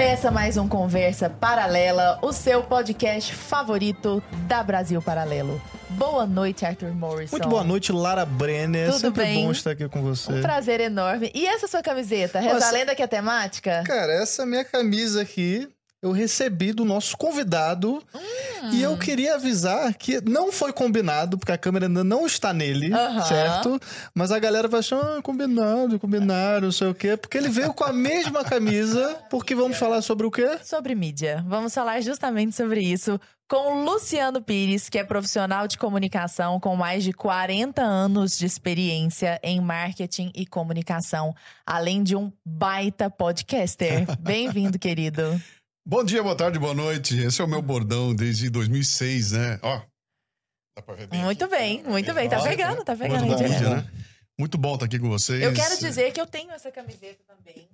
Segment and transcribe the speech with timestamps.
[0.00, 5.60] Começa mais um Conversa Paralela, o seu podcast favorito da Brasil Paralelo.
[5.90, 7.36] Boa noite, Arthur Morrison.
[7.36, 8.86] Muito boa noite, Lara Brenner.
[8.92, 9.44] Tudo Sempre bem?
[9.44, 10.32] bom estar aqui com você.
[10.32, 11.30] Um prazer enorme.
[11.34, 12.40] E essa sua camiseta?
[12.40, 12.68] Reza Nossa.
[12.68, 13.84] a lenda que é temática?
[13.86, 15.68] Cara, essa minha camisa aqui
[16.02, 18.70] eu recebi do nosso convidado Hum.
[18.72, 22.90] e eu queria avisar que não foi combinado, porque a câmera ainda não está nele,
[23.26, 23.80] certo?
[24.14, 27.72] Mas a galera vai achar, ah, combinado, combinaram, não sei o quê, porque ele veio
[27.72, 30.58] com a mesma camisa, porque vamos falar sobre o quê?
[30.62, 31.44] Sobre mídia.
[31.46, 36.76] Vamos falar justamente sobre isso com o Luciano Pires, que é profissional de comunicação com
[36.76, 41.34] mais de 40 anos de experiência em marketing e comunicação,
[41.66, 44.06] além de um baita podcaster.
[44.20, 45.40] Bem-vindo, querido.
[45.90, 47.18] Bom dia, boa tarde, boa noite.
[47.18, 49.58] Esse é o meu bordão desde 2006, né?
[49.60, 49.82] Ó.
[50.76, 51.56] Dá pra ver bem Muito aqui.
[51.56, 52.28] bem, muito bem.
[52.28, 53.26] Tá pegando, tá pegando.
[53.26, 53.90] Muito bom, né?
[54.38, 55.42] Muito bom estar aqui com vocês.
[55.42, 57.68] Eu quero dizer que eu tenho essa camiseta também.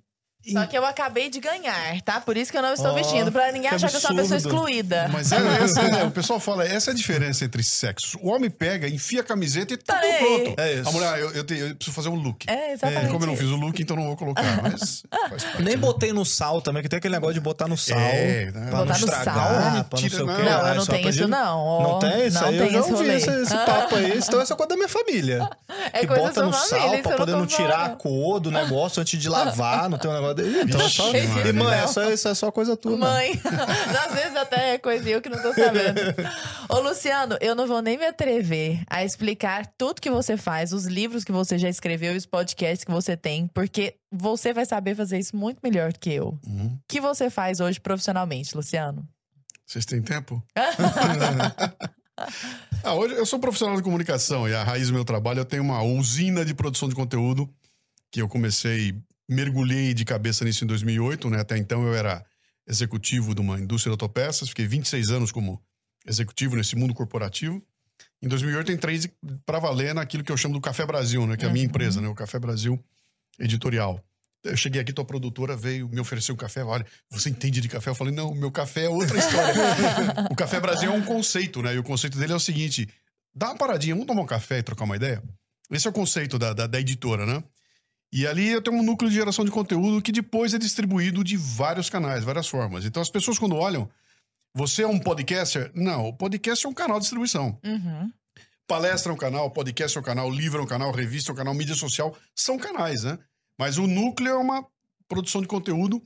[0.51, 2.21] Só que eu acabei de ganhar, tá?
[2.21, 4.21] Por isso que eu não estou Ó, vestindo, pra ninguém achar que eu sou uma
[4.21, 5.09] pessoa excluída.
[5.11, 8.15] Mas é, essa, é, o pessoal fala, essa é a diferença entre sexos.
[8.21, 10.53] O homem pega, enfia a camiseta e tá pronto.
[10.57, 10.87] É isso.
[10.87, 12.45] A mulher, eu, eu, tenho- eu preciso fazer um look.
[12.49, 13.11] É, exatamente.
[13.11, 14.61] Como eu não fiz o look, então não vou colocar.
[14.63, 15.81] Mas faz parte, Nem né?
[15.81, 17.99] botei no sal também, que tem aquele negócio de botar no sal.
[17.99, 18.51] É, né?
[18.51, 19.47] Pra Botar não no estragar, sal?
[19.49, 20.35] pra não Mentira, sei o não.
[20.37, 20.43] quê.
[20.43, 21.81] Não, Ah, eu não só tenho isso, não.
[21.81, 22.57] Não tem isso Não aí?
[22.57, 23.15] tem eu ouvi rolê.
[23.15, 24.17] esse, esse papo aí.
[24.27, 25.49] Então essa é coisa da minha família.
[25.91, 29.19] É que coisa bota no sal pra poder não tirar a cor do negócio antes
[29.19, 30.61] de lavar, não tem um negócio dele.
[30.63, 31.09] Então é só...
[31.15, 31.83] E, mãe, Maria.
[31.83, 32.91] essa, isso é só coisa tua.
[32.93, 32.97] né?
[32.97, 33.41] Mãe,
[34.07, 35.99] às vezes até é coisa eu que não tô sabendo.
[36.69, 40.85] Ô, Luciano, eu não vou nem me atrever a explicar tudo que você faz, os
[40.85, 44.95] livros que você já escreveu e os podcasts que você tem, porque você vai saber
[44.95, 46.37] fazer isso muito melhor que eu.
[46.45, 46.77] O Uhum.
[46.87, 49.07] que você faz hoje profissionalmente, Luciano?
[49.65, 50.41] Vocês têm tempo?
[52.83, 55.63] ah, hoje eu sou profissional de comunicação e a raiz do meu trabalho eu tenho
[55.63, 57.49] uma usina de produção de conteúdo
[58.11, 58.95] que eu comecei,
[59.27, 61.39] mergulhei de cabeça nisso em 2008, né?
[61.41, 62.25] Até então eu era
[62.67, 65.61] executivo de uma indústria de autopeças, fiquei 26 anos como
[66.05, 67.61] executivo nesse mundo corporativo.
[68.21, 68.99] Em 2008 entrei
[69.45, 71.37] para valer naquilo que eu chamo do Café Brasil, né?
[71.37, 71.69] Que é a minha Uhum.
[71.69, 72.07] empresa, né?
[72.07, 72.83] O Café Brasil
[73.39, 74.03] Editorial.
[74.43, 76.63] Eu cheguei aqui, tua produtora veio me oferecer um café.
[76.63, 77.89] Olha, você entende de café?
[77.89, 79.53] Eu falei, não, meu café é outra história.
[80.31, 81.73] o Café Brasil é um conceito, né?
[81.75, 82.87] E o conceito dele é o seguinte:
[83.35, 85.21] dá uma paradinha, vamos tomar um café e trocar uma ideia?
[85.69, 87.43] Esse é o conceito da, da, da editora, né?
[88.11, 91.35] E ali eu tenho um núcleo de geração de conteúdo que depois é distribuído de
[91.35, 92.85] vários canais, várias formas.
[92.85, 93.89] Então as pessoas, quando olham,
[94.55, 95.71] você é um podcaster?
[95.75, 97.59] Não, o podcast é um canal de distribuição.
[97.63, 98.11] Uhum.
[98.67, 101.35] Palestra é um canal, podcast é um canal, livro é um canal, revista é um
[101.35, 103.17] canal, mídia social são canais, né?
[103.57, 104.65] Mas o núcleo é uma
[105.07, 106.01] produção de conteúdo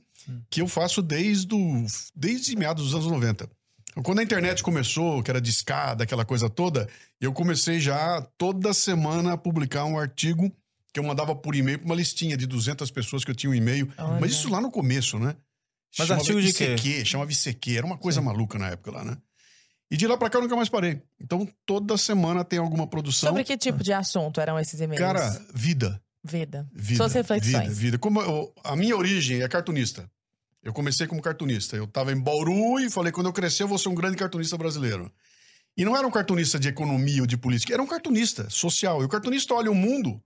[0.48, 3.48] que eu faço desde, o, desde meados dos anos 90.
[3.90, 6.88] Então, Quando a internet começou, que era de escada, aquela coisa toda,
[7.20, 10.50] eu comecei já toda semana a publicar um artigo
[10.92, 13.54] que eu mandava por e-mail para uma listinha de 200 pessoas que eu tinha um
[13.54, 13.90] e-mail.
[13.96, 14.20] Olha.
[14.20, 15.34] Mas isso lá no começo, né?
[15.98, 16.74] Mas Chamava artigo de quê?
[16.74, 19.16] ICQ, chamava ICQ, era uma coisa maluca na época lá, né?
[19.90, 21.02] E de lá pra cá eu nunca mais parei.
[21.20, 23.28] Então toda semana tem alguma produção.
[23.28, 24.98] Sobre que tipo de assunto eram esses e-mails?
[24.98, 26.02] Cara, vida.
[26.24, 26.66] vida.
[26.74, 26.96] Vida.
[26.96, 27.62] Suas reflexões.
[27.68, 27.98] Vida, vida.
[27.98, 30.10] Como eu- a minha origem é cartunista.
[30.62, 31.76] Eu comecei como cartunista.
[31.76, 34.56] Eu tava em Bauru e falei, quando eu crescer, eu vou ser um grande cartunista
[34.56, 35.12] brasileiro.
[35.76, 39.02] E não era um cartunista de economia ou de política, era um cartunista social.
[39.02, 40.22] E o cartunista olha o mundo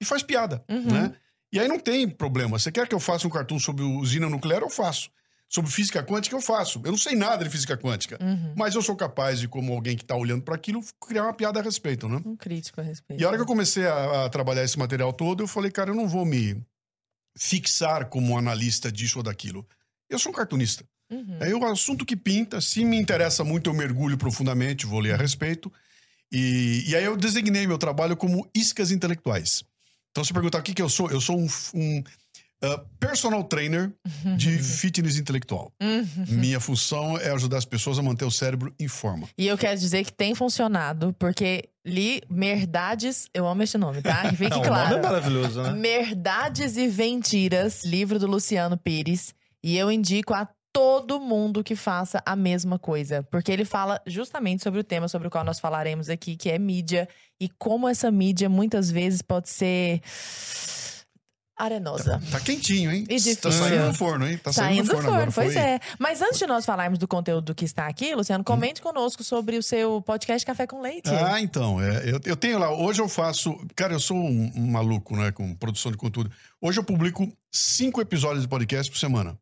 [0.00, 0.92] e faz piada, Uhum.
[0.92, 1.14] né?
[1.52, 2.58] E aí não tem problema.
[2.58, 4.60] Você quer que eu faça um cartoon sobre usina nuclear?
[4.62, 5.10] Eu faço.
[5.48, 6.78] Sobre física quântica, eu faço.
[6.84, 8.18] Eu não sei nada de física quântica.
[8.22, 8.52] Uhum.
[8.54, 11.58] Mas eu sou capaz de, como alguém que tá olhando para aquilo, criar uma piada
[11.58, 12.20] a respeito, né?
[12.22, 13.18] Um crítico a respeito.
[13.18, 15.88] E a hora que eu comecei a, a trabalhar esse material todo, eu falei, cara,
[15.90, 16.62] eu não vou me
[17.36, 19.66] fixar como analista disso ou daquilo.
[20.10, 20.84] Eu sou um cartunista.
[21.10, 21.38] Uhum.
[21.40, 25.16] É o assunto que pinta, se me interessa muito, eu mergulho profundamente, vou ler a
[25.16, 25.72] respeito.
[26.30, 29.64] E, e aí eu designei meu trabalho como iscas intelectuais.
[30.10, 32.02] Então, se perguntar o que, que eu sou, eu sou um, um,
[32.64, 33.92] uh, personal trainer
[34.36, 35.72] de fitness intelectual.
[35.80, 36.26] Uhum.
[36.28, 39.28] Minha função é ajudar as pessoas a manter o cérebro em forma.
[39.36, 44.28] E eu quero dizer que tem funcionado, porque li Merdades, eu amo esse nome, tá?
[44.28, 44.90] Que fique Não, o claro.
[44.90, 45.72] nome é maravilhoso, né?
[45.72, 49.34] Merdades e Mentiras, livro do Luciano Pires.
[49.62, 50.48] E eu indico a
[50.78, 53.24] todo mundo que faça a mesma coisa.
[53.32, 56.56] Porque ele fala justamente sobre o tema sobre o qual nós falaremos aqui, que é
[56.56, 57.08] mídia.
[57.40, 60.00] E como essa mídia muitas vezes pode ser
[61.56, 62.22] arenosa.
[62.30, 63.02] Tá quentinho, hein?
[63.08, 63.40] E difícil.
[63.40, 64.38] Tá saindo do forno, hein?
[64.38, 65.32] Tá saindo, Saindo do forno, agora.
[65.32, 65.80] pois Foi- é.
[65.98, 69.62] Mas antes de nós falarmos do conteúdo que está aqui, Luciano, comente conosco sobre o
[69.64, 71.10] seu podcast Café com Leite.
[71.10, 71.82] Ah, então.
[71.82, 72.70] É, eu, eu tenho lá.
[72.72, 73.58] Hoje eu faço.
[73.74, 75.32] Cara, eu sou um, um maluco, né?
[75.32, 76.30] Com produção de conteúdo.
[76.62, 79.36] Hoje eu publico cinco episódios de podcast por semana.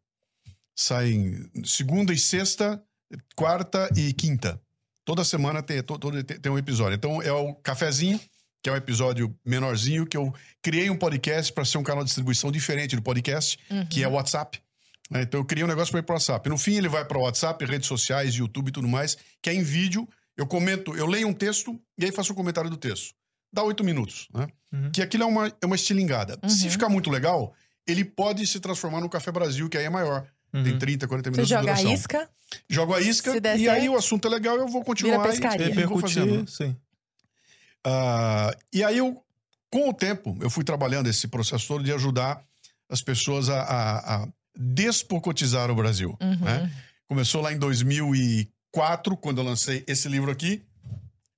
[0.77, 2.83] Saem segunda e sexta,
[3.35, 4.61] quarta e quinta.
[5.05, 6.97] Toda semana tem, to- todo- tem, um episódio.
[6.97, 8.21] Então é o Cafezinho,
[8.63, 12.09] que é um episódio menorzinho, que eu criei um podcast para ser um canal de
[12.09, 13.59] distribuição diferente do podcast,
[13.91, 14.61] que é o WhatsApp.
[15.11, 15.23] né?
[15.23, 16.49] Então eu criei um negócio para ir pro WhatsApp.
[16.49, 19.55] No fim, ele vai para o WhatsApp, redes sociais, YouTube e tudo mais, que é
[19.55, 20.07] em vídeo.
[20.37, 23.15] Eu comento, eu leio um texto e aí faço um comentário do texto.
[23.51, 24.49] Dá oito minutos, né?
[24.73, 24.91] Uhum.
[24.91, 26.39] Que aquilo é uma, é uma estilingada.
[26.43, 26.49] Uhum.
[26.51, 27.55] Se ficar muito legal,
[27.87, 30.27] ele pode se transformar no Café Brasil, que aí é maior.
[30.63, 30.79] Tem Uhum.
[30.79, 31.93] 30, 40 Você minutos de joga a duração.
[31.93, 32.31] isca?
[32.71, 35.99] Jogo a isca e aí o assunto é legal, eu vou continuar e, e vou
[36.01, 36.49] fazendo.
[36.49, 36.77] Sim.
[37.85, 39.23] Ah, e aí, eu,
[39.71, 42.43] com o tempo, eu fui trabalhando esse processo todo de ajudar
[42.89, 46.17] as pessoas a, a- a despocotizar o Brasil.
[46.21, 46.37] Uhum.
[46.45, 46.71] né?
[47.09, 50.63] Começou lá em 2004, quando eu lancei esse livro aqui,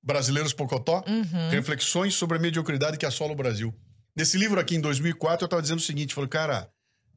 [0.03, 1.50] Brasileiros Pocotó, Uhum.
[1.50, 3.75] Reflexões sobre a Mediocridade que assola o Brasil.
[4.17, 6.69] Nesse livro aqui, em 2004, eu estava dizendo o seguinte, falei, cara,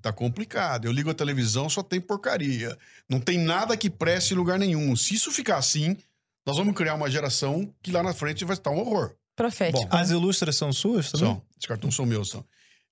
[0.02, 2.78] tá complicado, eu ligo a televisão, só tem porcaria.
[3.10, 4.96] Não tem nada que preste em lugar nenhum.
[4.96, 5.96] Se isso ficar assim,
[6.46, 9.16] nós vamos criar uma geração que lá na frente vai estar um horror.
[9.36, 9.88] Profético.
[9.88, 11.28] Bom, As ilustras são suas também?
[11.28, 11.42] São.
[11.60, 12.44] Os cartões são meus, são.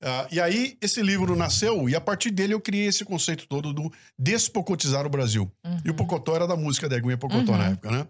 [0.02, 3.74] Ah, e aí, esse livro nasceu, e a partir dele eu criei esse conceito todo
[3.74, 5.52] do despocotizar o Brasil.
[5.84, 7.58] E o Pocotó era da música da Eguinha Pocotó Uhum.
[7.58, 8.08] na época, né?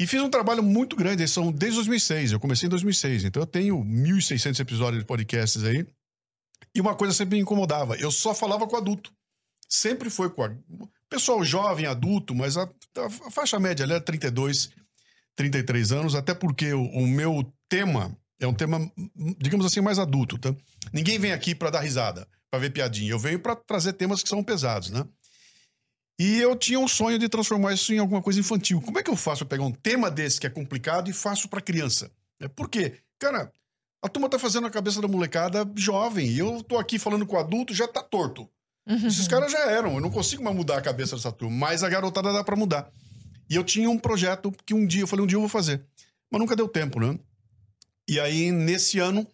[0.00, 3.40] E fiz um trabalho muito grande, eles são desde 2006, eu comecei em 2006, então
[3.42, 5.86] eu tenho 1.600 episódios de podcasts aí.
[6.74, 9.12] E uma coisa sempre me incomodava, eu só falava com adulto.
[9.68, 10.50] Sempre foi com a...
[11.08, 14.70] pessoal jovem, adulto, mas a, a faixa média ali é 32,
[15.34, 18.90] 33 anos, até porque o, o meu tema é um tema,
[19.38, 20.54] digamos assim, mais adulto, tá?
[20.92, 23.12] Ninguém vem aqui para dar risada, para ver piadinha.
[23.12, 25.06] Eu venho para trazer temas que são pesados, né?
[26.18, 28.80] E eu tinha um sonho de transformar isso em alguma coisa infantil.
[28.80, 31.48] Como é que eu faço pra pegar um tema desse que é complicado e faço
[31.48, 32.10] para criança?
[32.38, 32.98] É por quê?
[33.18, 33.50] Cara,
[34.02, 37.36] a turma tá fazendo a cabeça da molecada jovem e eu tô aqui falando com
[37.36, 38.48] o adulto, já tá torto.
[38.86, 39.06] Uhum.
[39.06, 41.88] Esses caras já eram, eu não consigo mais mudar a cabeça dessa turma, mas a
[41.88, 42.90] garotada dá pra mudar.
[43.48, 45.84] E eu tinha um projeto que um dia, eu falei, um dia eu vou fazer.
[46.30, 47.18] Mas nunca deu tempo, né?
[48.08, 49.26] E aí, nesse ano,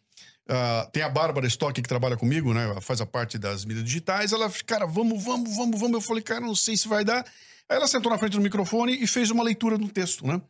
[0.49, 2.65] ah, tem a Bárbara Stock que trabalha comigo, né?
[2.65, 4.33] Ela faz a parte das mídias digitais.
[4.33, 5.95] Ela, cara, vamos, vamos, vamos, vamos.
[5.95, 7.25] Eu falei, cara, não sei se vai dar.
[7.69, 10.41] Aí ela sentou na frente do microfone e fez uma leitura do texto, né?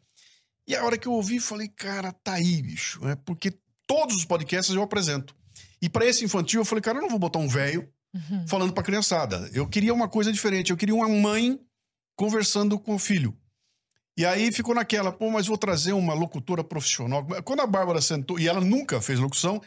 [0.66, 3.06] E a hora que eu ouvi, falei, cara, tá aí, bicho.
[3.08, 3.52] É porque
[3.88, 5.34] todos os podcasts eu apresento.
[5.82, 8.46] E para esse infantil, eu falei, cara, eu não vou botar um velho Uhum.
[8.48, 9.50] falando pra criançada.
[9.52, 10.70] Eu queria uma coisa diferente.
[10.70, 11.60] Eu queria uma mãe
[12.16, 13.36] conversando com o filho.
[14.16, 17.24] E aí ficou naquela, pô, mas vou trazer uma locutora profissional.
[17.44, 19.60] Quando a Bárbara sentou, e ela nunca fez locução,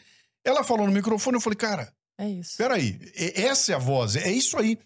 [0.43, 2.57] ela falou no microfone, eu falei, cara, É isso.
[2.57, 4.77] peraí, essa é a voz, é isso aí.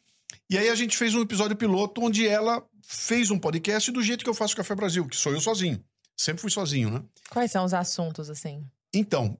[0.49, 4.23] E aí a gente fez um episódio piloto onde ela fez um podcast do jeito
[4.23, 5.83] que eu faço Café Brasil, que sou eu sozinho.
[6.15, 7.01] Sempre fui sozinho, né?
[7.31, 8.63] Quais são os assuntos, assim?
[8.95, 9.37] Então,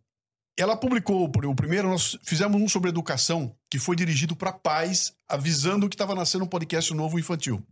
[0.58, 5.88] ela publicou o primeiro, nós fizemos um sobre educação, que foi dirigido para pais, avisando
[5.88, 7.66] que estava nascendo um podcast novo infantil.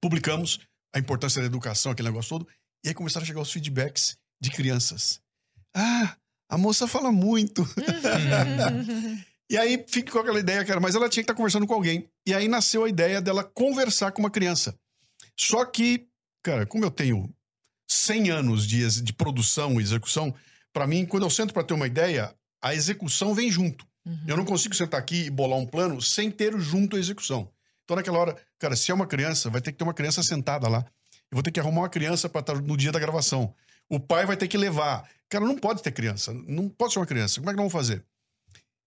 [0.00, 0.58] Publicamos
[0.94, 2.48] a importância da educação, aquele negócio todo,
[2.82, 5.20] e aí começaram a chegar os feedbacks de crianças.
[5.74, 6.16] Ah,
[6.48, 7.62] a moça fala muito.
[9.50, 12.08] E aí fica com aquela ideia, cara, mas ela tinha que estar conversando com alguém.
[12.24, 14.78] E aí nasceu a ideia dela conversar com uma criança.
[15.36, 16.06] Só que,
[16.40, 17.28] cara, como eu tenho
[17.90, 20.32] 100 anos de, de produção e execução,
[20.72, 23.86] para mim, quando eu sento para ter uma ideia, a execução vem junto.
[24.06, 24.24] Uhum.
[24.26, 27.50] Eu não consigo sentar aqui e bolar um plano sem ter junto a execução.
[27.84, 30.68] Então, naquela hora, cara, se é uma criança, vai ter que ter uma criança sentada
[30.68, 30.84] lá.
[31.30, 33.54] Eu vou ter que arrumar uma criança para estar no dia da gravação.
[33.88, 35.08] O pai vai ter que levar.
[35.28, 36.32] Cara, não pode ter criança.
[36.32, 37.40] Não pode ser uma criança.
[37.40, 38.04] Como é que nós vamos fazer?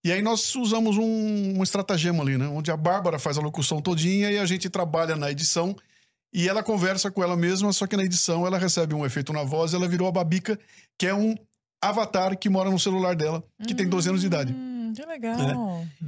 [0.04, 2.46] E aí nós usamos um, um estratagema ali, né?
[2.46, 5.74] Onde a Bárbara faz a locução todinha e a gente trabalha na edição
[6.32, 9.44] e ela conversa com ela mesma, só que na edição ela recebe um efeito na
[9.44, 10.58] voz, ela virou a Babica,
[10.98, 11.34] que é um
[11.88, 14.52] avatar que mora no celular dela, que tem 12 anos de idade.
[14.52, 15.36] Hum, que legal.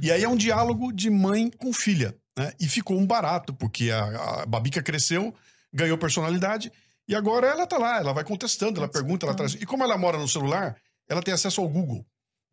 [0.01, 2.51] E aí é um diálogo de mãe com filha, né?
[2.59, 5.33] E ficou um barato, porque a, a Babica cresceu,
[5.73, 6.71] ganhou personalidade,
[7.07, 9.53] e agora ela tá lá, ela vai contestando, ela pergunta, ela traz.
[9.53, 10.75] E como ela mora no celular,
[11.09, 12.05] ela tem acesso ao Google.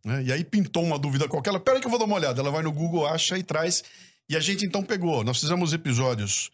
[0.04, 0.24] Né?
[0.24, 2.40] E aí pintou uma dúvida qualquer, ela, peraí que eu vou dar uma olhada.
[2.40, 3.82] Ela vai no Google, acha e traz.
[4.28, 5.24] E a gente então pegou.
[5.24, 6.50] Nós fizemos episódios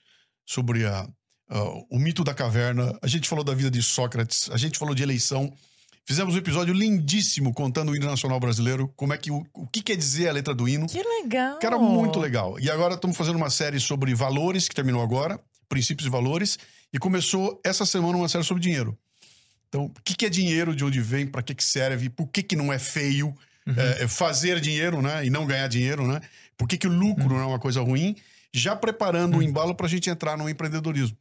[0.46, 1.06] sobre a,
[1.48, 4.94] a- o mito da caverna, a gente falou da vida de Sócrates, a gente falou
[4.94, 5.52] de eleição.
[6.10, 9.80] Fizemos um episódio lindíssimo contando o hino nacional brasileiro, como é que o, o que
[9.80, 10.88] quer dizer a letra do hino.
[10.88, 11.60] Que legal.
[11.60, 12.58] Cara, muito legal.
[12.58, 15.38] E agora estamos fazendo uma série sobre valores, que terminou agora,
[15.68, 16.58] princípios e valores,
[16.92, 18.98] e começou essa semana uma série sobre dinheiro.
[19.68, 22.42] Então, o que, que é dinheiro, de onde vem, para que, que serve, por que,
[22.42, 23.32] que não é feio
[23.76, 25.24] é, é fazer dinheiro, né?
[25.24, 26.20] E não ganhar dinheiro, né?
[26.58, 28.16] Por que, que o lucro não é uma coisa ruim?
[28.52, 31.16] Já preparando o embalo para a gente entrar no empreendedorismo.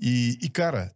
[0.00, 0.94] E, e, cara,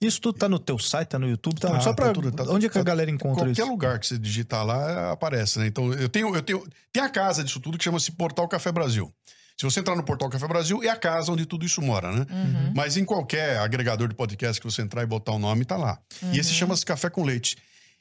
[0.00, 2.12] Isso tudo tá no teu site, tá no YouTube, tá, Tá, só tá pra...
[2.12, 3.70] tudo, tá- onde é que a tá- galera encontra Qualquer isso?
[3.70, 5.66] lugar que você digitar lá aparece, né?
[5.66, 6.66] Então eu tenho, eu tenho.
[6.92, 9.12] Tem a casa disso tudo que chama-se Portal Café Brasil.
[9.58, 12.26] Se você entrar no Portal Café Brasil, é a casa onde tudo isso mora, né?
[12.30, 12.72] Uhum.
[12.74, 15.98] Mas em qualquer agregador de podcast que você entrar e botar o nome, tá lá.
[16.32, 17.58] E esse chama-se Café com Leite.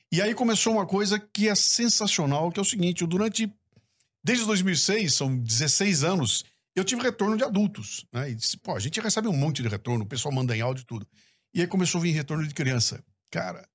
[0.10, 3.52] E aí começou uma coisa que é sensacional, que é o seguinte: eu durante.
[4.24, 6.44] Desde 2006, são 16 anos
[6.76, 8.30] eu tive retorno de adultos, né?
[8.32, 10.84] E disse, pô, a gente recebe um monte de retorno, o pessoal manda em áudio
[10.84, 11.06] e tudo.
[11.54, 13.04] E aí começou a vir retorno de criança.
[13.32, 13.68] Cara,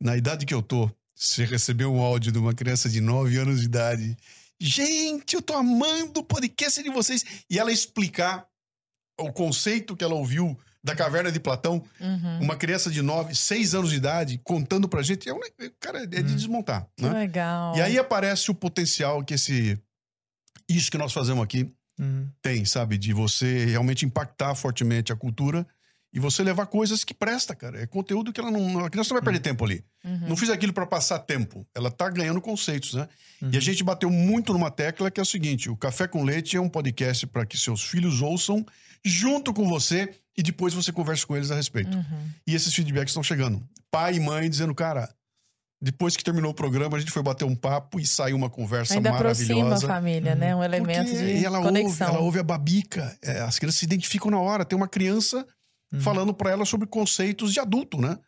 [0.00, 3.60] na idade que eu tô, você recebeu um áudio de uma criança de 9 anos
[3.60, 4.16] de idade.
[4.60, 7.24] Gente, eu tô amando o podcast de vocês.
[7.48, 8.46] E ela explicar
[9.18, 12.40] o conceito que ela ouviu da caverna de Platão, Uhum.
[12.42, 16.04] uma criança de 9, 6 anos de idade, contando pra gente, é um, ne- cara,
[16.04, 16.36] é de Hum.
[16.36, 17.10] desmontar, né?
[17.10, 17.76] legal.
[17.76, 19.78] E aí aparece o potencial que esse
[20.66, 22.26] isso que nós fazemos aqui Hum.
[22.40, 25.66] tem, sabe, de você realmente impactar fortemente a cultura
[26.12, 27.80] e você levar coisas que presta, cara.
[27.80, 29.84] É conteúdo que ela não, a criança não vai perder tempo ali.
[30.04, 30.28] Uhum.
[30.30, 31.66] Não fiz aquilo pra passar tempo.
[31.74, 33.08] Ela tá ganhando conceitos, né?
[33.40, 33.50] Uhum.
[33.52, 36.56] E a gente bateu muito numa tecla que é o seguinte: o Café com Leite
[36.56, 38.66] é um podcast para que seus filhos ouçam
[39.04, 41.96] junto com você e depois você converse com eles a respeito.
[41.96, 42.28] Uhum.
[42.46, 43.62] E esses feedbacks estão chegando.
[43.90, 45.08] Pai e mãe dizendo, cara,
[45.80, 48.94] depois que terminou o programa, a gente foi bater um papo e saiu uma conversa
[48.94, 49.86] Ainda aproxima a maravilhosa.
[49.86, 50.54] família, né?
[50.54, 52.08] Um elemento Porque de ela ouve, conexão.
[52.08, 53.16] ela ouve a babica.
[53.22, 54.64] É, as crianças se identificam na hora.
[54.64, 55.46] Tem uma criança
[55.92, 56.00] Uhum.
[56.00, 58.18] falando pra ela sobre conceitos de adulto, né?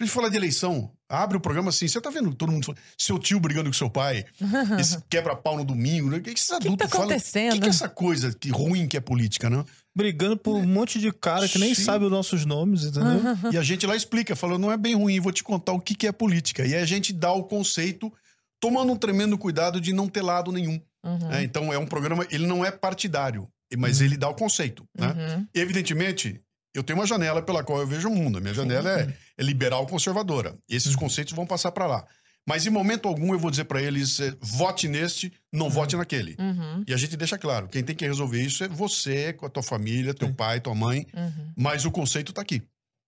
[0.00, 2.80] A gente fala de eleição, abre o programa assim, você tá vendo todo mundo falando,
[2.98, 4.24] seu tio brigando com seu pai,
[4.80, 6.16] esse quebra-pau no domingo, né?
[6.16, 7.06] O que que esses O que adultos tá falam?
[7.06, 7.52] O acontecendo?
[7.52, 9.64] que, que é essa coisa que ruim que é política, né?
[9.94, 11.84] Brigando por um monte de cara que nem Sim.
[11.84, 13.20] sabe os nossos nomes, entendeu?
[13.52, 15.94] E a gente lá explica, falou, não é bem ruim, vou te contar o que,
[15.94, 16.66] que é política.
[16.66, 18.12] E aí a gente dá o conceito,
[18.58, 20.80] tomando um tremendo cuidado de não ter lado nenhum.
[21.04, 21.28] Uhum.
[21.28, 21.44] né?
[21.44, 24.84] Então é um programa, ele não é partidário, mas ele dá o conceito.
[24.98, 25.06] Né?
[25.08, 25.46] Uhum.
[25.54, 26.40] Evidentemente,
[26.74, 28.38] eu tenho uma janela pela qual eu vejo o mundo.
[28.38, 30.56] A minha janela é, é liberal conservadora.
[30.68, 32.04] E esses conceitos vão passar para lá.
[32.46, 36.34] Mas em momento algum eu vou dizer para eles: eh, vote neste, não vote naquele.
[36.40, 36.82] Uhum.
[36.88, 39.62] E a gente deixa claro: quem tem que resolver isso é você, com a tua
[39.62, 40.34] família, teu Sim.
[40.34, 41.06] pai, tua mãe.
[41.14, 41.52] Uhum.
[41.56, 42.60] Mas o conceito tá aqui.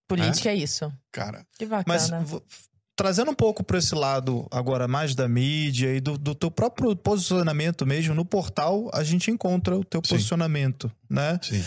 [0.06, 0.92] Política é isso.
[1.10, 2.24] Cara, Que Mas bacana.
[2.24, 2.42] vo-
[2.94, 6.94] trazendo um pouco para esse lado agora mais da mídia e do, do teu próprio
[6.94, 10.14] posicionamento mesmo, no portal a gente encontra o teu Sim.
[10.14, 11.40] posicionamento, né?
[11.42, 11.64] sim.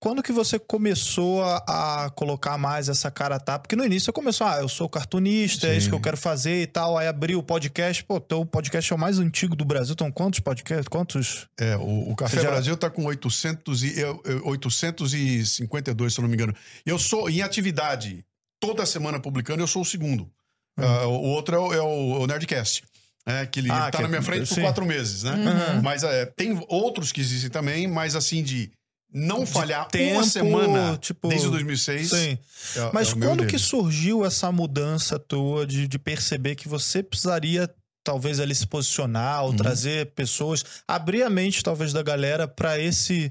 [0.00, 3.60] Quando que você começou a, a colocar mais essa cara a tapa?
[3.64, 5.76] Porque no início você começou, ah, eu sou cartunista, é Sim.
[5.78, 6.96] isso que eu quero fazer e tal.
[6.96, 9.94] Aí abriu o podcast, pô, teu podcast é o mais antigo do Brasil.
[9.94, 10.86] Então, quantos podcasts?
[10.86, 11.48] Quantos?
[11.58, 16.22] É, o, o Café já- Brasil tá com 800 e, eu- eu- 852, se eu
[16.22, 16.54] não me engano.
[16.86, 18.24] Eu sou em atividade,
[18.60, 20.30] toda semana publicando, eu sou o segundo.
[20.78, 21.80] Ah, o outro é o, é
[22.22, 22.84] o- Nerdcast.
[23.26, 24.62] né, que ele Ah, tá que- na minha frente por sim.
[24.62, 25.32] quatro meses, né?
[25.34, 25.82] Uhum.
[25.82, 28.70] Mas é, tem outros que existem também, mas assim, de
[29.12, 32.10] não De falhar tempo, uma semana tipo, desde 2006.
[32.10, 32.38] Sim.
[32.76, 36.68] é- Mas é o meu quando que surgiu essa mudança tua de, de perceber que
[36.68, 37.68] você precisaria
[38.04, 39.56] talvez ali se posicionar ou Uhum.
[39.56, 43.30] trazer pessoas, abrir a mente talvez da galera para esse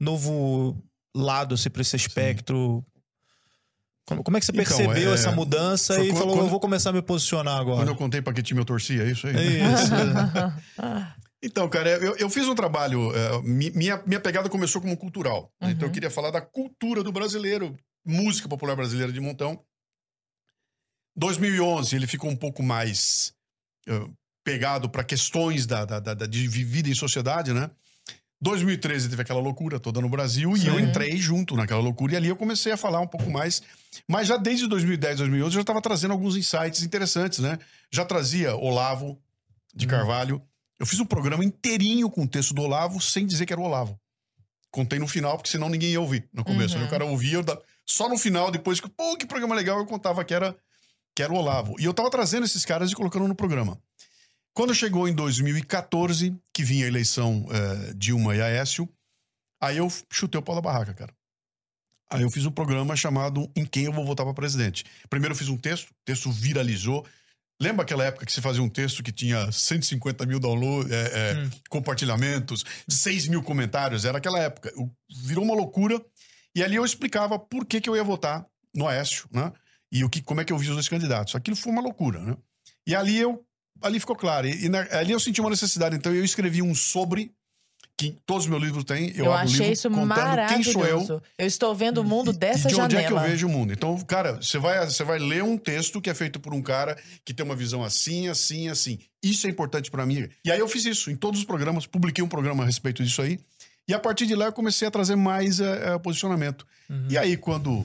[0.00, 0.76] novo
[1.14, 2.84] lado, assim, para esse espectro?
[4.06, 6.40] Como, como é que você Então, percebeu é, essa mudança foi e quando- falou, eu
[6.42, 7.90] quando- vou começar a me posicionar Quando agora?
[7.90, 9.34] eu contei pra que time eu torcia, é isso aí?
[9.36, 9.90] É isso.
[11.42, 13.12] Então, cara, eu, eu fiz um trabalho.
[13.42, 15.52] mi- minha, minha pegada começou como cultural.
[15.60, 15.70] né?
[15.70, 15.92] Então, eu Uhum.
[15.92, 19.62] queria falar da cultura do brasileiro, música popular brasileira de montão.
[21.16, 23.32] 2011, ele ficou um pouco mais
[23.88, 24.06] eh,
[24.44, 27.70] pegado para questões da, da, da- da- de vida em sociedade, né?
[28.40, 30.82] 2013 teve aquela loucura toda no Brasil e eu Sim.
[30.82, 33.62] entrei junto naquela loucura e ali eu comecei a falar um pouco mais.
[34.06, 37.58] Mas já desde 2010, 2011 eu já estava trazendo alguns insights interessantes, né?
[37.90, 39.18] Já trazia Olavo
[39.74, 39.90] de Uhum.
[39.90, 40.42] Carvalho.
[40.78, 43.64] Eu fiz um programa inteirinho com o texto do Olavo sem dizer que era o
[43.64, 43.98] Olavo.
[44.70, 46.76] Contei no final, porque senão ninguém ia ouvir no começo.
[46.76, 46.84] Uhum.
[46.84, 50.22] O cara ouvia, da- só no final, depois que, pô, que programa legal, eu contava
[50.24, 50.54] que era,
[51.14, 51.76] que era o Olavo.
[51.78, 53.80] E eu tava trazendo esses caras e colocando no programa.
[54.52, 58.88] Quando chegou em 2014, que vinha a eleição eh, Dilma e Aécio,
[59.60, 61.14] aí eu chutei o pau da barraca, cara.
[62.10, 64.84] Aí eu fiz um programa chamado Em Quem Eu Vou Votar para Presidente.
[65.10, 67.04] Primeiro eu fiz um texto, o texto viralizou.
[67.60, 71.34] Lembra aquela época que você fazia um texto que tinha 150 mil downloads, é, é,
[71.38, 71.50] Hum.
[71.70, 74.04] compartilhamentos, 6 mil comentários?
[74.04, 74.70] Era aquela época.
[74.76, 74.90] Eu-
[75.24, 76.00] Virou uma loucura.
[76.54, 78.44] E ali eu explicava por que, que eu ia votar
[78.74, 79.52] no Aécio, né?
[79.90, 81.34] E o que, como é que eu vi os dois candidatos.
[81.34, 82.36] Aquilo foi uma loucura, né?
[82.86, 83.42] E ali eu
[83.82, 84.46] ali ficou claro.
[84.46, 85.96] E, e na- ali eu senti uma necessidade.
[85.96, 87.30] Então eu escrevi um sobre,
[87.96, 89.10] que todos os meus livros têm.
[89.16, 90.98] Eu, Eu, achei livro isso contando quem sou eu.
[90.98, 91.22] maravilhoso.
[91.38, 93.00] Eu estou vendo o mundo dessa e de onde janela.
[93.00, 93.72] é que eu vejo o mundo.
[93.72, 96.98] Então, cara, você vai, você vai ler um texto que é feito por um cara
[97.24, 98.98] que tem uma visão assim, assim, assim.
[99.22, 100.28] Isso é importante pra mim.
[100.44, 103.22] E aí eu fiz isso em todos os programas, publiquei um programa a respeito disso
[103.22, 103.40] aí.
[103.88, 106.66] E a partir de lá eu comecei a trazer mais eh, eh, posicionamento.
[106.90, 107.06] Uhum.
[107.08, 107.84] E aí, quando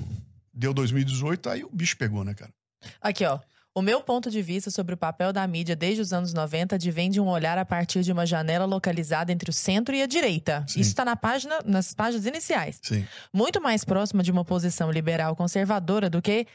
[0.53, 2.51] deu 2018, aí o bicho pegou, né, cara?
[2.99, 3.39] Aqui, ó.
[3.73, 7.09] O meu ponto de vista sobre o papel da mídia desde os anos 90 advém
[7.09, 10.65] de um olhar a partir de uma janela localizada entre o centro e a direita.
[10.67, 10.81] Sim.
[10.81, 12.79] Isso está na página, nas páginas iniciais.
[12.83, 13.05] Sim.
[13.33, 16.45] Muito mais próxima de uma posição liberal conservadora do que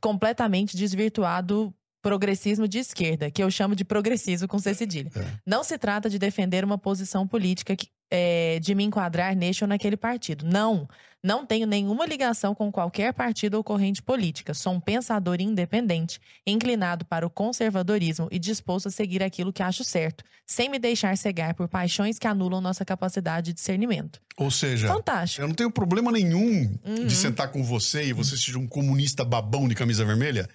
[0.00, 5.10] completamente desvirtuado progressismo de esquerda, que eu chamo de progressismo com C cedilha.
[5.16, 5.24] É.
[5.44, 9.68] Não se trata de defender uma posição política que, é, de me enquadrar neste ou
[9.68, 10.44] naquele partido.
[10.46, 10.88] Não.
[11.24, 14.54] Não tenho nenhuma ligação com qualquer partido ou corrente política.
[14.54, 19.82] Sou um pensador independente, inclinado para o conservadorismo e disposto a seguir aquilo que acho
[19.82, 24.20] certo, sem me deixar cegar por paixões que anulam nossa capacidade de discernimento.
[24.36, 25.42] Ou seja, Fantástico.
[25.42, 27.06] eu não tenho problema nenhum Uhum.
[27.06, 30.48] de sentar com você e você seja um comunista babão de camisa vermelha,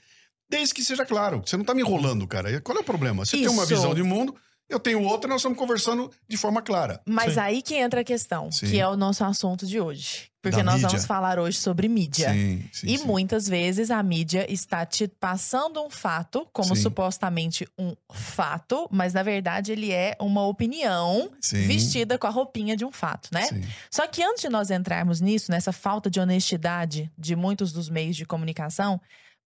[0.50, 1.42] desde que seja claro.
[1.46, 2.62] Você não tá me enrolando, cara.
[2.62, 3.26] Qual é o problema?
[3.26, 3.76] Você tem uma Isso.
[3.76, 4.34] visão de mundo,
[4.72, 7.02] eu tenho outra, nós estamos conversando de forma clara.
[7.06, 7.40] Mas Sim.
[7.40, 8.68] aí que entra a questão, Sim.
[8.70, 10.32] que é o nosso assunto de hoje.
[10.42, 10.90] Porque Da nós mídia.
[10.90, 12.34] vamos falar hoje sobre mídia.
[12.34, 12.88] Sim, sim.
[12.88, 13.06] E sim.
[13.06, 16.82] muitas vezes a mídia está te passando um fato, como Sim.
[16.82, 21.68] supostamente um fato, mas na verdade ele é uma opinião Sim.
[21.68, 23.44] vestida com a roupinha de um fato, né?
[23.44, 23.62] Sim.
[23.92, 28.16] Só que antes de nós entrarmos nisso, nessa falta de honestidade de muitos dos meios
[28.16, 29.00] de comunicação,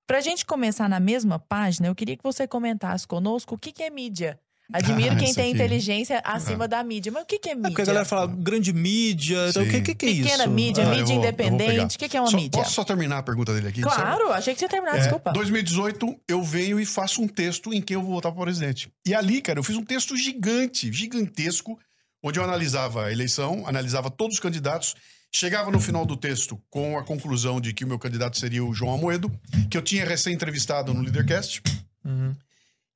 [0.08, 3.84] pra gente começar na mesma página, eu queria que você comentasse conosco o que, que
[3.84, 4.40] é mídia.
[4.74, 5.54] Admiro Ah, quem tem aqui.
[5.54, 7.12] inteligência acima da mídia.
[7.12, 7.70] Mas o que, que é É mídia?
[7.70, 9.48] porque a galera fala grande mídia.
[9.50, 10.24] Então, o que, que, que é isso?
[10.24, 11.96] Pequena mídia, Ah, mídia vou- eu vou independente.
[11.96, 12.60] O que, que é uma Só- mídia?
[12.62, 13.82] Posso só terminar a pergunta dele aqui?
[13.82, 15.32] Claro, achei que você ia terminar, É, desculpa.
[15.34, 18.92] 2018, eu venho e faço um texto em que eu vou votar para presidente.
[19.06, 21.78] E ali, cara, eu fiz um texto gigante, gigantesco,
[22.24, 24.96] onde eu analisava a eleição, analisava todos os candidatos,
[25.32, 28.74] chegava no final do texto com a conclusão de que o meu candidato seria o
[28.74, 29.32] João Amoedo,
[29.70, 31.62] que eu tinha recém-entrevistado no Leadercast.
[32.04, 32.34] Uhum.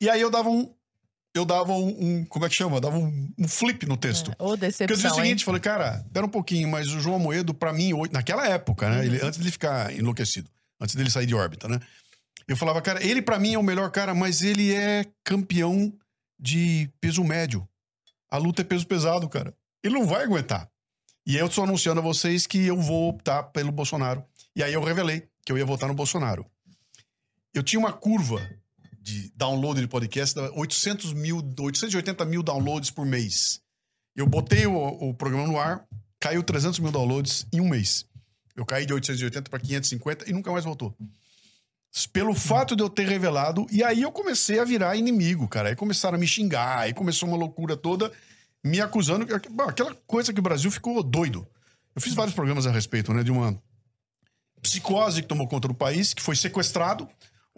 [0.02, 0.74] E aí eu dava um.
[1.34, 1.88] Eu dava um.
[2.20, 2.78] um- como é que chama?
[2.78, 4.32] Eu dava um, um flip no texto.
[4.40, 5.24] Ô, Porque eu dizia o decepção, hein?
[5.26, 9.06] seguinte, falei, cara, pera um pouquinho, mas o João Amoedo, pra mim, naquela época, né?
[9.06, 10.50] ele- antes dele ficar enlouquecido,
[10.82, 11.80] antes dele sair de órbita, né?
[12.48, 15.94] Eu falava, cara, ele pra mim é o melhor cara, mas ele é campeão
[16.40, 17.68] de peso médio.
[18.32, 19.54] A luta é peso pesado, cara.
[19.84, 20.68] Ele não vai aguentar.
[21.28, 24.24] E eu tô anunciando a vocês que eu vou optar pelo Bolsonaro.
[24.56, 26.44] E aí eu revelei que eu ia votar no Bolsonaro.
[27.54, 28.42] Eu tinha uma curva
[29.10, 33.60] de download de podcast, dava 800 mil, 880 mil downloads por mês.
[34.16, 35.84] Eu botei o, o programa no ar,
[36.20, 38.06] caiu 300 mil downloads em um mês.
[38.56, 40.96] Eu caí de 880 para 550 e nunca mais voltou.
[42.14, 45.70] Pelo fato de eu ter revelado, e aí eu comecei a virar inimigo, cara.
[45.70, 48.12] Aí começaram a me xingar, aí começou uma loucura toda,
[48.64, 49.26] me acusando.
[49.50, 51.48] Bom, aquela coisa que o Brasil ficou doido.
[51.96, 53.24] Eu fiz vários programas a respeito, né?
[53.24, 53.60] De uma
[54.62, 57.10] psicose que tomou conta do país, que foi sequestrado,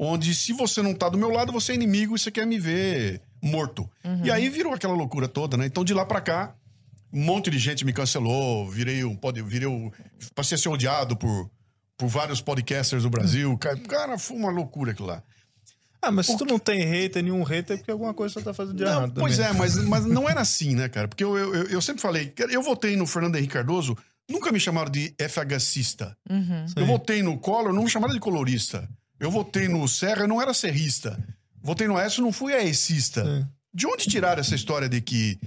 [0.04, 2.58] onde se você não tá do meu lado, você é inimigo e você quer me
[2.60, 3.88] ver morto.
[4.04, 4.26] Uhum.
[4.26, 5.68] E aí virou aquela loucura toda, né?
[5.68, 6.56] Então de lá pra cá,
[7.14, 9.92] um monte de gente me cancelou, virei um pode, virei um,
[10.34, 11.52] passei a ser odiado por,
[11.96, 13.56] por vários podcasters do Brasil.
[13.60, 15.22] Cara, cara, foi uma loucura aquilo lá.
[16.02, 18.56] Ah, mas se tu não tem hater, nenhum hater, é porque alguma coisa você tá
[18.56, 19.20] fazendo de Não, errado.
[19.20, 19.52] pois também.
[19.52, 21.08] é, mas, mas não era assim, né, cara?
[21.08, 23.96] Porque eu, eu, eu- sempre falei, eu votei no Fernando Henrique Cardoso,
[24.28, 26.18] nunca me chamaram de FHCista.
[26.28, 26.66] Uhum.
[26.76, 28.90] Eu votei no Collor, não me chamaram de colorista.
[29.22, 31.18] Eu votei no Serra, eu não era serrista.
[31.62, 33.24] Votei no Aécio, não fui aecista.
[33.24, 33.48] Sim.
[33.74, 35.40] De onde tiraram essa história de que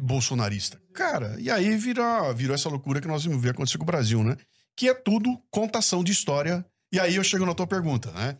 [0.00, 0.80] bolsonarista?
[0.92, 4.22] Cara, e aí virou, virou essa loucura que nós vimos ver acontecer com o Brasil,
[4.22, 4.36] né?
[4.76, 6.64] Que é tudo contação de história.
[6.92, 8.36] E aí eu chego na tua pergunta, né?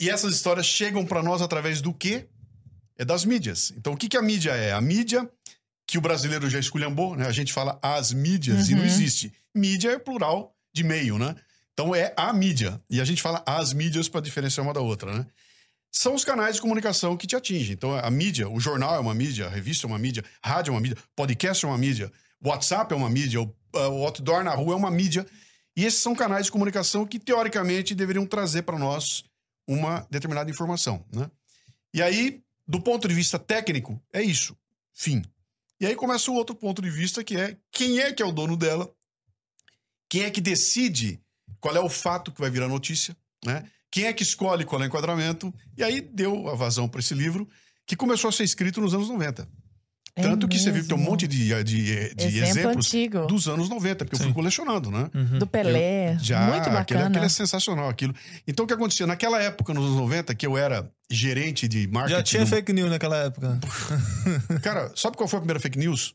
[0.00, 2.26] E essas histórias chegam pra nós através do quê?
[2.98, 3.72] É das mídias.
[3.76, 4.72] Então, o que, que a mídia é?
[4.72, 5.28] A mídia,
[5.86, 7.26] que o brasileiro já esculhambou, né?
[7.26, 8.86] A gente fala as mídias e não Uhum.
[8.86, 9.32] existe.
[9.54, 11.34] Mídia é plural de meio, né?
[11.80, 12.78] Então é a mídia.
[12.90, 15.26] E a gente fala as mídias para diferenciar uma da outra, né?
[15.90, 17.72] São os canais de comunicação que te atingem.
[17.72, 20.74] Então a mídia, o jornal é uma mídia, a revista é uma mídia, rádio é
[20.74, 22.12] uma mídia, podcast é uma mídia,
[22.44, 25.26] WhatsApp é uma mídia, o, uh, o outdoor na rua é uma mídia.
[25.74, 29.24] E esses são canais de comunicação que, teoricamente, deveriam trazer para nós
[29.66, 31.30] uma determinada informação, né?
[31.94, 34.54] E aí, do ponto de vista técnico, é isso.
[34.92, 35.24] Fim.
[35.80, 38.32] E aí começa o outro ponto de vista, que é quem é que é o
[38.32, 38.92] dono dela,
[40.10, 41.18] quem é que decide
[41.60, 43.64] qual é o fato que vai virar notícia, né?
[43.90, 45.52] Quem é que escolhe qual é o enquadramento?
[45.76, 47.48] E aí deu a vazão para esse livro,
[47.86, 49.48] que começou a ser escrito nos anos 90.
[50.16, 51.10] É Tanto que você viu que tem um mesmo.
[51.12, 53.26] monte de, de, de Exemplo exemplos antigo.
[53.26, 54.32] dos anos 90, porque eu fui Sim.
[54.34, 55.08] colecionando, né?
[55.14, 55.38] Uhum.
[55.38, 56.18] Do Pelé.
[56.20, 57.06] Já, Muito aquele, bacana.
[57.06, 58.14] aquele é sensacional, aquilo.
[58.46, 59.06] Então, o que acontecia?
[59.06, 62.16] Naquela época, nos anos 90, que eu era gerente de marketing...
[62.16, 63.58] Já tinha numa- fake news naquela época.
[64.62, 66.14] Cara, sabe qual foi a primeira fake news?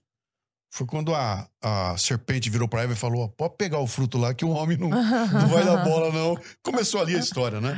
[0.75, 4.33] Foi quando a, a serpente virou pra Eva e falou: pode pegar o fruto lá
[4.33, 4.89] que o homem não,
[5.31, 6.37] não vai dar bola, não.
[6.61, 7.77] Começou ali a história, né?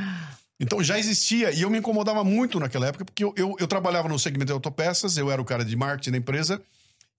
[0.58, 4.08] Então já existia, e eu me incomodava muito naquela época, porque eu, eu, eu trabalhava
[4.08, 6.60] no segmento de autopeças, eu era o cara de marketing da empresa,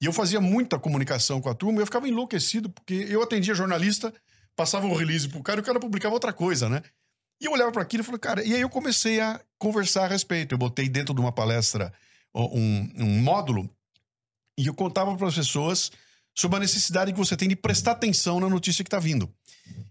[0.02, 3.56] e eu fazia muita comunicação com a turma, e eu ficava enlouquecido, porque eu atendia
[3.56, 4.14] jornalista,
[4.58, 6.84] passava o release pro cara e o cara publicava outra coisa, né?
[7.42, 10.08] E eu olhava para aquilo e falei, cara, e aí eu comecei a conversar a
[10.08, 10.54] respeito.
[10.54, 11.94] Eu botei dentro de uma palestra
[12.36, 13.70] um, um módulo
[14.62, 15.92] e eu contava para as pessoas
[16.36, 19.32] sobre a necessidade que você tem de prestar atenção na notícia que está vindo.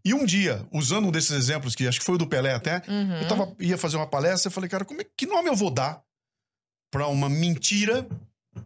[0.04, 2.82] E um dia, usando um desses exemplos, que acho que foi o do Pelé até,
[2.88, 3.20] Uhum.
[3.20, 5.70] eu tava, ia fazer uma palestra, eu falei, cara, como é, que nome eu vou
[5.70, 6.02] dar
[6.90, 8.06] para uma mentira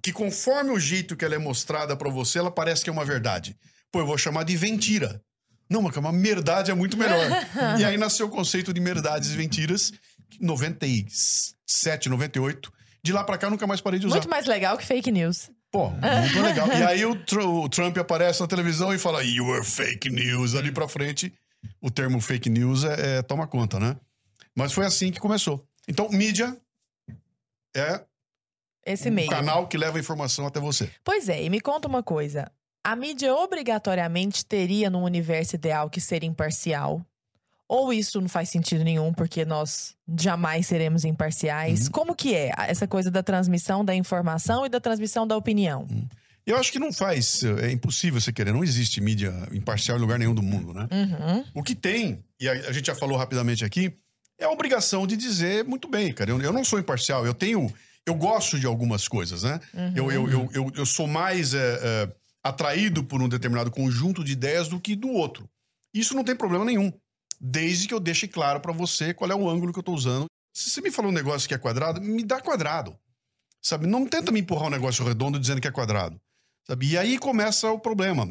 [0.02, 3.04] que conforme o jeito que ela é mostrada pra você, ela parece que é uma
[3.04, 3.56] verdade.
[3.90, 5.22] Pô, eu vou chamar de mentira.
[5.68, 7.28] Não, mas uma verdade é muito melhor.
[7.78, 9.92] e aí nasceu o conceito de verdades e mentiras,
[10.40, 12.72] 97, 98.
[13.02, 14.16] De lá pra cá, nunca mais parei de usar.
[14.16, 15.50] Muito mais legal que fake news.
[15.72, 16.68] Pô, muito legal.
[16.68, 20.54] E aí o, Tr- o Trump aparece na televisão e fala, you were fake news.
[20.54, 21.32] Ali pra frente,
[21.80, 23.96] o termo fake news é, é- toma conta, né?
[24.54, 25.66] Mas foi assim que começou.
[25.88, 26.54] Então, mídia
[27.74, 28.04] é
[28.84, 29.30] Esse o meio.
[29.30, 30.90] canal que leva a informação até você.
[31.02, 32.52] Pois é, e me conta uma coisa.
[32.84, 37.04] A mídia obrigatoriamente teria num universo ideal que ser imparcial?
[37.68, 41.86] Ou isso não faz sentido nenhum, porque nós jamais seremos imparciais?
[41.86, 41.92] Uhum.
[41.92, 45.86] Como que é essa coisa da transmissão da informação e da transmissão da opinião?
[46.44, 48.52] Eu acho que não faz, é impossível você querer.
[48.52, 50.88] Não existe mídia imparcial em lugar nenhum do mundo, né?
[50.90, 51.44] Uhum.
[51.54, 53.96] O que tem, e a, a gente já falou rapidamente aqui,
[54.38, 56.30] é a obrigação de dizer muito bem, cara.
[56.30, 57.72] Eu, eu não sou imparcial, eu tenho.
[58.04, 59.60] Eu gosto de algumas coisas, né?
[59.72, 59.92] Uhum.
[59.94, 64.32] Eu, eu, eu, eu, eu sou mais é, é, atraído por um determinado conjunto de
[64.32, 65.48] ideias do que do outro.
[65.94, 66.92] Isso não tem problema nenhum.
[67.44, 70.26] Desde que eu deixe claro pra você qual é o ângulo que eu tô usando.
[70.54, 72.96] Se você me falou um negócio que é quadrado, me dá quadrado.
[73.60, 73.86] Sabe?
[73.86, 76.20] Não tenta me empurrar um negócio redondo dizendo que é quadrado.
[76.66, 76.86] Sabe?
[76.90, 78.28] E aí começa o problema.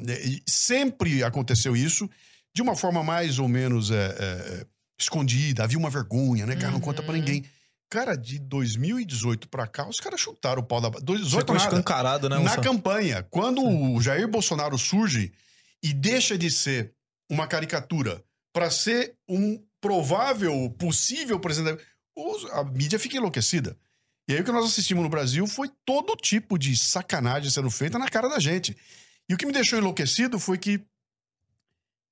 [0.47, 2.09] Sempre aconteceu isso
[2.53, 4.65] de uma forma mais ou menos é, é,
[4.99, 5.63] escondida.
[5.63, 6.55] Havia uma vergonha, né?
[6.55, 7.19] Cara, não conta pra Uhum.
[7.19, 7.45] ninguém.
[7.89, 10.89] Cara, de 2018 pra cá, os caras chutaram o pau da.
[10.89, 11.67] 2018 Ficou nada.
[11.67, 12.39] escancarado, né?
[12.39, 15.33] Na campanha, quando o Jair Bolsonaro surge
[15.83, 16.93] e deixa de ser
[17.29, 21.81] uma caricatura para ser um provável, possível presidente,
[22.51, 23.77] a mídia fica enlouquecida.
[24.27, 27.97] E aí o que nós assistimos no Brasil foi todo tipo de sacanagem sendo feita
[27.97, 28.77] na cara da gente.
[29.27, 30.81] E o que me deixou enlouquecido foi que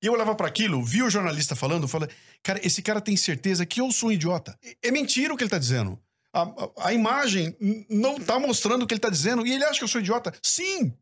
[0.02, 2.10] eu olhava para aquilo, vi o jornalista falando, falei,
[2.42, 4.58] cara, esse cara tem certeza que eu sou um idiota.
[4.82, 6.00] É mentira o que ele tá dizendo.
[6.32, 7.56] A, a- a imagem
[7.90, 10.34] não tá mostrando o que ele tá dizendo e ele acha que eu sou idiota.
[10.42, 10.94] Sim!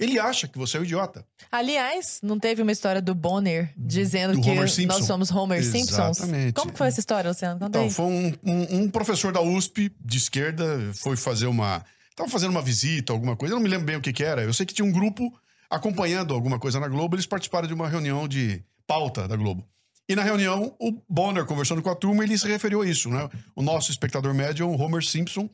[0.00, 1.24] Ele acha que você é um idiota.
[1.52, 4.48] Aliás, não teve uma história do Bonner dizendo Do que
[4.86, 6.18] nós somos Homer Simpsons?
[6.18, 6.54] Exatamente.
[6.54, 7.60] Como foi essa história, Luciano?
[7.60, 11.84] Conta Então, foi um, um- um professor da USP, de esquerda, foi fazer uma.
[12.16, 14.42] Tava fazendo uma visita, alguma coisa, eu não me lembro bem o que, que era.
[14.42, 15.32] Eu sei que tinha um grupo
[15.68, 19.64] acompanhando alguma coisa na Globo, eles participaram de uma reunião de pauta da Globo.
[20.08, 23.28] E na reunião, o Bonner, conversando com a turma, ele se referiu a isso, né?
[23.54, 25.48] O nosso espectador médio é o Homer Simpson,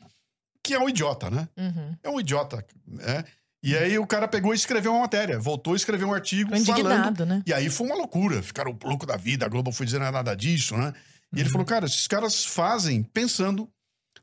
[0.63, 1.47] que é um idiota, né?
[1.57, 1.95] Uhum.
[2.03, 3.25] É um idiota, né?
[3.67, 6.77] E aí o cara pegou e escreveu uma matéria, voltou a escrever um artigo Ficou
[6.77, 7.43] falando indignado, né?
[7.45, 10.77] e aí foi uma loucura, ficaram louco da vida, a Globo foi dizendo nada disso,
[10.77, 10.93] né?
[11.35, 13.69] E ele falou, cara, esses caras fazem pensando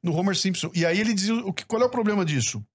[0.01, 0.71] no Homer Simpson.
[0.73, 2.65] E aí ele dizia, o que, qual é o problema disso?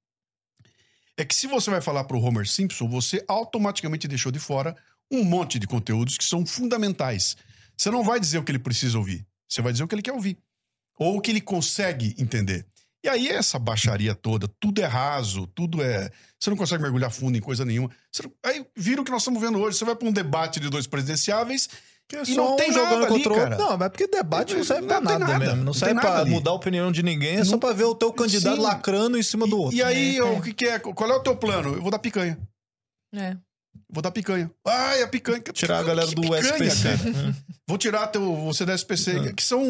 [1.17, 4.77] É que se você vai falar pro Homer Simpson, você automaticamente deixou de fora
[5.11, 7.35] um monte de conteúdos que são fundamentais.
[7.79, 10.03] Você não vai dizer o que ele precisa ouvir, você vai dizer o que ele
[10.03, 10.37] quer ouvir.
[10.99, 12.67] Ou o que ele consegue entender.
[13.09, 16.11] E aí essa baixaria toda, tudo é raso, tudo é...
[16.39, 17.91] Você não consegue mergulhar fundo em coisa nenhuma.
[18.13, 19.79] Você não- Aí vira o que nós estamos vendo hoje.
[19.79, 21.69] Você vai para um debate de dois presidenciáveis
[22.07, 23.57] Que é E só não um tem jogando nada ali, contra cara.
[23.59, 25.39] Não, mas porque debate não serve pra Não tem nada, nada.
[25.45, 25.57] mesmo.
[25.57, 26.31] Não, Não serve pra ali.
[26.31, 28.63] mudar a opinião de ninguém, é só Não- pra ver o teu candidato Sim.
[28.63, 29.77] lacrando em cima do outro.
[29.77, 30.23] E aí, É, é.
[30.25, 30.79] o que, que é?
[30.79, 31.75] Qual é o teu plano?
[31.75, 32.39] Eu vou dar picanha.
[33.15, 33.37] É.
[33.91, 34.51] Vou dar picanha.
[34.67, 35.41] Ai, a picanha.
[35.53, 36.83] Tirar a galera do picanha, SPC.
[36.89, 37.37] cara?
[37.67, 39.63] Vou tirar teu, você da SPC, que são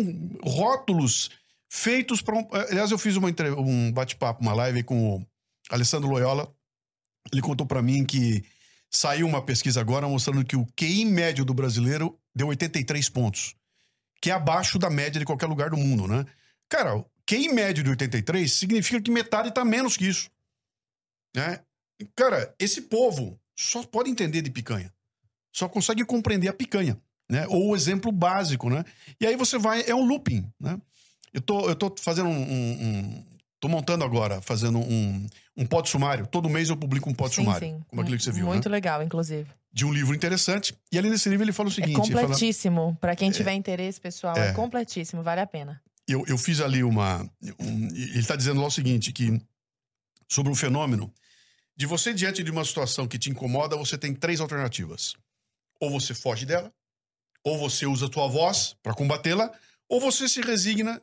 [0.42, 1.30] rótulos
[1.68, 2.36] feitos para.
[2.36, 5.26] Um, aliás, eu fiz uma, entre- um bate-papo, uma live com o
[5.70, 6.52] Alessandro Loyola.
[7.32, 8.44] Ele contou para mim que
[8.90, 13.54] saiu uma pesquisa agora mostrando que o QI médio do brasileiro deu 83 pontos,
[14.20, 16.24] que é abaixo da média de qualquer lugar do mundo, né?
[16.68, 20.30] Cara, o QI médio de 83 significa que metade tá menos que isso.
[21.36, 21.60] Né?
[22.16, 24.92] Cara, esse povo só pode entender de picanha.
[25.52, 27.46] Só consegue compreender a picanha, né?
[27.48, 28.84] Ou o exemplo básico, né?
[29.20, 30.80] E aí você vai, é um looping, né?
[31.32, 33.24] Eu tô, eu tô fazendo um, um-
[33.60, 36.26] tô montando agora, fazendo um, um pod sumário.
[36.26, 37.82] Todo mês eu publico um pod Sim, sumário, sim.
[37.88, 38.72] como aquele que você viu, Muito né?
[38.72, 39.46] legal, inclusive.
[39.72, 40.74] De um livro interessante.
[40.90, 42.96] E ali nesse livro ele fala o É seguinte, fala- completíssimo.
[43.00, 44.48] Pra quem tiver interesse, pessoal, é.
[44.48, 44.52] É.
[44.52, 45.22] completíssimo.
[45.22, 45.80] Vale a pena.
[46.06, 47.22] eu, eu fiz ali uma.
[47.60, 49.40] um- ele está dizendo lá o seguinte: que
[50.28, 51.12] sobre um fenômeno
[51.76, 55.14] de você, diante de uma situação que te incomoda, você tem três alternativas.
[55.80, 56.72] Ou você foge dela,
[57.44, 59.52] ou você usa a tua voz para combatê-la,
[59.88, 61.00] ou você se resigna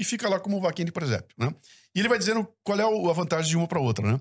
[0.00, 1.54] e fica lá como vaquinha de presépio, né?
[1.94, 4.20] E ele vai dizendo qual é a vantagem de uma para outra, né?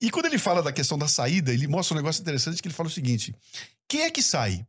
[0.00, 2.74] E quando ele fala da questão da saída, ele mostra um negócio interessante que ele
[2.74, 3.34] fala o seguinte:
[3.88, 4.66] quem é que sai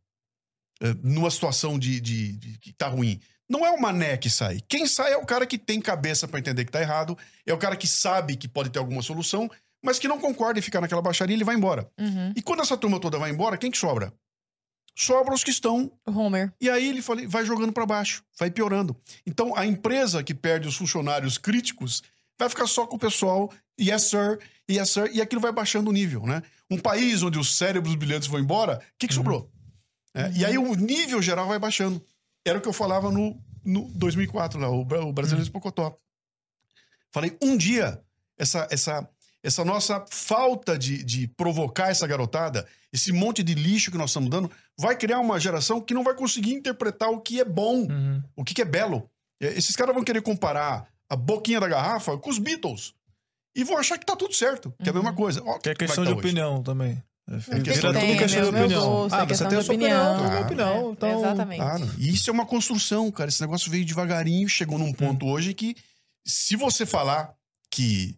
[0.81, 3.19] eh, numa situação de, de- de- que tá ruim?
[3.49, 4.59] Não é o mané que sai.
[4.67, 7.57] Quem sai é o cara que tem cabeça para entender que tá errado, é o
[7.57, 9.49] cara que sabe que pode ter alguma solução,
[9.83, 11.87] mas que não concorda em ficar naquela baixaria e ele vai embora.
[11.99, 12.33] Uhum.
[12.35, 14.11] E quando essa turma toda vai embora, quem que sobra?
[14.95, 16.53] Sobra os que estão Homer.
[16.59, 18.95] e aí ele fala, vai jogando para baixo, vai piorando.
[19.25, 22.01] Então a empresa que perde os funcionários críticos
[22.39, 25.93] vai ficar só com o pessoal yes sir, yes sir, e aquilo vai baixando o
[25.93, 26.41] nível, né?
[26.71, 29.51] Um país onde os cérebros brilhantes vão embora, o que, que sobrou?
[30.13, 32.01] É, E aí o nível geral vai baixando.
[32.45, 35.97] Era o que eu falava no, no 2004, lá, o, o Brasileiro de Pocotó.
[37.11, 38.01] Falei, um dia,
[38.37, 39.09] essa, essa,
[39.45, 44.29] essa nossa falta de, de provocar essa garotada, esse monte de lixo que nós estamos
[44.29, 48.21] dando, vai criar uma geração que não vai conseguir interpretar o que é bom, Uhum.
[48.35, 49.09] o que, que é belo.
[49.41, 52.93] É, Esses caras vão querer comparar a boquinha da garrafa com os Beatles.
[53.55, 55.41] E vão achar que tá tudo certo, que é a mesma coisa.
[55.45, 56.27] Ó, Que é como questão que de tá hoje.
[56.27, 57.01] opinião também.
[57.27, 58.85] É, questão de- tudo Tem, questão é de opinião.
[58.85, 60.29] gosto, é ah, você questão tem a de sua opinião, opinião.
[60.29, 60.89] minha Ah, opinião.
[60.89, 61.59] é, Então, exatamente.
[61.61, 61.91] Claro.
[61.97, 63.29] E isso é uma construção, cara.
[63.29, 64.93] Esse negócio veio devagarinho, chegou num Hum.
[64.93, 65.75] ponto hoje que,
[66.25, 67.33] se você falar
[67.71, 68.15] que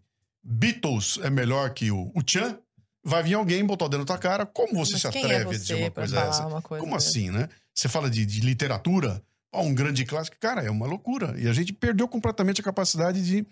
[0.49, 2.57] Beatles é melhor que o, o Chan,
[3.03, 4.45] vai vir alguém botar o dedo na tua cara.
[4.45, 6.47] Como você Mas se quem atreve é a dizer você uma coisa dessa?
[6.47, 7.09] uma coisa Como dessa?
[7.09, 7.49] assim, né?
[7.73, 9.21] Você fala de, de literatura,
[9.53, 10.37] um grande clássico.
[10.39, 11.35] Cara, é uma loucura.
[11.37, 13.45] E a gente perdeu completamente a capacidade de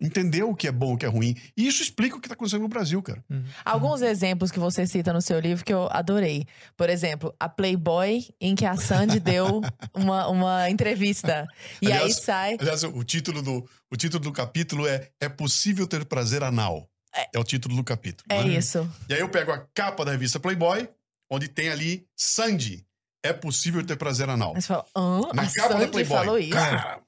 [0.00, 1.36] entender o que é bom, o que é ruim.
[1.56, 3.24] E isso explica o que tá acontecendo no Brasil, cara.
[3.64, 6.46] Alguns exemplos que você cita no seu livro que eu adorei.
[6.76, 9.60] Por exemplo, a Playboy, em que a Sandy deu
[9.94, 11.46] uma, uma entrevista.
[11.80, 12.56] E aí Aliás, sai.
[12.60, 16.88] Aliás, o título do, o título do capítulo é É Possível Ter Prazer Anal.
[17.16, 18.26] É, o título do capítulo.
[18.28, 18.58] É né?
[18.58, 18.88] isso.
[19.08, 20.86] E aí eu pego a capa da revista Playboy,
[21.30, 22.84] onde tem ali Sandy.
[23.22, 24.52] É possível ter prazer anal.
[24.54, 25.20] Aí você fala, hã?
[25.34, 26.16] Na a capa da Sandy Playboy.
[26.16, 26.50] falou isso.
[26.50, 27.00] Cara,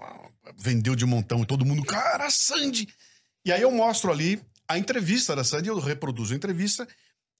[0.56, 2.88] vendeu de montão e todo mundo, cara, Sandy.
[3.44, 6.86] E aí eu mostro ali a entrevista da Sandy, eu reproduzo a entrevista,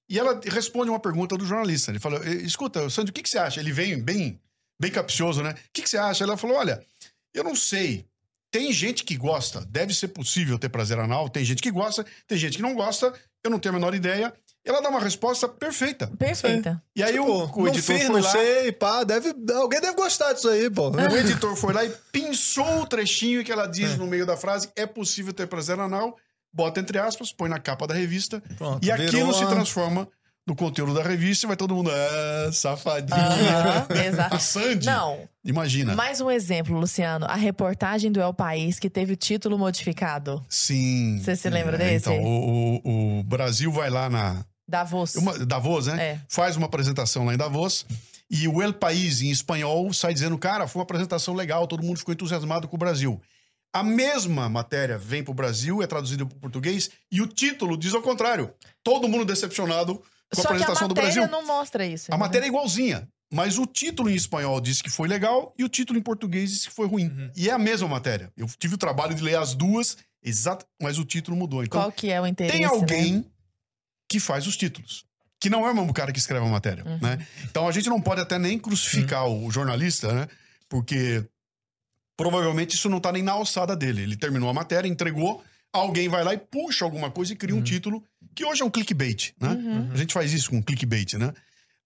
[0.09, 1.91] e ela responde uma pergunta do jornalista.
[1.91, 3.61] Ele fala: "E- escuta, Sandy, o que, que você acha?
[3.61, 4.41] Ele vem bem,
[4.81, 5.51] bem capcioso, né?
[5.51, 6.25] O que, que você acha?
[6.25, 6.83] Ela falou: olha,
[7.35, 8.07] eu não sei.
[8.51, 12.39] Tem gente que gosta, deve ser possível ter prazer anal, tem gente que gosta, tem
[12.39, 13.13] gente que não gosta,
[13.45, 14.33] eu não tenho a menor ideia.
[14.69, 16.07] Ela dá uma resposta perfeita.
[16.19, 16.83] Perfeita.
[16.95, 19.81] E aí Tipo, o, o não editor fiz, foi não lá, sei, pá, deve, alguém
[19.81, 20.91] deve gostar disso aí, pô.
[20.91, 24.69] o editor foi lá e pinçou o trechinho que ela diz no meio da frase:
[24.77, 26.17] é possível ter prazer anal,
[26.53, 30.09] bota entre aspas, põe na capa da revista, Pronto, e aquilo virou se uma- transforma
[30.47, 33.87] no conteúdo da revista e vai todo mundo, ah, safadinha.
[34.07, 34.35] Exato.
[34.35, 35.95] A Sandy, Não, imagina.
[35.95, 37.27] mais um exemplo, Luciano.
[37.27, 40.43] A reportagem do El País que teve o título modificado.
[40.49, 41.21] Sim.
[41.23, 42.09] Você se lembra é, desse?
[42.11, 44.43] Então, o, o- o Brasil vai lá na.
[44.69, 45.15] Davos.
[45.15, 46.03] Uma, Davos, né?
[46.03, 46.21] É.
[46.29, 47.87] Faz uma apresentação lá em Davos.
[48.31, 51.99] E o El País, em espanhol, sai dizendo: cara, foi uma apresentação legal, todo mundo
[51.99, 53.21] ficou entusiasmado com o Brasil.
[53.73, 57.77] A mesma matéria vem para o Brasil, é traduzida para o português, e o título
[57.77, 58.53] diz ao contrário.
[58.83, 61.31] Todo mundo decepcionado com a Só a apresentação do matéria Brasil.
[61.31, 62.11] não mostra isso.
[62.11, 62.21] A né?
[62.21, 65.99] matéria é igualzinha, mas o título em espanhol disse que foi legal e o título
[65.99, 67.09] em português disse que foi ruim.
[67.09, 67.31] Uhum.
[67.37, 68.33] E é a mesma matéria.
[68.37, 71.63] Eu tive o trabalho de ler as duas, exato, mas o título mudou.
[71.63, 73.25] Então, Qual que é o interesse, tem alguém né?
[74.09, 75.05] Que faz os títulos.
[75.41, 76.99] Que não é o mesmo cara que escreve a matéria, Uhum.
[77.01, 77.25] né?
[77.45, 80.29] Então a gente não pode até nem crucificar o jornalista, né?
[80.69, 81.25] Porque
[82.17, 84.03] provavelmente isso não tá nem na alçada dele.
[84.03, 87.63] Ele terminou a matéria, entregou, alguém vai lá e puxa alguma coisa e cria um
[87.63, 88.03] título,
[88.35, 89.51] que hoje é um clickbait, né?
[89.51, 89.91] Uhum.
[89.93, 91.33] A gente faz isso com clickbait, né?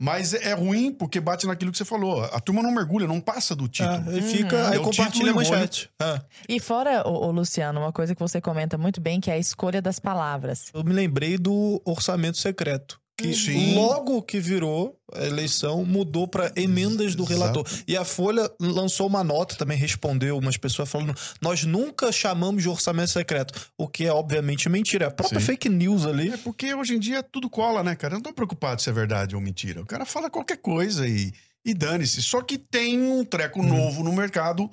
[0.03, 2.25] Mas é ruim porque bate naquilo que você falou.
[2.25, 4.11] A turma não mergulha, não passa do título.
[4.11, 5.89] É, aí fica, aí É o compartilha a e o manchete.
[6.01, 6.21] É.
[6.49, 9.39] E fora, ô, ô, Luciano, uma coisa que você comenta muito bem, que é a
[9.39, 10.73] escolha das palavras.
[10.75, 13.01] Eu me lembrei do orçamento secreto.
[13.17, 13.75] Que Sim.
[13.75, 17.63] logo que virou a eleição, mudou para emendas do relator.
[17.87, 22.69] E a Folha lançou uma nota, também respondeu umas pessoas falando: nós nunca chamamos de
[22.71, 23.71] orçamento secreto.
[23.77, 25.09] O que é, obviamente, mentira.
[25.09, 25.47] A própria Sim.
[25.47, 26.31] fake news ali.
[26.31, 28.15] É porque hoje em dia tudo cola, né, cara?
[28.15, 29.83] Eu não tô preocupado se é verdade ou mentira.
[29.83, 31.33] O cara fala qualquer coisa e,
[31.65, 32.23] e dane-se.
[32.23, 33.69] Só que tem um treco Hum.
[33.69, 34.71] novo no mercado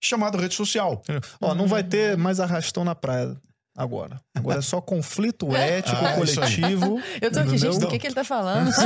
[0.00, 1.02] chamado rede social.
[1.40, 3.36] Ó, não vai ter mais arrastão na praia
[3.76, 4.20] agora.
[4.34, 6.60] Agora é só conflito ético, Ah, isso aí.
[6.60, 7.00] coletivo.
[7.20, 7.72] Eu tô aqui, entendeu?
[7.72, 8.70] gente, do que, que ele tá falando?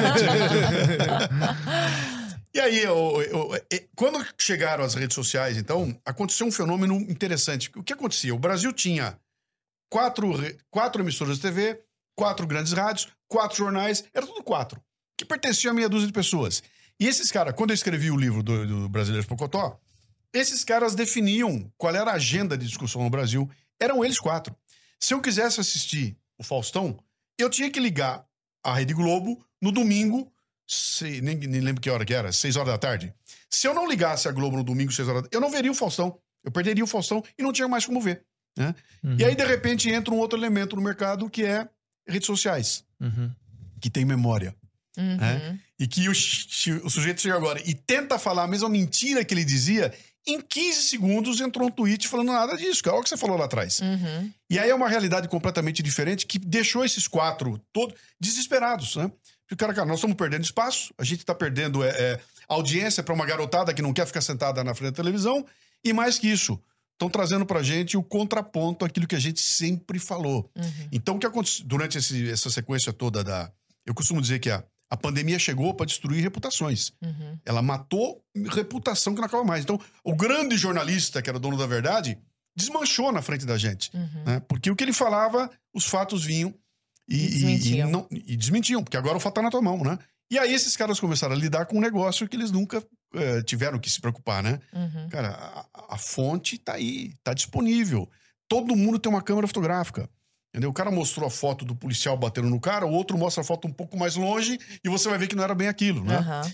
[2.55, 7.70] E aí, eu- eu- eu- quando chegaram as redes sociais, então, aconteceu um fenômeno interessante.
[7.77, 8.35] O que acontecia?
[8.35, 9.18] O Brasil tinha
[9.90, 10.33] quatro,
[10.70, 11.83] quatro emissoras de TV,
[12.16, 14.81] quatro grandes rádios, quatro jornais, era tudo quatro,
[15.18, 16.62] que pertenciam a meia dúzia de pessoas.
[16.99, 19.79] E esses caras, quando eu escrevi o livro do, do Brasileiros Pocotó,
[20.33, 23.51] esses caras definiam qual era a agenda de discussão no Brasil.
[23.79, 24.57] Eram eles quatro.
[25.01, 26.99] Se eu quisesse assistir o Faustão,
[27.39, 28.25] eu tinha que ligar
[28.65, 30.33] a Rede Globo no domingo,
[30.67, 33.13] se- nem, nem lembro que hora que era, seis horas da tarde.
[33.51, 35.71] Se eu não ligasse a Globo no domingo, seis horas da tarde, eu não veria
[35.71, 36.19] o Faustão.
[36.45, 38.25] Eu perderia o Faustão e não tinha mais como ver.
[38.57, 38.75] né?
[39.05, 39.17] Uhum.
[39.19, 41.69] E aí, de repente, entra um outro elemento no mercado que é
[42.09, 43.31] redes sociais, Uhum.
[43.81, 44.57] que tem memória.
[44.97, 45.21] Uhum.
[45.23, 45.59] É?
[45.79, 49.45] E que o, o sujeito chega agora e tenta falar a mesma mentira que ele
[49.45, 49.93] dizia,
[50.27, 53.37] em 15 segundos entrou um tweet falando nada disso, que é o que você falou
[53.37, 53.81] lá atrás.
[53.81, 54.33] Uhum.
[54.51, 59.11] E aí é uma realidade completamente diferente que deixou esses quatro todos desesperados, né?
[59.47, 63.15] Porque, cara, cara, nós estamos perdendo espaço, a gente está perdendo é, é, audiência para
[63.15, 65.47] uma garotada que não quer ficar sentada na frente da televisão,
[65.85, 66.61] e mais que isso,
[66.95, 70.51] estão trazendo pra gente o contraponto àquilo que a gente sempre falou.
[70.57, 70.89] Uhum.
[70.91, 73.53] Então, o que aconteceu durante esse- essa sequência toda da.
[73.85, 76.92] Eu costumo dizer que a, a pandemia chegou para destruir reputações.
[77.03, 77.38] Uhum.
[77.44, 78.22] Ela matou
[78.53, 79.64] reputação que não acaba mais.
[79.64, 82.18] Então, o grande jornalista, que era dono da verdade,
[82.57, 83.90] desmanchou na frente da gente.
[83.94, 84.25] Uhum.
[84.25, 84.40] né?
[84.49, 86.55] Porque o que ele falava, os fatos vinham
[87.09, 87.88] e, E desmentiam.
[87.88, 89.99] e não- e desmentiam, porque agora o fato tá na tua mão, né?
[90.31, 92.83] E aí esses caras começaram a lidar com um negócio que eles nunca
[93.14, 94.59] eh, tiveram que se preocupar, né?
[94.72, 95.09] Uhum.
[95.09, 95.29] Cara,
[95.72, 98.11] a, a fonte tá aí, tá disponível.
[98.49, 100.09] Todo mundo tem uma câmera fotográfica.
[100.57, 100.71] Entendeu?
[100.71, 103.69] O cara mostrou a foto do policial batendo no cara, o outro mostra a foto
[103.69, 106.16] um pouco mais longe e você vai ver que não era bem aquilo, né?
[106.16, 106.51] Aham.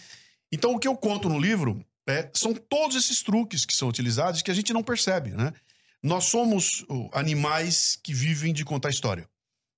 [0.50, 4.42] Então, o que eu conto no livro é, são todos esses truques que são utilizados
[4.42, 5.52] que a gente não percebe, né?
[6.02, 9.24] Nós somos animais que vivem de contar história.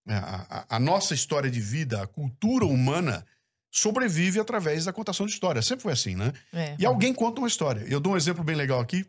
[0.08, 3.26] É, A, a- a nossa história de vida, a cultura humana,
[3.70, 5.60] sobrevive através da contação de história.
[5.60, 6.32] Sempre foi assim, né?
[6.52, 6.76] É.
[6.78, 7.84] E alguém conta uma história.
[7.88, 9.04] Eu dou um exemplo bem legal aqui,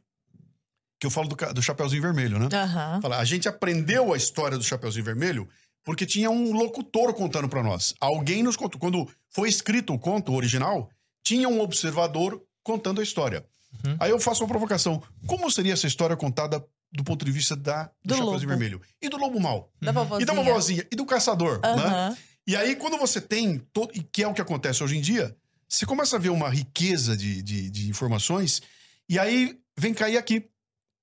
[1.06, 2.50] que eu falo do, do Chapeuzinho Vermelho, né?
[2.52, 3.00] Aham.
[3.02, 5.48] Fala, a gente aprendeu a história do Chapeuzinho Vermelho
[5.84, 7.94] porque tinha um locutor contando pra nós.
[8.02, 8.80] Alguém nos contou.
[8.80, 10.90] Quando foi escrito o conto original,
[11.24, 13.46] tinha um observador contando a história.
[13.86, 13.96] Uhum.
[14.00, 15.02] Aí eu faço uma provocação.
[15.28, 18.50] Como seria essa história contada do ponto de vista da, do, Do Chapeuzinho.
[18.50, 18.82] Vermelho?
[19.00, 19.72] E do Lobo Mal?
[19.80, 20.24] Da vovozinha.
[20.24, 20.88] E da vovozinha?
[20.92, 21.60] E do caçador?
[21.62, 21.70] né?
[21.70, 22.18] Aham.
[22.48, 25.36] E aí, quando você tem, todo, e que é o que acontece hoje em dia,
[25.68, 28.62] você começa a ver uma riqueza de, de, de informações,
[29.10, 30.48] e aí vem cair aqui.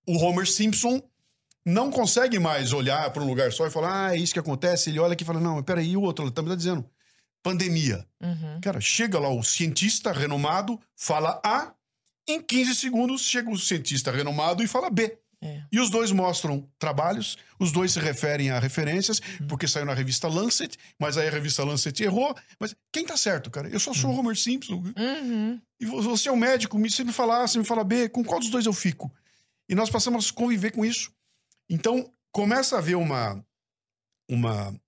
[0.07, 1.01] O Homer Simpson
[1.65, 4.91] não consegue mais olhar para um lugar só e falar, ah, é isso que acontece.
[4.91, 6.25] Ele olha aqui e fala, não, peraí, e o outro?
[6.25, 6.85] Ele também tá dizendo,
[7.43, 8.07] pandemia.
[8.23, 8.61] Uhum.
[8.61, 11.73] Cara, chega lá o cientista renomado, fala A,
[12.29, 15.19] em 15 segundos chega o cientista renomado e fala B.
[15.45, 15.61] É.
[15.73, 19.49] E os dois mostram trabalhos, os dois se referem a referências, Uhum.
[19.49, 22.33] porque saiu na revista Lancet, mas aí a revista Lancet errou.
[22.61, 23.69] Mas quem tá certo, cara?
[23.69, 24.85] Eu só sou o Homer Simpson.
[24.97, 25.61] Uhum.
[25.81, 28.09] E vo- você é o médico, me, você me fala A, você me fala B,
[28.09, 29.13] com qual dos dois eu fico?
[29.73, 31.11] E nós passamos a conviver com isso.
[31.69, 33.43] Então, começa a haver uma,
[34.31, 34.79] uma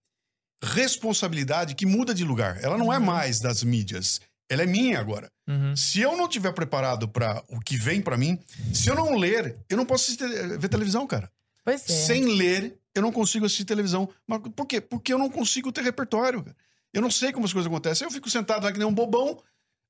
[0.62, 2.62] responsabilidade que muda de lugar.
[2.62, 3.04] Ela não é Uhum.
[3.04, 4.20] mais das mídias.
[4.48, 5.30] Ela é minha agora.
[5.48, 5.74] Uhum.
[5.74, 8.38] Se eu não tiver preparado para o que vem para mim,
[8.74, 11.30] se eu não ler, eu não posso assistir- ver televisão, cara.
[11.64, 11.92] Pois é.
[12.06, 14.08] Sem ler, eu não consigo assistir televisão.
[14.26, 14.80] Mas por quê?
[14.82, 16.42] Porque eu não consigo ter repertório.
[16.44, 16.56] cara.
[16.92, 18.06] Eu não sei como as coisas acontecem.
[18.06, 19.42] Eu fico sentado lá que nem um bobão,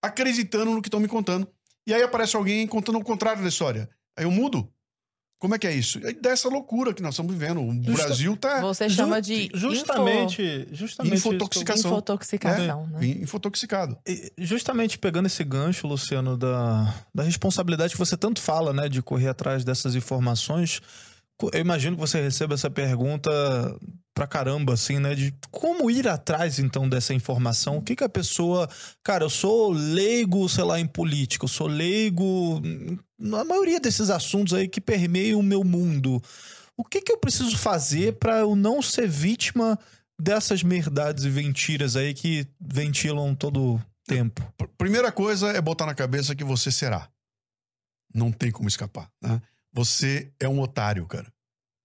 [0.02, 1.48] acreditando no que estão me contando.
[1.86, 3.90] E aí aparece alguém contando o contrário da história.
[4.16, 4.72] Aí eu mudo.
[5.44, 5.98] Como é que é isso?
[6.02, 7.60] É dessa loucura que nós estamos vivendo.
[7.60, 11.90] O Justa- Brasil tá Você chama de justamente, justamente que eu- Infotoxicação.
[11.90, 13.04] infotoxicação, né?
[13.06, 13.98] in- infotoxicado.
[14.08, 19.02] E, Justamente pegando esse gancho, Luciano, da, da responsabilidade que você tanto fala, né, de
[19.02, 20.80] correr atrás dessas informações,
[21.52, 23.30] eu imagino que você receba essa pergunta
[24.14, 27.78] pra caramba, assim, né, de como ir atrás, então, dessa informação.
[27.78, 28.68] O que que a pessoa...
[29.02, 32.62] Cara, eu sou leigo, sei lá, em política, eu sou leigo
[33.18, 36.22] na maioria desses assuntos aí que permeiam o meu mundo.
[36.76, 39.78] O que que eu preciso fazer pra eu não ser vítima
[40.20, 44.42] dessas verdades e mentiras aí que ventilam todo tempo?
[44.56, 47.08] Pr- Primeira coisa é botar na cabeça que você será.
[48.14, 49.42] Não tem como escapar, né?
[49.74, 51.30] Você é um otário, cara.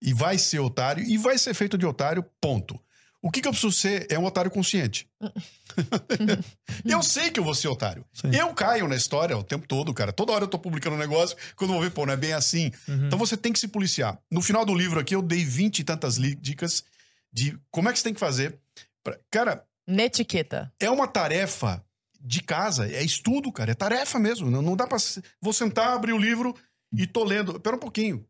[0.02, 2.80] E vai ser otário, e vai ser feito de otário, ponto.
[3.22, 5.10] O que, que eu preciso ser é um otário consciente.
[6.86, 8.06] eu sei que eu vou ser otário.
[8.14, 8.34] Sim.
[8.34, 10.14] Eu caio na história o tempo todo, cara.
[10.14, 12.34] Toda hora eu tô publicando um negócio, quando eu vou ver, pô, não é bem
[12.34, 12.72] assim.
[12.88, 13.08] Uhum.
[13.08, 14.18] Então você tem que se policiar.
[14.32, 16.84] No final do livro aqui, eu dei 20 e tantas dicas
[17.32, 18.58] de como é que você tem que fazer.
[19.04, 20.72] pra- Cara, Netiqueta.
[20.80, 21.84] é uma tarefa
[22.22, 24.50] de casa, é estudo, cara, é tarefa mesmo.
[24.50, 24.98] Não, não dá pra.
[25.42, 26.56] Vou sentar, abrir o livro
[26.94, 27.60] e tô lendo.
[27.60, 28.26] Pera um pouquinho.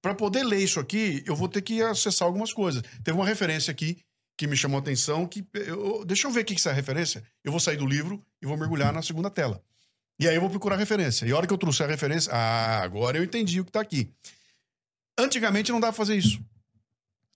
[0.00, 2.82] Pra poder ler isso aqui, eu vou ter que acessar algumas coisas.
[3.04, 3.98] Teve uma referência aqui
[4.36, 5.26] que me chamou a atenção.
[5.26, 7.22] Que eu- deixa eu ver o que é essa referência.
[7.44, 9.62] Eu vou sair do livro e vou mergulhar na segunda tela.
[10.18, 11.26] E aí eu vou procurar a referência.
[11.26, 13.80] E a hora que eu trouxer a referência, ah, agora eu entendi o que tá
[13.80, 14.12] aqui.
[15.18, 16.40] Antigamente não dava pra fazer isso.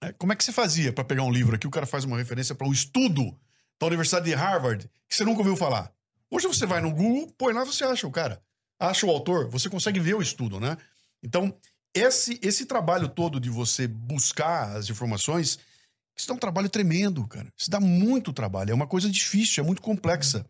[0.00, 1.66] É, Como é que você fazia pra pegar um livro aqui?
[1.66, 3.36] O cara faz uma referência para um estudo
[3.78, 5.92] da Universidade de Harvard que você nunca ouviu falar.
[6.30, 8.42] Hoje você vai no Google, põe lá, você acha o cara.
[8.78, 10.76] Acha o autor, você consegue ver o estudo, né?
[11.22, 11.56] Então,
[11.94, 15.58] esse, esse trabalho todo de você buscar as informações,
[16.16, 17.50] isso dá um trabalho tremendo, cara.
[17.56, 18.70] Isso dá muito trabalho.
[18.70, 20.46] É uma coisa difícil, é muito complexa.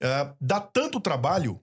[0.00, 1.60] É, dá tanto trabalho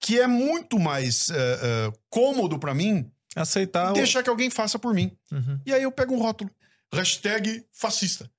[0.00, 3.94] que é muito mais é, é, cômodo para mim Aceitar o...
[3.94, 5.10] deixar que alguém faça por mim.
[5.32, 5.60] Uhum.
[5.66, 6.50] E aí eu pego um rótulo.
[6.92, 8.30] Hashtag fascista.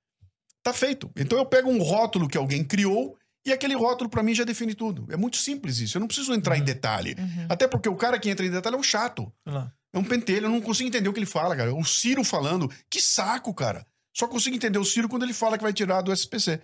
[0.63, 1.11] Tá feito.
[1.15, 4.73] Então eu pego um rótulo que alguém criou e aquele rótulo pra mim já define
[4.73, 5.05] tudo.
[5.11, 5.97] É muito simples isso.
[5.97, 7.15] Eu não preciso entrar em detalhe.
[7.17, 7.45] Uhum.
[7.47, 9.31] Até porque o cara que entra em detalhe é um chato.
[9.45, 9.71] Lá.
[9.93, 10.47] É um pentelho.
[10.47, 11.73] Eu não consigo entender o que ele fala, cara.
[11.73, 12.71] O Ciro falando.
[12.89, 13.85] Que saco, cara.
[14.15, 16.59] Só consigo entender o Ciro quando ele fala que vai tirar do SPC.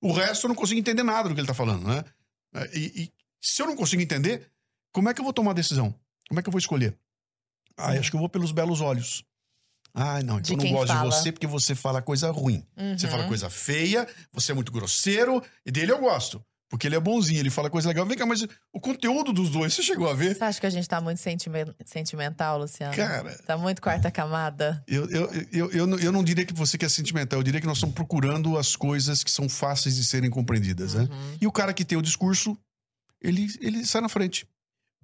[0.00, 2.04] O resto eu não consigo entender nada do que ele tá falando, né?
[2.72, 4.50] E, e se eu não consigo entender,
[4.92, 5.94] como é que eu vou tomar a decisão?
[6.28, 6.96] Como é que eu vou escolher?
[7.76, 9.24] Ah, acho que eu vou pelos belos olhos.
[9.94, 11.08] Ah, não, De eu não gosto fala.
[11.10, 12.64] de você porque você fala coisa ruim.
[12.96, 13.12] Você Uhum.
[13.12, 16.42] fala coisa feia, você é muito grosseiro, e dele eu gosto.
[16.68, 18.06] Porque ele é bonzinho, ele fala coisa legal.
[18.06, 20.36] Vem cá, mas o conteúdo dos dois, você chegou a ver?
[20.36, 22.94] Você acha que a gente tá muito sentimen- sentimental, Luciano?
[22.94, 24.80] Cara, Tá muito quarta camada?
[24.86, 27.60] eu, eu, eu, eu, não- eu não diria que você que é sentimental, eu diria
[27.60, 31.08] que nós estamos procurando as coisas que são fáceis de serem compreendidas, né?
[31.10, 31.36] Uhum.
[31.40, 32.56] E o cara que tem o discurso,
[33.20, 34.46] ele, ele sai na frente.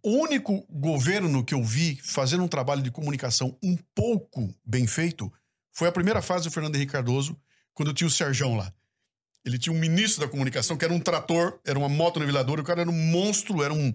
[0.08, 5.32] O único governo que eu vi fazendo um trabalho de comunicação um pouco bem feito
[5.72, 7.36] foi a primeira fase do Fernando Henrique Cardoso,
[7.74, 8.72] quando tinha o Serjão lá.
[9.44, 12.64] Ele tinha um ministro da comunicação que era um trator, era uma moto niveladora, o
[12.64, 13.92] cara era um monstro, era um.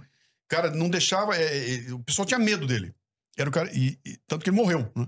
[0.50, 1.34] Cara, não deixava.
[1.38, 2.94] é, é, o pessoal tinha medo dele.
[3.38, 3.72] Era o cara.
[3.74, 4.92] E, e- tanto que ele morreu.
[4.94, 5.08] Né?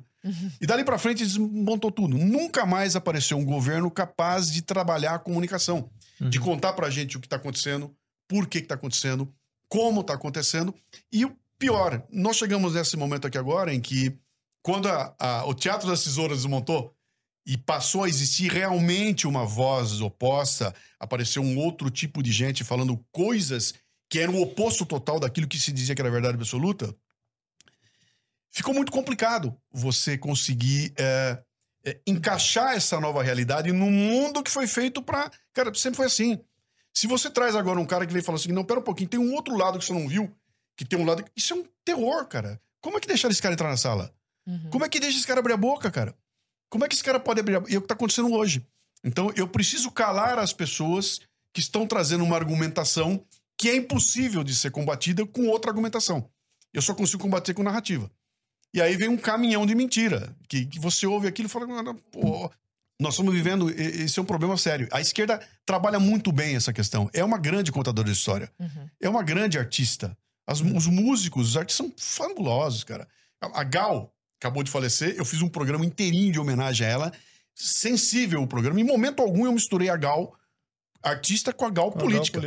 [0.62, 2.18] E dali pra frente desmontou tudo.
[2.18, 5.90] Nunca mais apareceu um governo capaz de trabalhar a comunicação,
[6.30, 7.94] de contar pra gente o que tá acontecendo,
[8.26, 9.30] por que que tá acontecendo,
[9.74, 10.72] como tá acontecendo.
[11.12, 14.16] E o pior, nós chegamos nesse momento aqui agora em que,
[14.62, 16.96] quando a- a- o Teatro das Tesouras desmontou
[17.44, 23.04] e passou a existir realmente uma voz oposta, apareceu um outro tipo de gente falando
[23.12, 23.74] coisas
[24.08, 26.96] que eram o oposto total daquilo que se dizia que era verdade absoluta,
[28.52, 31.42] ficou muito complicado você conseguir é,
[31.84, 35.32] é, encaixar essa nova realidade num mundo que foi feito pra.
[35.52, 36.40] Cara, sempre foi assim.
[36.94, 39.20] Se você traz agora um cara que vem falando assim, não, pera um pouquinho, tem
[39.20, 40.32] um outro lado que você não viu,
[40.78, 41.26] que tem um lado.
[41.36, 42.62] Isso é um terror, cara.
[42.82, 44.14] Como é que deixaram esse cara entrar na sala?
[44.46, 44.70] Uhum.
[44.70, 46.16] Como é que deixa esse cara abrir a boca, cara?
[46.70, 47.72] Como é que esse cara pode abrir a boca?
[47.72, 48.66] E é o que tá acontecendo hoje.
[49.04, 51.20] Então, eu preciso calar as pessoas
[51.54, 53.24] que estão trazendo uma argumentação
[53.58, 56.30] que é impossível de ser combatida com outra argumentação.
[56.74, 58.12] Eu só consigo combater com narrativa.
[58.74, 61.96] E aí vem um caminhão de mentira, que, que você ouve aquilo e fala, "Ah,
[62.12, 62.52] pô,
[63.00, 64.88] nós estamos vivendo, esse é um problema sério.
[64.92, 67.10] A esquerda trabalha muito bem essa questão.
[67.14, 68.52] É uma grande contadora de história.
[68.60, 68.88] Uhum.
[69.02, 70.16] É uma grande artista.
[70.48, 73.08] As- os músicos, os artistas são fabulosos, cara.
[73.42, 77.14] A, a Gal acabou de falecer, eu fiz um programa inteirinho de homenagem a ela.
[77.56, 78.80] Sensível o programa.
[78.80, 80.36] Em momento algum eu misturei a Gal,
[81.02, 82.40] artista, com a Gal política.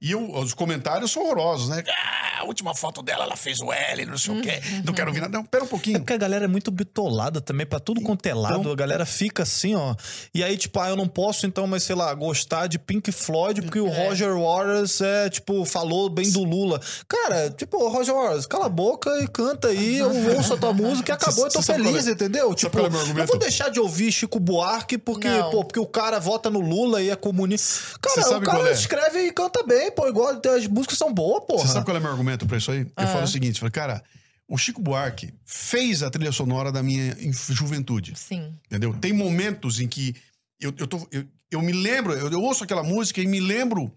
[0.00, 1.82] E eu- os comentários são horrorosos, né?
[1.88, 4.60] Ah, a última foto dela, ela fez o L, não sei o quê.
[4.84, 5.36] Não quero ouvir nada.
[5.36, 5.98] Não, pera um É pouquinho.
[6.00, 8.60] porque a galera é muito bitolada também, pra tudo quanto é lado.
[8.60, 9.94] Então- A galera fica assim, ó.
[10.34, 13.62] E aí, tipo, ah, eu não posso então, mas sei lá, gostar de Pink Floyd
[13.62, 14.08] porque o É.
[14.08, 16.80] Roger Waters, é, tipo, falou bem do Lula.
[17.08, 21.12] Cara, tipo, Roger Waters, cala a boca e canta aí, eu ouço a tua música
[21.12, 22.52] e acabou, eu tô sabe feliz, é- entendeu?
[22.54, 23.26] Tipo, é o argumento?
[23.28, 25.50] vou deixar de ouvir Chico Buarque porque, Não.
[25.50, 27.98] pô, porque o cara vota no Lula e é comunista.
[28.00, 28.72] Cara, o cara é?
[28.72, 31.66] escreve e canta bem, pô, igual as músicas são boas, porra.
[31.66, 32.80] Você sabe qual é o meu argumento pra isso aí?
[32.80, 33.06] Eu Ah.
[33.06, 34.02] falo o seguinte, falo, cara,
[34.48, 37.16] o Chico Buarque fez a trilha sonora da minha
[37.50, 38.14] juventude.
[38.16, 38.52] Sim.
[38.66, 38.94] Entendeu?
[38.94, 40.14] Tem momentos em que
[40.60, 43.90] eu, eu, tô, eu, eu me lembro, eu, eu ouço aquela música e me lembro.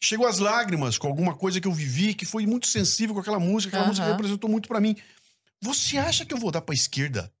[0.00, 3.38] Chegou às lágrimas com alguma coisa que eu vivi, que foi muito sensível com aquela
[3.40, 3.90] música, aquela Aham.
[3.90, 4.94] música representou muito pra mim.
[5.62, 7.32] Você acha que eu vou dar pra esquerda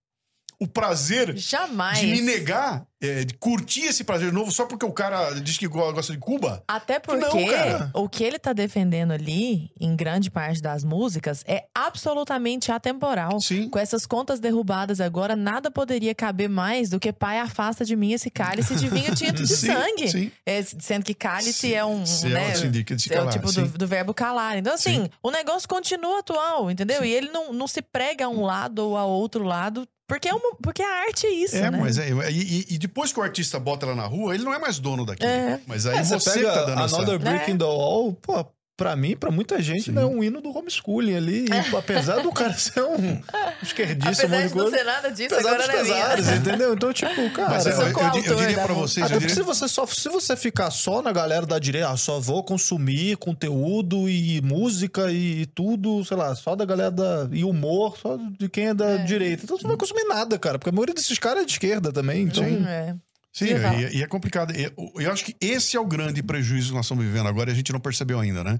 [0.58, 1.98] o prazer Jamais.
[2.00, 5.92] de me negar, é, curtir esse prazer novo só porque o cara diz que go-
[5.92, 6.62] gosta de Cuba?
[6.66, 11.64] Até porque Não, o que ele tá defendendo ali, em grande parte das músicas, é
[11.74, 13.40] absolutamente atemporal.
[13.40, 13.68] Sim.
[13.68, 18.12] Com essas contas derrubadas agora, nada poderia caber mais do que pai afasta de mim
[18.12, 20.08] esse cálice de vinho tinto de Sim, sangue.
[20.10, 20.32] sim.
[20.44, 22.04] É, sendo que cálice é um.
[22.06, 23.62] Se né, é, de é o calar, tipo sim.
[23.64, 24.56] do, do verbo calar.
[24.56, 25.10] Então, assim, Sim.
[25.22, 27.04] o negócio continua atual, entendeu?
[27.04, 30.34] E ele não, não se prega a um lado ou a outro lado, porque, é
[30.34, 31.78] uma, porque a arte é isso, É, né?
[31.80, 32.08] mas é.
[32.30, 34.78] E, e- e depois que o artista bota ela na rua, ele não é mais
[34.78, 35.28] dono daquilo.
[35.28, 35.60] É.
[35.66, 36.96] Mas aí É, você, pega que tá dando essa...
[36.96, 37.54] Another Brick É.
[37.54, 38.46] in the Wall, pô,
[38.76, 39.92] pra mim, pra muita gente, Sim.
[39.92, 41.46] né, é um hino do homeschooling ali.
[41.46, 43.20] E, apesar do cara ser um
[43.62, 44.76] esquerdista, um Apesar monte de de não coisa.
[44.76, 46.74] ser nada disso, Apesar agora dos não é pesares, entendeu?
[46.74, 47.48] Então, tipo, cara.
[47.50, 48.74] Mas eu, eu, eu, eu diria pra música.
[48.74, 49.34] vocês, Até diria...
[49.34, 53.16] se você, só, se você ficar só na galera da direita, ah, só vou consumir
[53.16, 57.28] conteúdo e música e tudo, sei lá, só da galera da.
[57.32, 58.98] e humor, só de quem é da É.
[59.04, 59.44] direita.
[59.44, 61.92] Então você não vai consumir nada, cara, porque a maioria desses caras é de esquerda
[61.92, 62.22] também.
[62.24, 62.94] Então, É.
[63.36, 63.82] Sim, Ia falar.
[63.82, 64.56] e, e é complicado.
[64.56, 67.50] E Eu, eu acho que esse é o grande prejuízo que nós estamos vivendo agora
[67.50, 68.58] e a gente não percebeu ainda, né?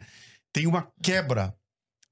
[0.52, 1.54] Tem uma quebra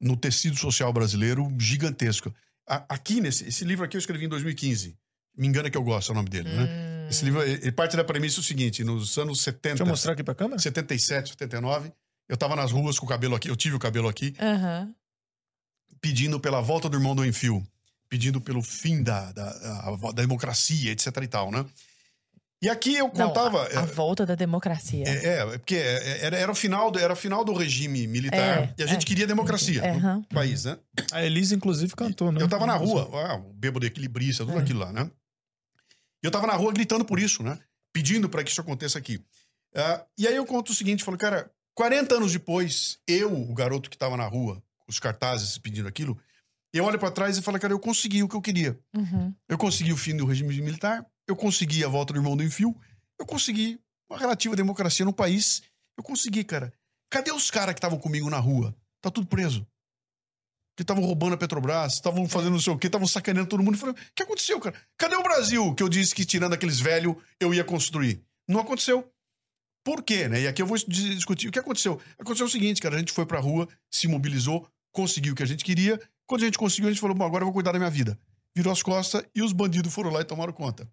[0.00, 2.34] no tecido social brasileiro gigantesco.
[2.66, 4.96] A- aqui, nesse esse livro aqui eu escrevi em 2015.
[5.36, 6.64] Me engana que eu gosto, é o nome dele, né?
[6.64, 7.08] Hum.
[7.10, 10.22] Esse livro, ele parte da premissa o seguinte, nos anos 70, deixa eu mostrar aqui
[10.24, 10.58] pra câmera.
[10.58, 11.92] 77, 79,
[12.28, 14.94] eu tava nas ruas com o cabelo aqui, eu tive o cabelo aqui, Aham.
[16.00, 17.62] pedindo pela volta do irmão do Enfio,
[18.08, 21.64] pedindo pelo fim da, da, a- da democracia, etc e tal, né?
[22.64, 23.62] E aqui eu Não, contava...
[23.74, 25.04] a, a volta da democracia.
[25.06, 28.06] É, é, é porque é, era, era, o final do, era o final do regime
[28.06, 29.06] militar É, e a gente é.
[29.06, 30.22] queria democracia É, no aham.
[30.32, 30.78] país, né?
[31.12, 32.40] A Elise, inclusive, cantou, né?
[32.40, 34.62] Eu tava na rua, ah, o bêbado equilibrista, tudo É.
[34.62, 35.10] aquilo lá, né?
[36.22, 37.58] E eu tava na rua gritando por isso, né?
[37.92, 39.22] Pedindo para que isso aconteça aqui.
[39.74, 43.90] Ah, e aí eu conto o seguinte, falo, cara, 40 anos depois, eu, o garoto
[43.90, 46.18] que tava na rua, os cartazes pedindo aquilo,
[46.72, 48.76] Eu olho pra trás e falo, cara, eu consegui o que eu queria.
[48.96, 49.32] Uhum.
[49.48, 52.74] Eu consegui o fim do regime militar, eu consegui a volta do irmão do Enfio,
[53.18, 55.62] eu consegui uma relativa democracia no país.
[55.96, 56.72] Eu consegui, cara.
[57.10, 58.74] Cadê os caras que estavam comigo na rua?
[59.00, 59.66] Tá tudo preso.
[60.76, 63.76] Que estavam roubando a Petrobras, estavam fazendo não sei o quê, estavam sacaneando todo mundo.
[63.76, 64.74] O que aconteceu, cara?
[64.98, 68.20] Cadê o Brasil que eu disse que tirando aqueles velhos eu ia construir?
[68.48, 69.08] Não aconteceu.
[69.84, 70.40] Por quê, né?
[70.40, 71.48] E aqui eu vou dis- discutir.
[71.48, 72.00] O que aconteceu?
[72.18, 72.96] Aconteceu o seguinte, cara.
[72.96, 76.00] A gente foi pra rua, se mobilizou, conseguiu o que a gente queria.
[76.26, 78.18] Quando a gente conseguiu, a gente falou, bom, agora eu vou cuidar da minha vida.
[78.56, 80.90] Virou as costas e os bandidos foram lá e tomaram conta.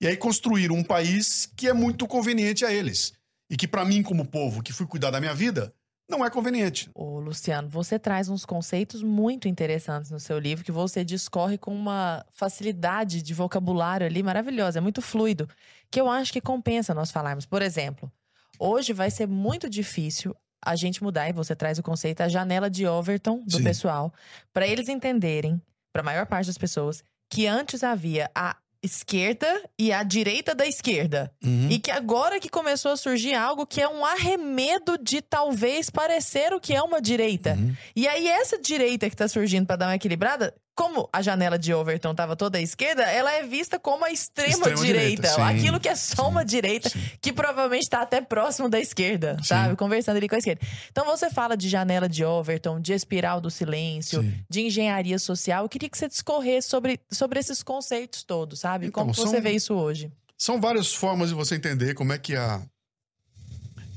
[0.00, 3.12] E aí construíram um país que é muito conveniente a eles.
[3.50, 5.74] E que pra mim, como povo que fui cuidar da minha vida,
[6.08, 6.90] não é conveniente.
[6.94, 11.74] Ô, Luciano, você traz uns conceitos muito interessantes no seu livro que você discorre com
[11.74, 15.48] uma facilidade de vocabulário ali maravilhosa, é muito fluido,
[15.90, 17.46] que eu acho que compensa nós falarmos.
[17.46, 18.12] Por exemplo,
[18.58, 22.70] hoje vai ser muito difícil a gente mudar, e você traz o conceito, a janela
[22.70, 23.64] de Overton do Sim.
[23.64, 24.12] pessoal,
[24.52, 25.60] para eles entenderem,
[25.92, 30.66] para a maior parte das pessoas, que antes havia a esquerda e a direita da
[30.66, 31.32] esquerda.
[31.70, 36.52] E que agora que começou a surgir algo que é um arremedo de talvez parecer
[36.52, 37.54] o que é uma direita.
[37.54, 37.74] Uhum.
[37.96, 41.72] E aí essa direita que tá surgindo pra dar uma equilibrada, como a janela de
[41.72, 45.88] Overton tava toda à esquerda, ela é vista como a extrema, Extrema sim, aquilo que
[45.88, 46.98] é só sim, uma direita, sim.
[47.20, 49.76] que provavelmente tá até próximo da esquerda, sabe?
[49.76, 50.60] Conversando ali com a esquerda.
[50.90, 54.34] Então você fala de janela de Overton, de espiral do silêncio, Sim.
[54.50, 55.64] de engenharia social.
[55.64, 58.86] Eu queria que você discorresse sobre, sobre esses conceitos todos, sabe?
[58.86, 60.10] Então, como são- você vê isso hoje?
[60.36, 62.60] São várias formas de você entender como é que a.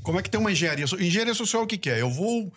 [0.02, 0.84] Como é que tem uma engenharia.
[0.84, 2.00] Engenharia social o que, que é?
[2.00, 2.52] Eu vou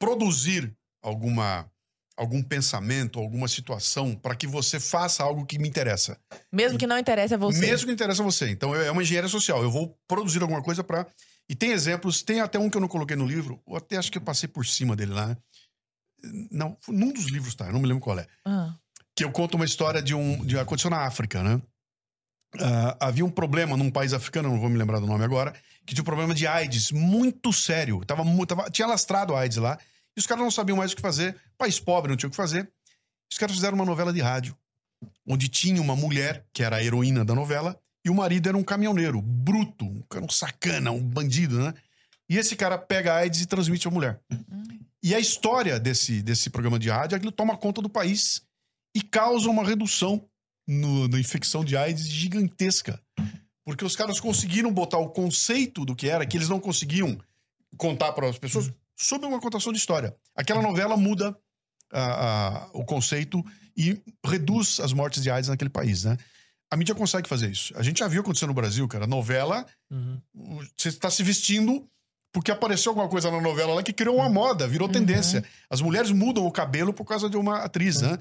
[0.00, 1.70] produzir alguma
[2.18, 6.18] algum pensamento, alguma situação para que você faça algo que me interessa.
[6.52, 7.60] Mesmo que não interesse a você.
[7.60, 8.50] Mesmo que interessa a você.
[8.50, 9.62] Então é uma engenharia social.
[9.62, 11.06] Eu vou produzir alguma coisa para.
[11.48, 14.10] E tem exemplos, tem até um que eu não coloquei no livro, ou até acho
[14.12, 15.36] que eu passei por cima dele lá.
[16.50, 18.26] Não, num dos livros tá, eu não me lembro qual é.
[18.44, 18.74] Ah,
[19.16, 20.44] Que eu conto uma história de um.
[20.44, 21.62] de aconteceu na África, né?
[22.60, 25.54] Ah, havia um problema num país africano, não vou me lembrar do nome agora,
[25.86, 28.04] que tinha um problema de AIDS muito sério.
[28.04, 29.78] Tava, tava- tinha lastrado a AIDS lá,
[30.18, 31.36] e os caras não sabiam mais o que fazer.
[31.56, 32.68] País pobre, não tinha o que fazer.
[33.32, 34.56] Os caras fizeram uma novela de rádio,
[35.24, 38.64] onde tinha uma mulher, que era a heroína da novela, e o marido era um
[38.64, 41.72] caminhoneiro, bruto, um cara um sacana, um bandido, né?
[42.28, 44.20] E esse cara pega a AIDS e transmite à mulher.
[45.02, 48.42] E a história desse, desse programa de rádio é que ele toma conta do país
[48.94, 50.28] e causa uma redução
[50.66, 53.00] no- na infecção de AIDS gigantesca.
[53.64, 57.16] Porque os caras conseguiram botar o conceito do que era, que eles não conseguiam
[57.76, 60.14] contar para as pessoas, sob uma contação de história.
[60.34, 61.36] Aquela novela muda
[61.92, 62.00] a-
[62.64, 63.42] a- o conceito
[63.76, 66.16] e reduz as mortes de AIDS naquele país, né?
[66.70, 67.72] A mídia consegue fazer isso.
[67.78, 69.06] A gente já viu acontecer no Brasil, cara.
[69.06, 70.20] Novela, Uhum.
[70.76, 71.88] você está se vestindo
[72.30, 75.42] porque apareceu alguma coisa na novela lá que criou uma moda, virou tendência.
[75.70, 78.18] As mulheres mudam o cabelo por causa de uma atriz, né?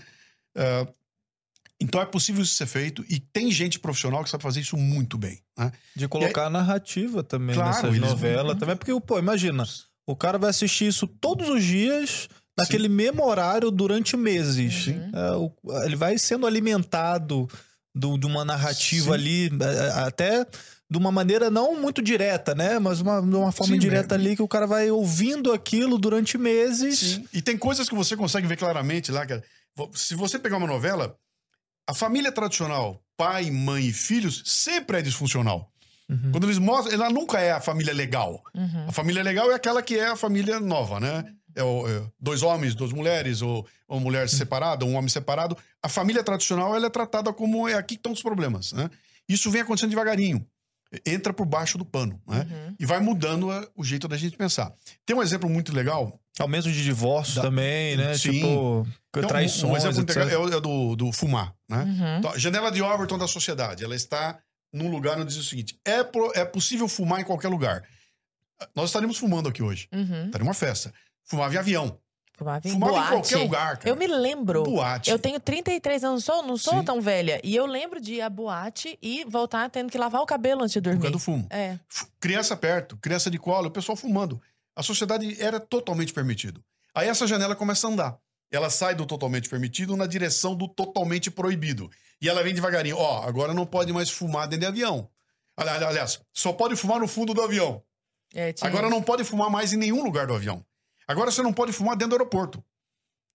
[0.56, 0.88] Ah,
[1.80, 5.18] então é possível isso ser feito e tem gente profissional que sabe fazer isso muito
[5.18, 5.72] bem, né?
[5.96, 8.58] De colocar narrativa também Claro, nessas eles- novelas.
[8.58, 9.66] Também porque, pô, imagina,
[10.08, 12.28] o cara vai assistir isso todos os dias,
[12.58, 14.88] naquele mesmo horário, durante meses.
[14.88, 15.12] Uhum.
[15.14, 17.48] É, o- ele vai sendo alimentado
[17.94, 19.14] do- de uma narrativa Sim.
[19.14, 20.46] ali, é, até
[20.90, 22.80] de uma maneira não muito direta, né?
[22.80, 24.18] Mas uma, de uma forma Sim, indireta é.
[24.18, 27.20] ali que o cara vai ouvindo aquilo durante meses.
[27.34, 29.44] E tem coisas que você consegue ver claramente lá, cara.
[29.94, 31.16] Se você pegar uma novela,
[31.88, 35.70] a família tradicional, pai, mãe e filhos, sempre é disfuncional.
[36.10, 36.32] Uhum.
[36.32, 38.42] Quando eles mostram, ela nunca é a família legal.
[38.56, 38.86] uhum.
[38.88, 41.26] A família legal é aquela que é a família nova, né?
[41.56, 45.58] É, o- é dois homens, duas mulheres, ou uma mulher separada, um homem separado.
[45.82, 48.90] A família tradicional ela é tratada como é aqui que estão os problemas, né?
[49.28, 50.46] Isso vem acontecendo devagarinho.
[51.06, 52.48] Entra por baixo do pano, né?
[52.50, 52.76] Uhum.
[52.80, 54.72] E vai mudando o jeito da gente pensar.
[55.06, 56.18] Tem um exemplo muito legal.
[56.40, 58.18] Aumento de divórcio Da- também, né?
[58.18, 58.32] Sim.
[58.32, 58.88] Tipo,
[59.18, 61.84] um- traições, um exemplo legal é o, é do, do fumar, né?
[61.84, 62.18] Uhum.
[62.20, 64.40] Então, janela de Overton da sociedade, ela está
[64.74, 67.84] num lugar onde diz o seguinte: é, pro- é possível fumar em qualquer lugar.
[68.76, 69.88] Nós estaríamos fumando aqui hoje.
[69.94, 70.26] Uhum.
[70.26, 70.94] Estaria uma festa.
[71.26, 72.00] Fumava em avião.
[72.38, 73.08] Fumava em Fumava boate.
[73.08, 73.90] em qualquer lugar, cara.
[73.90, 74.64] Eu me lembro.
[74.64, 75.10] Boate.
[75.10, 76.86] Eu tenho 33 anos, não sou, não sou Sim.
[76.86, 77.40] tão velha.
[77.44, 80.74] E eu lembro de ir à boate e voltar tendo que lavar o cabelo antes
[80.74, 81.02] de Por dormir.
[81.02, 81.48] causa do fumo.
[81.50, 81.80] É.
[82.20, 84.40] Criança perto, criança de colo, o pessoal fumando.
[84.76, 86.64] A sociedade era totalmente permitido.
[86.94, 88.18] Aí essa janela começa a andar.
[88.52, 91.90] Ela sai do totalmente permitido na direção do totalmente proibido.
[92.22, 92.98] E ela vem devagarinho.
[92.98, 95.10] Ó, agora não pode mais fumar dentro de avião.
[95.56, 97.84] Ali- ali- Aliás, só pode fumar no fundo do avião.
[98.34, 100.64] É, Agora não pode fumar mais em nenhum lugar do avião.
[101.08, 102.64] Agora você não pode fumar dentro do aeroporto.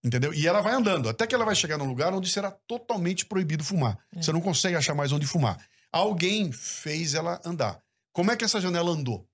[0.04, 0.34] Entendeu?
[0.34, 3.62] E ela vai andando, até que ela vai chegar num lugar onde será totalmente proibido
[3.62, 3.96] fumar.
[4.16, 4.20] É.
[4.20, 5.64] Você não consegue achar mais onde fumar.
[5.92, 7.80] Alguém fez ela andar.
[8.12, 9.26] Como é que essa janela andou?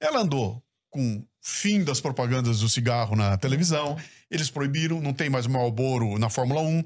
[0.00, 3.96] Ela andou com fim das propagandas do cigarro na televisão.
[4.30, 6.82] Eles proibiram, não tem mais Marlboro na Fórmula 1.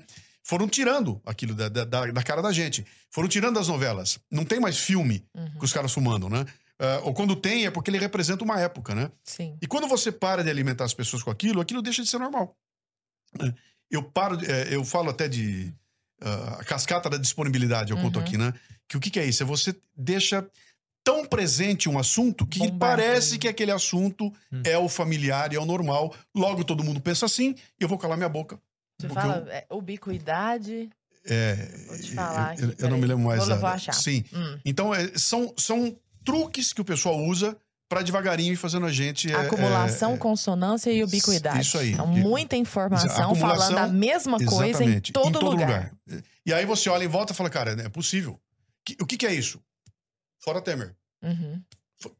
[0.46, 2.86] Foram tirando aquilo da, da, da cara da gente.
[3.10, 4.18] Foram tirando das novelas.
[4.30, 5.50] Não tem mais filme Uhum.
[5.58, 6.44] com os caras fumando, né?
[6.78, 9.10] Ah, ou quando tem, é porque ele representa uma época, né?
[9.24, 9.56] Sim.
[9.62, 12.54] E quando você para de alimentar as pessoas com aquilo, aquilo deixa de ser normal.
[13.40, 13.54] né?
[13.90, 15.72] Eu paro, é, eu falo até de
[16.20, 18.24] ah, a cascata da disponibilidade, eu conto Uhum.
[18.24, 18.52] aqui, né?
[18.88, 19.42] Que o que, que é isso?
[19.42, 20.46] É você deixa
[21.02, 24.62] tão presente um assunto que parece que aquele assunto Hum.
[24.64, 26.14] é o familiar e é o normal.
[26.34, 28.58] Logo todo mundo pensa assim e eu vou calar minha boca.
[29.08, 30.90] Você Porque fala é, ubiquidade.
[31.26, 31.54] É,
[31.86, 33.44] Vou te falar eu, aqui, eu não me lembro mais.
[33.44, 33.92] Vou- a- vou achar.
[33.94, 34.24] Sim.
[34.32, 34.58] Hum.
[34.64, 37.56] Então, é, são, são truques que o pessoal usa
[37.88, 39.30] pra devagarinho ir fazendo a gente.
[39.30, 41.60] é, Acumulação, é, consonância e ubiquidade.
[41.60, 41.92] isso aí.
[41.92, 45.92] Então, E- muita informação falando a mesma coisa em Exatamente, todo, lugar.
[46.44, 48.38] E aí você olha em volta e fala, cara, é possível.
[49.00, 49.60] O que, que é isso?
[50.40, 50.94] Fora Temer.
[51.22, 51.62] Uhum.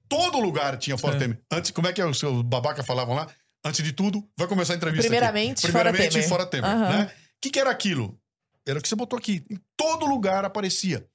[0.09, 1.19] Todo lugar tinha Fora É.
[1.19, 1.39] Temer.
[1.53, 3.27] Antes, como é que os seus babaca falavam lá?
[3.65, 5.09] Antes de tudo, vai começar a entrevista aqui.
[5.17, 6.71] Primeiramente, Primeiramente, fora Fora Temer.
[6.71, 6.99] Aham.
[6.99, 7.05] né?
[7.07, 7.11] O
[7.41, 8.19] que, que era aquilo?
[8.67, 9.45] Era o que você botou aqui.
[9.51, 11.07] Em todo lugar aparecia.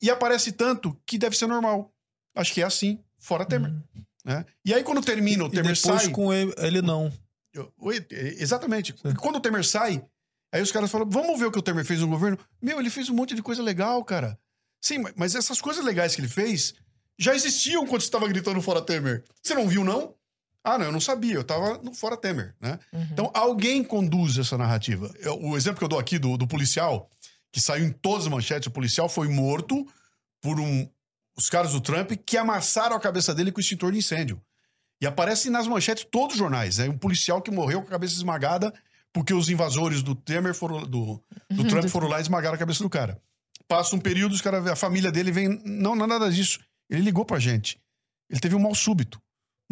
[0.00, 1.92] E aparece tanto que deve ser normal.
[2.34, 3.72] Acho que é assim, Fora Temer.
[4.24, 4.44] né?
[4.64, 6.10] E aí, quando termina, o E Temer depois sai...
[6.10, 7.12] com ele, ele não.
[8.10, 8.94] É, Exatamente.
[9.20, 10.02] Quando o Temer sai,
[10.52, 12.38] aí os caras falam: vamos ver o que o Temer fez no governo.
[12.60, 14.38] Meu, ele fez um monte de coisa legal, cara.
[14.80, 16.74] Sim, ma- mas essas coisas legais que ele fez
[17.18, 19.22] já existiam quando você estava gritando fora Temer.
[19.42, 20.14] Você não viu, não?
[20.64, 22.78] Ah, não, eu não sabia, eu tava no fora Temer, né?
[22.92, 23.08] Uhum.
[23.10, 25.12] Então, alguém conduz essa narrativa.
[25.18, 27.10] Eu- o exemplo que eu dou aqui do, do policial,
[27.50, 29.86] que saiu em todas as manchetes, o policial foi morto
[30.40, 30.88] por um,
[31.36, 34.40] os caras do Trump que amassaram a cabeça dele com extintor de incêndio.
[35.00, 36.78] E aparece nas manchetes todos os jornais.
[36.78, 38.72] É um policial que morreu com a cabeça esmagada
[39.12, 42.82] porque os invasores do Temer foram, do, do Trump foram lá e esmagaram a cabeça
[42.84, 43.20] do cara.
[43.66, 45.48] Passa um período, os cara, a família dele vem.
[45.64, 46.60] Não, não é nada disso.
[46.88, 47.80] Ele ligou pra gente.
[48.30, 49.20] Ele teve um mal súbito.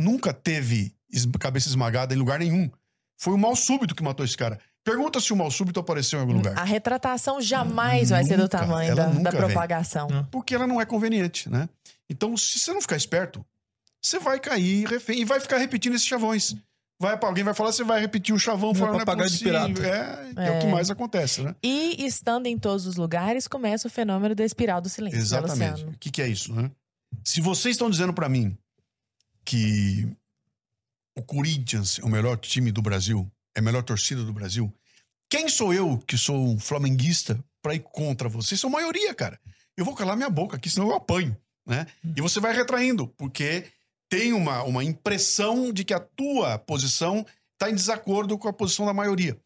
[0.00, 0.94] Nunca teve
[1.38, 2.70] cabeça esmagada em lugar nenhum.
[3.18, 4.58] Foi o mal súbito que matou esse cara.
[4.82, 6.56] Pergunta se o mal súbito apareceu em algum lugar.
[6.58, 9.40] A retratação jamais vai ser do Nunca, tamanho da, nunca da vem.
[9.40, 10.08] propagação.
[10.08, 10.24] Não.
[10.26, 11.68] Porque ela não é conveniente, né?
[12.08, 13.44] Então, se você não ficar esperto,
[14.02, 16.56] você vai cair refém e vai ficar repetindo esses chavões.
[16.98, 19.52] Vai, alguém vai falar, você vai repetir o chavão, É falar, não é de possível.
[19.74, 19.86] pirata.
[20.40, 20.70] É, é o que É.
[20.70, 21.54] mais acontece, né?
[21.62, 25.18] E estando em todos os lugares, começa o fenômeno da espiral do silêncio.
[25.18, 25.84] né, Exatamente.
[25.84, 26.70] O que, que é isso, né?
[27.24, 28.56] Se vocês estão dizendo pra mim
[29.50, 30.08] que
[31.18, 34.72] o Corinthians é o melhor time do Brasil, é a melhor torcida do Brasil,
[35.28, 38.60] quem sou eu, que sou um flamenguista, pra ir contra vocês?
[38.60, 39.40] São maioria, cara.
[39.76, 41.36] Eu vou calar minha boca aqui, senão eu apanho,
[41.66, 41.88] né?
[42.16, 43.64] E você vai retraindo, porque
[44.08, 48.86] tem uma, uma impressão de que a tua posição está em desacordo com a posição
[48.86, 49.36] da maioria.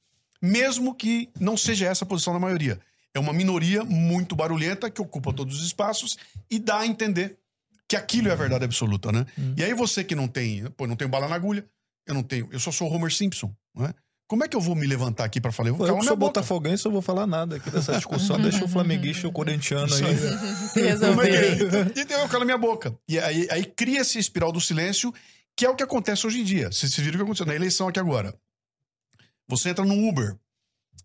[0.40, 2.78] Mesmo que não seja essa a posição da maioria.
[3.14, 6.18] É uma minoria muito barulhenta que ocupa todos os espaços
[6.50, 7.38] e dá a entender
[7.94, 9.24] que aquilo é a verdade absoluta, né?
[9.38, 9.54] Hum.
[9.56, 11.64] E aí você que não tem, pô, não tem bala na agulha,
[12.06, 13.94] eu não tenho, eu só sou o Homer Simpson, né?
[14.26, 15.68] Como é que eu vou me levantar aqui pra falar?
[15.68, 18.40] Eu vou Eu que sou botafoguense, eu vou falar nada aqui dessa discussão.
[18.40, 20.16] Deixa o flamenguista e o corintiano Isso aí.
[20.16, 21.92] Se Como é resolver.
[21.92, 22.02] que é?
[22.02, 22.96] Então eu calo minha boca.
[23.06, 25.12] E aí, aí cria-se a espiral do silêncio,
[25.54, 26.72] que é o que acontece hoje em dia.
[26.72, 28.34] Vocês viram o que aconteceu na eleição aqui agora.
[29.46, 30.36] Você entra no Uber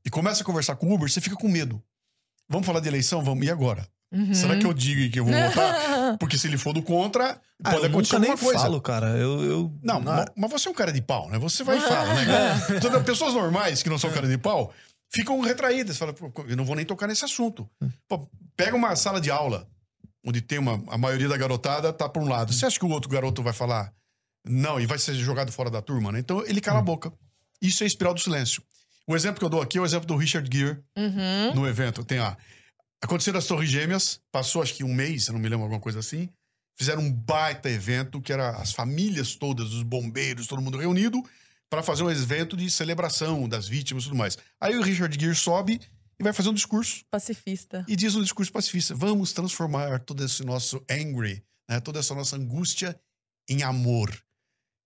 [0.05, 1.83] e começa a conversar com o Uber, você fica com medo.
[2.47, 3.21] Vamos falar de eleição?
[3.21, 3.45] Vamos.
[3.45, 3.85] E agora?
[4.11, 4.33] Uhum.
[4.33, 6.17] Será que eu digo que eu vou votar?
[6.17, 8.63] Porque se ele for do contra, Ah, pode eu acontecer nunca nem alguma coisa.
[8.63, 9.07] falo, cara.
[9.17, 11.37] Eu, eu Não, ma- mas você é um cara de pau, né?
[11.37, 12.25] Você vai e fala, né,
[12.65, 12.79] cara?
[12.81, 14.73] Todas pessoas normais que não são cara de pau
[15.11, 15.97] ficam retraídas.
[15.97, 17.69] Falam, "Pô, eu não vou nem tocar nesse assunto.
[18.07, 19.67] Pô, pega uma sala de aula,
[20.25, 20.81] onde tem uma.
[20.87, 22.51] A maioria da garotada tá por um lado.
[22.51, 23.93] Você acha que o outro garoto vai falar
[24.43, 26.19] não e vai ser jogado fora da turma, né?
[26.19, 27.13] Então ele cala a boca.
[27.61, 28.63] Isso é espiral do silêncio.
[29.05, 31.53] O exemplo que eu dou aqui é o exemplo do Richard Gere Uhum.
[31.53, 32.03] no evento.
[32.03, 32.35] Tem a.
[33.01, 35.79] Aconteceu das Torres Gêmeas, passou acho que um mês, se eu não me lembro, alguma
[35.79, 36.29] coisa assim.
[36.77, 41.23] Fizeram um baita evento, que era as famílias todas, os bombeiros, todo mundo reunido,
[41.69, 44.37] para fazer um evento de celebração das vítimas e tudo mais.
[44.59, 45.79] Aí o Richard Gere sobe
[46.19, 47.05] e vai fazer um discurso.
[47.09, 47.85] Pacifista.
[47.87, 52.35] E diz um discurso pacifista: vamos transformar todo esse nosso angry, né, toda essa nossa
[52.35, 52.99] angústia
[53.49, 54.17] em amor.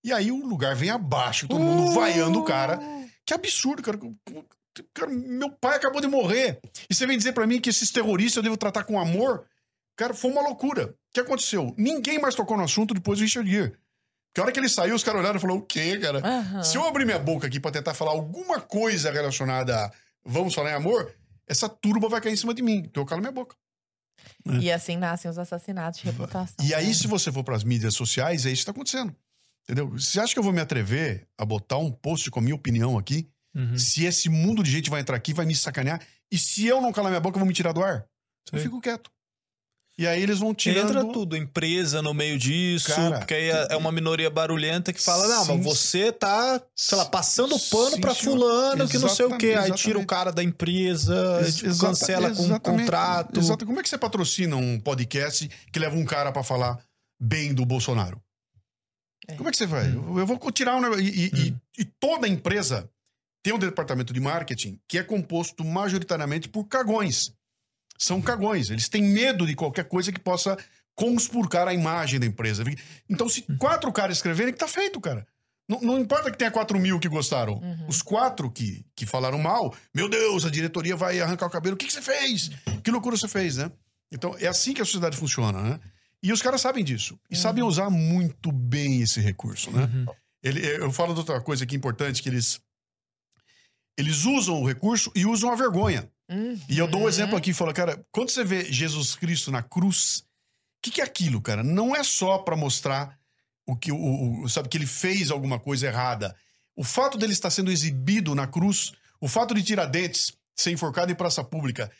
[0.03, 2.79] E aí o lugar vem abaixo, todo mundo vaiando o cara.
[3.25, 3.97] Que absurdo, cara.
[4.93, 6.59] Cara, Meu pai acabou de morrer.
[6.89, 9.45] E você vem dizer pra mim que esses terroristas eu devo tratar com amor?
[9.95, 10.87] Cara, foi uma loucura.
[10.87, 11.73] O que aconteceu?
[11.77, 13.77] Ninguém mais tocou no assunto depois do Richard Gere.
[14.33, 16.19] Que a hora que ele saiu, os caras olharam e falaram: o quê, cara?
[16.25, 16.63] Aham.
[16.63, 19.91] Se eu abrir minha boca aqui pra tentar falar alguma coisa relacionada a
[20.25, 21.13] vamos falar em amor,
[21.47, 22.77] essa turba vai cair em cima de mim.
[22.85, 23.55] Então eu calo minha boca.
[24.59, 26.65] E assim nascem os assassinatos de reputação.
[26.65, 26.93] E aí, né?
[26.93, 29.15] se você for pras mídias sociais, é isso que tá acontecendo.
[29.63, 29.89] Entendeu?
[29.89, 32.97] Você acha que eu vou me atrever a botar um post com a minha opinião
[32.97, 33.29] aqui?
[33.55, 33.77] Uhum.
[33.77, 36.01] Se esse mundo de gente vai entrar aqui, vai me sacanear.
[36.31, 38.05] E se eu não calar minha boca, vão me tirar do ar?
[38.51, 38.63] Eu Sim.
[38.65, 39.11] fico quieto.
[39.95, 40.89] E aí eles vão tirando...
[40.89, 44.99] Entra tudo, empresa no meio disso, Cara, porque aí é é uma minoria barulhenta que
[44.99, 45.57] fala, não, Sim.
[45.57, 49.45] mas você tá, sei lá, passando pano Sim, pra fulano, que não sei o quê.
[49.49, 53.39] Aí Exatamente, tira o cara da empresa, Ex- tipo, cancela com um exatamente, contrato.
[53.39, 53.65] Exato.
[53.67, 56.83] Como é que você patrocina um podcast que leva um cara pra falar
[57.21, 58.19] bem do Bolsonaro?
[59.27, 59.35] É.
[59.35, 59.85] Como é que você vai?
[59.93, 61.03] Eu eu vou tirar um negócio.
[61.03, 62.89] E, e- e- e toda empresa
[63.43, 67.31] tem um departamento de marketing que é composto majoritariamente por cagões.
[67.97, 68.69] São cagões.
[68.69, 70.57] Eles têm medo de qualquer coisa que possa
[70.95, 72.63] conspurcar a imagem da empresa.
[73.09, 75.27] Então, se quatro caras escreverem, que tá feito, cara.
[75.67, 77.53] Não, não importa que tenha 4 mil que gostaram.
[77.55, 77.87] Uhum.
[77.87, 81.75] Os quatro que, que falaram mal, meu Deus, a diretoria vai arrancar o cabelo.
[81.75, 82.49] O que, que você fez?
[82.83, 83.71] Que loucura você fez, né?
[84.11, 85.79] Então, é assim que a sociedade funciona, né?
[86.21, 87.19] E os caras sabem disso.
[87.29, 89.89] E sabem usar muito bem esse recurso, né?
[89.91, 90.05] Uhum.
[90.43, 92.61] Ele, eu falo de outra coisa aqui importante, que eles...
[93.97, 96.09] Eles usam o recurso e usam a vergonha.
[96.67, 97.09] E eu dou um Uhum.
[97.09, 100.23] exemplo aqui, falo, cara, quando você vê Jesus Cristo na cruz, o
[100.81, 101.63] que, que é aquilo, cara?
[101.63, 103.19] Não é só pra mostrar
[103.67, 106.35] o que o, o- sabe que ele fez alguma coisa errada.
[106.75, 111.15] O fato dele estar sendo exibido na cruz, o fato de Tiradentes ser enforcado em
[111.15, 111.91] praça pública,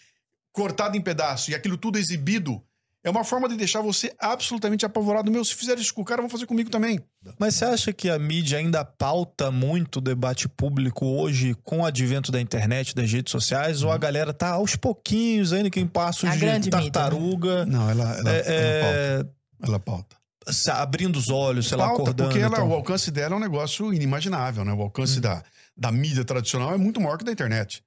[0.51, 2.63] cortado em pedaço e aquilo tudo exibido,
[3.03, 5.29] é uma forma de deixar você absolutamente apavorado.
[5.29, 6.99] Meu, se fizer isso com o cara, vão fazer comigo também.
[7.37, 11.85] Mas você acha que a mídia ainda pauta muito o debate público hoje com o
[11.85, 13.83] advento da internet, das redes sociais?
[13.83, 16.89] Ou a galera tá aos pouquinhos ainda, quem passa A os de grande mídia, né?
[16.91, 19.25] tartaruga, Não, ela, ela, é, é,
[19.61, 20.15] Ela pauta.
[20.49, 22.29] se- abrindo os olhos, sei lá, Pauta, acordando.
[22.29, 22.69] porque ela- então.
[22.69, 24.71] o alcance dela é um negócio inimaginável, né?
[24.73, 25.43] O alcance da,
[25.75, 27.83] da mídia tradicional é muito maior que da internet.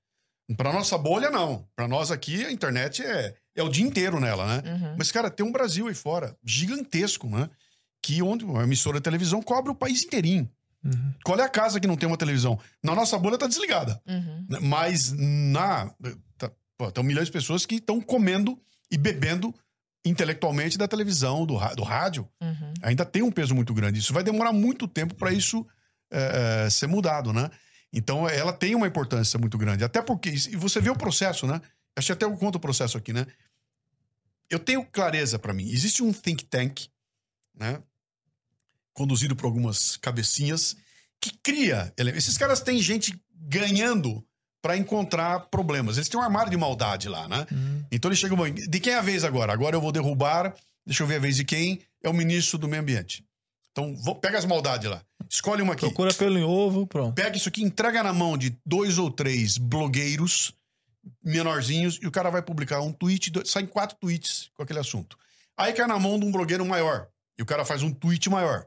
[0.56, 1.66] Pra nossa bolha, não.
[1.74, 4.72] Pra nós aqui, a internet é, é o dia inteiro nela, né?
[4.72, 4.94] Uhum.
[4.98, 7.50] Mas, cara, tem um Brasil aí fora, gigantesco, né?
[8.02, 10.48] Que onde uma emissora de televisão cobre o país inteirinho.
[10.84, 11.12] Uhum.
[11.24, 12.58] Qual é a casa que não tem uma televisão?
[12.82, 14.00] Na nossa bolha tá desligada.
[14.06, 14.46] Uhum.
[14.48, 14.58] né?
[14.62, 15.90] Mas na.
[16.38, 18.56] Tá, pô, tem milhões de pessoas que estão comendo
[18.88, 19.52] e bebendo
[20.04, 22.72] intelectualmente da televisão, do, do rádio Uhum.
[22.82, 23.98] ainda tem um peso muito grande.
[23.98, 25.66] Isso vai demorar muito tempo para isso
[26.12, 27.50] é, é, ser mudado, né?
[27.96, 29.82] Então ela tem uma importância muito grande.
[29.82, 31.62] Até porque, e você vê o processo, né?
[31.96, 33.26] Acho que até eu conto o processo aqui, né?
[34.50, 35.66] Eu tenho clareza para mim.
[35.70, 36.88] Existe um think tank,
[37.58, 37.82] né?
[38.92, 40.76] Conduzido por algumas cabecinhas,
[41.18, 41.90] que cria.
[41.96, 44.22] Esses caras têm gente ganhando
[44.60, 45.96] para encontrar problemas.
[45.96, 47.46] Eles têm um armário de maldade lá, né?
[47.50, 47.82] Uhum.
[47.90, 48.36] Então eles chegam.
[48.50, 49.54] De quem é a vez agora?
[49.54, 50.54] Agora eu vou derrubar.
[50.84, 51.80] Deixa eu ver a vez de quem.
[52.02, 53.24] É o ministro do Meio Ambiente.
[53.72, 55.02] Então, vou, pega as maldades lá.
[55.30, 55.80] Escolhe uma aqui.
[55.86, 57.14] Procura pelo em ovo, pronto.
[57.14, 60.52] Pega isso aqui, entrega na mão de dois ou três blogueiros
[61.24, 63.30] menorzinhos e o cara vai publicar um tweet.
[63.30, 65.16] dois- saem quatro tweets com aquele assunto.
[65.56, 67.08] Aí cai na mão de um blogueiro maior.
[67.38, 68.66] E o cara faz um tweet maior.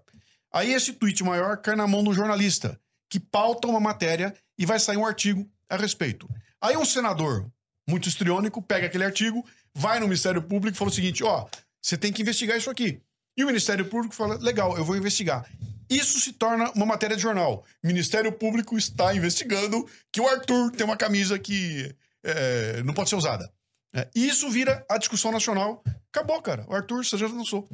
[0.51, 2.79] Aí esse tweet maior cai na mão de um jornalista
[3.09, 6.29] que pauta uma matéria e vai sair um artigo a respeito.
[6.61, 7.45] Aí um senador
[7.87, 11.47] muito estriônico pega aquele artigo, vai no Ministério Público e fala o seguinte: ó,
[11.81, 13.01] você tem que investigar isso aqui.
[13.37, 15.45] E o Ministério Público fala: legal, eu vou investigar.
[15.89, 17.65] Isso se torna uma matéria de jornal.
[17.83, 23.15] Ministério Público está investigando que o Arthur tem uma camisa que é, não pode ser
[23.15, 23.51] usada.
[23.93, 25.83] É, e isso vira a discussão nacional.
[26.11, 26.65] Acabou, cara.
[26.67, 27.67] O Arthur, você já lançou.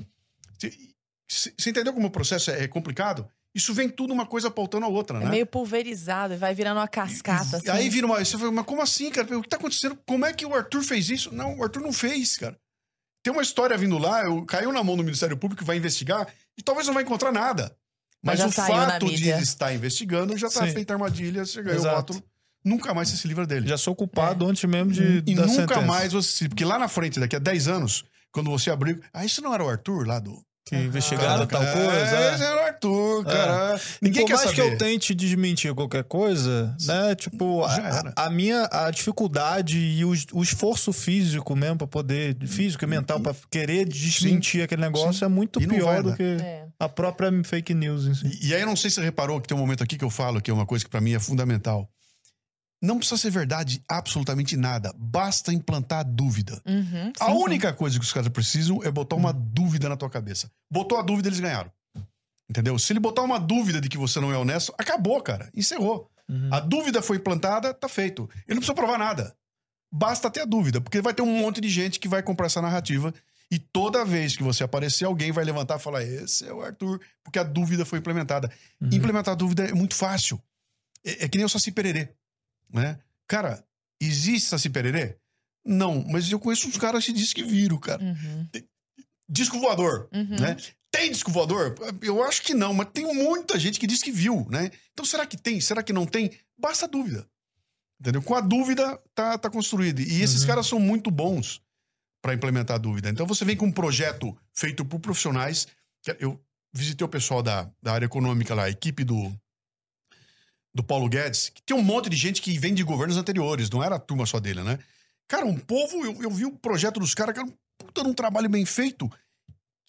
[1.28, 3.28] Você entendeu como o processo é complicado?
[3.54, 5.30] Isso vem tudo uma coisa pautando a outra, É né?
[5.30, 7.58] meio pulverizado e vai virando uma cascata.
[7.58, 7.70] Assim.
[7.70, 8.24] Aí vira uma.
[8.24, 9.38] Você fala, mas como assim, cara?
[9.38, 9.98] O que tá acontecendo?
[10.06, 11.34] Como é que o Arthur fez isso?
[11.34, 12.60] Não, o Arthur não fez, cara.
[13.24, 16.62] Tem uma história vindo lá, eu, caiu na mão do Ministério Público vai investigar e
[16.62, 17.76] talvez não vai encontrar nada.
[18.26, 20.74] Mas Mas, o fato de estar investigando já tá Sim.
[20.74, 21.96] feita a armadilha, você ganhou o Exato.
[22.14, 22.24] rótulo.
[22.64, 23.68] Nunca mais você se livra dele.
[23.68, 25.18] Já sou culpado antes mesmo de.
[25.28, 25.82] e da nunca sentença.
[25.82, 26.50] mais você se.
[26.50, 29.00] Porque lá na frente, daqui a 10 anos, quando você abrir.
[29.14, 30.44] Ah, isso não era o Arthur lá do.
[30.68, 32.34] Que investigaram tal É, coisa.
[32.34, 33.80] Esse era o Arthur, cara.
[34.02, 34.56] Ninguém Por quer mais saber.
[34.56, 37.14] que eu tente desmentir qualquer coisa, né?
[37.14, 42.36] Tipo, a, Já a minha a dificuldade e o, o esforço físico mesmo pra poder,
[42.48, 45.26] físico e mental, pra querer desmentir aquele negócio sim.
[45.26, 46.18] é muito E pior vai do dar.
[46.18, 46.66] que É.
[46.80, 48.40] a própria fake news em si.
[48.42, 50.04] E, e aí eu não sei se você reparou que tem um momento aqui que
[50.04, 51.88] eu falo que é uma coisa que pra mim é fundamental.
[52.86, 54.94] Não precisa ser verdade absolutamente nada.
[54.98, 56.62] Basta implantar dúvida.
[56.66, 57.44] Uhum, a sim, sim.
[57.44, 60.52] única coisa que os caras precisam é botar uma dúvida na tua cabeça.
[60.70, 61.72] Botou a dúvida, eles ganharam.
[62.50, 62.78] Entendeu?
[62.78, 65.50] Se ele botar uma dúvida de que você não é honesto, acabou, cara.
[65.56, 66.10] Encerrou.
[66.30, 66.50] Uhum.
[66.52, 68.30] A dúvida foi implantada, tá feito.
[68.48, 69.36] Ele não precisa provar nada.
[69.92, 72.62] Basta ter a dúvida, porque vai ter um monte de gente que vai comprar essa
[72.62, 73.14] narrativa
[73.52, 77.00] e toda vez que você aparecer, alguém vai levantar e falar: esse é o Arthur,
[77.24, 78.52] porque a dúvida foi implementada.
[78.82, 78.90] Uhum.
[78.92, 80.42] Implementar a dúvida é muito fácil.
[81.04, 82.10] É, é que nem o Saci Pererê.
[82.76, 83.00] Né?
[83.28, 83.66] Cara,
[84.02, 85.18] existe Saci Pererê?
[85.66, 88.04] Não, mas eu conheço uns caras que dizem que viram, cara.
[88.04, 88.48] Uhum,
[89.28, 90.40] Disco voador, uhum.
[90.40, 90.56] né?
[90.92, 91.76] Tem disco voador?
[92.02, 94.70] Eu acho que não, mas tem muita gente que diz que viu, né?
[94.94, 95.60] Então será que tem?
[95.60, 96.32] Será que não tem?
[96.58, 97.28] Basta a dúvida.
[98.00, 98.22] Entendeu?
[98.22, 100.00] Com a dúvida tá, tá construído.
[100.00, 100.48] E esses Uhum.
[100.48, 101.62] caras são muito bons
[102.22, 103.10] para implementar a dúvida.
[103.10, 105.68] Então você vem com um projeto feito por profissionais.
[106.04, 106.42] que Eu
[106.74, 109.34] visitei o pessoal da, da área econômica lá, a equipe do,
[110.76, 113.82] do Paulo Guedes, que tem um monte de gente que vem de governos anteriores, não
[113.82, 114.78] era a turma só dele, né?
[115.26, 118.10] Cara, um povo, eu, eu vi o projeto dos caras, que era um puta de
[118.10, 119.10] um trabalho bem feito.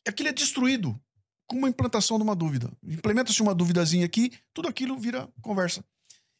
[0.06, 0.98] Aquilo é destruído
[1.48, 2.70] com uma implantação de uma dúvida.
[2.84, 5.84] Implementa-se uma duvidazinha aqui, tudo aquilo vira conversa.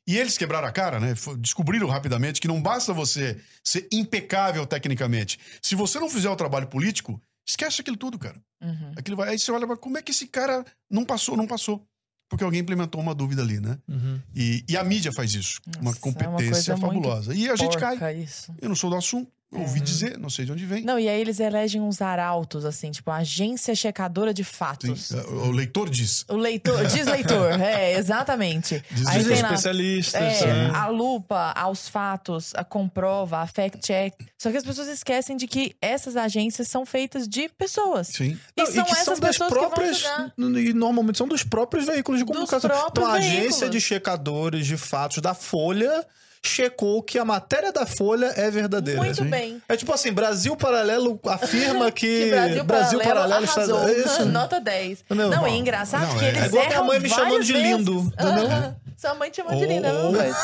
[0.07, 1.14] E eles quebraram a cara, né?
[1.38, 5.40] Descobriram rapidamente que não basta você ser impecável tecnicamente.
[5.61, 8.40] Se você não fizer o trabalho político, esquece aquilo tudo, cara.
[8.62, 8.92] Uhum.
[8.97, 11.84] Aquilo vai, aí você olha, mas como é que esse cara não passou, não passou?
[12.29, 13.79] Porque alguém implementou uma dúvida ali, né?
[13.89, 14.20] Uhum.
[14.35, 15.61] E, e a mídia faz isso.
[15.81, 17.35] uma Nossa, é uma competência coisa muito fabulosa.
[17.35, 18.16] E a gente cai.
[18.16, 18.55] Isso.
[18.61, 20.82] Eu não sou do assunto, eu ouvi dizer, não sei de onde vem.
[20.82, 25.11] Não, e aí eles elegem uns arautos, assim, tipo, agência checadora de Sim, fatos.
[25.12, 26.24] o leitor diz.
[26.28, 28.82] O leitor, diz leitor, é, exatamente.
[28.90, 30.20] Diz aí tem especialistas.
[30.20, 34.14] é, a lupa aos fatos, a comprova, a fact-check.
[34.36, 38.09] Só que as pessoas esquecem de que essas agências são feitas de pessoas.
[38.09, 38.38] Sim.
[38.57, 40.09] E Não, são que essas das pessoas próprias, que
[40.42, 40.59] vão.
[40.59, 42.68] E normalmente são dos próprios veículos de Dos comunicação.
[42.68, 43.70] Então, próprios a agência veículos.
[43.70, 46.05] de checadores de fatos da Folha
[46.49, 49.01] checou que a matéria da Folha é verdadeira.
[49.03, 49.28] Muito Sim.
[49.30, 49.62] bem.
[49.68, 53.88] É tipo assim, Brasil Paralelo afirma que, Que Brasil, Paralelo, está- arrasou.
[53.88, 54.24] É isso.
[54.26, 55.05] Nota 10.
[55.11, 57.44] Não, Não, é engraçado Não, que é- eles É igual minha erram mãe me chamando
[57.44, 58.12] de lindo.
[58.97, 60.12] Sua mãe te chamou de Oh, linda, não, oh.
[60.12, 60.36] mas...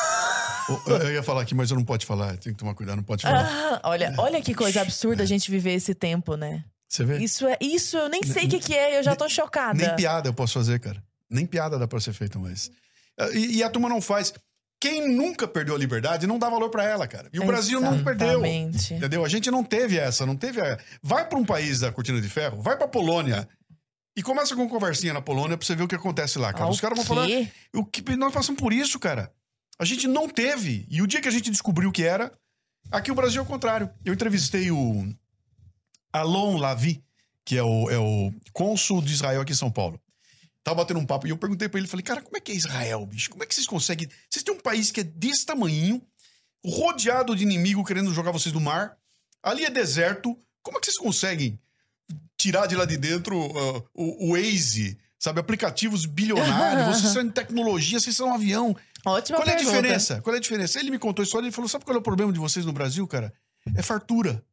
[1.02, 2.36] Eu ia falar aqui, mas eu não pode falar.
[2.36, 3.48] Tem que tomar cuidado, não pode falar.
[3.50, 6.64] Ah, olha, olha que coisa absurda a gente viver esse tempo, né?
[6.88, 7.18] Você vê?
[7.18, 9.74] Isso é, isso eu nem sei o que, que é, eu já tô chocada.
[9.78, 11.02] Nem piada eu posso fazer, cara.
[11.28, 12.70] Nem piada dá pra ser feita mais.
[13.32, 14.32] E, e a turma não faz.
[14.82, 17.28] Quem nunca perdeu a liberdade não dá valor pra ela, cara.
[17.32, 18.40] E o Brasil não perdeu.
[18.96, 19.24] Entendeu?
[19.24, 20.76] A gente não teve essa, não teve a...
[21.00, 23.48] Vai pra um país da cortina de ferro, vai pra Polônia
[24.16, 26.64] e começa com conversinha na Polônia pra você ver o que acontece lá, cara.
[26.64, 27.28] Ah, Os caras vão falar,
[27.72, 29.32] o que nós passamos por isso, cara.
[29.78, 30.84] A gente não teve.
[30.90, 32.32] E o dia que a gente descobriu o que era,
[32.90, 33.88] aqui o Brasil é o contrário.
[34.04, 35.14] Eu entrevistei o
[36.12, 37.00] Alon Lavi,
[37.44, 40.00] que é o, é o cônsul de Israel aqui em São Paulo.
[40.64, 42.54] Tava batendo um papo e eu perguntei pra ele, falei, cara, como é que é
[42.54, 43.30] Israel, bicho?
[43.30, 44.08] Como é que vocês conseguem...
[44.30, 46.00] Vocês têm um país que é desse tamanhinho,
[46.64, 48.96] rodeado de inimigo querendo jogar vocês do mar,
[49.42, 51.58] ali é deserto, como é que vocês conseguem
[52.36, 55.40] tirar de lá de dentro uh, o, o Waze, sabe?
[55.40, 58.76] Aplicativos bilionários, vocês são em tecnologia, vocês são um avião.
[59.04, 59.76] Ótima Qual é a pergunta.
[59.76, 60.20] diferença?
[60.22, 60.78] Qual é a diferença?
[60.78, 62.72] Ele me contou a história, ele falou, sabe qual é o problema de vocês no
[62.72, 63.32] Brasil, cara?
[63.76, 64.44] É fartura.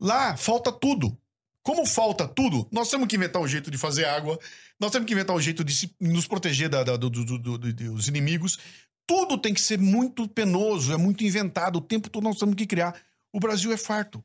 [0.00, 1.16] Lá falta tudo.
[1.62, 4.38] Como falta tudo, nós temos que inventar um jeito de fazer água,
[4.80, 7.58] nós temos que inventar um jeito de se- nos proteger da- da- do- do- do-
[7.58, 8.58] do- dos inimigos.
[9.06, 11.76] Tudo tem que ser muito penoso, é muito inventado.
[11.76, 12.94] O tempo todo nós temos que criar.
[13.32, 14.22] O Brasil é farto.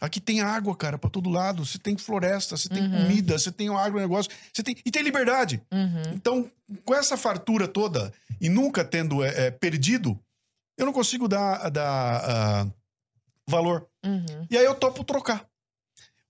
[0.00, 1.64] Aqui tem água, cara, pra todo lado.
[1.66, 2.90] Você tem floresta, você tem Uhum.
[3.02, 4.74] comida, você tem o agronegócio, você tem.
[4.84, 5.62] E tem liberdade.
[5.70, 6.02] Uhum.
[6.14, 6.50] Então,
[6.84, 8.10] com essa fartura toda
[8.40, 10.18] e nunca tendo é, é, perdido,
[10.78, 12.66] eu não consigo dar, dar ah,
[13.46, 13.86] valor.
[14.04, 14.46] Uhum.
[14.50, 15.46] E aí eu topo trocar.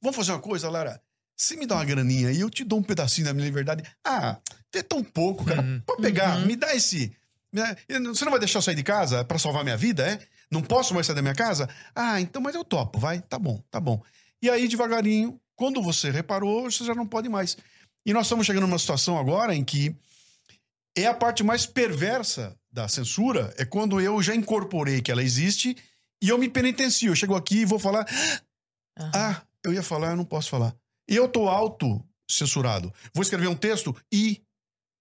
[0.03, 1.01] Vamos fazer uma coisa, Lara?
[1.37, 3.83] Você me dá uma graninha aí, eu te dou um pedacinho da minha liberdade.
[4.05, 4.39] Ah,
[4.75, 5.63] é tão pouco, cara.
[5.63, 5.81] Uhum.
[5.87, 6.47] Pode pegar, Uhum.
[6.47, 7.13] me dá esse.
[7.53, 7.63] me-
[8.09, 10.19] Você não vai deixar eu sair de casa pra salvar minha vida, é?
[10.51, 11.69] Não posso mais sair da minha casa?
[11.95, 13.21] Ah, então, mas eu topo, vai.
[13.23, 14.03] Tá bom, tá bom.
[14.43, 17.57] E aí, devagarinho, quando você reparou, você já não pode mais.
[18.07, 19.95] E nós estamos chegando numa situação agora em que
[20.97, 25.77] é a parte mais perversa da censura, é quando eu já incorporei que ela existe
[26.23, 27.11] e eu me penitencio.
[27.11, 28.07] Eu chego aqui e vou falar,
[28.99, 29.11] Aham.
[29.15, 30.75] ah, eu ia falar, eu não posso falar.
[31.09, 32.93] Eu tô auto-censurado.
[33.15, 34.43] Vou escrever um texto e.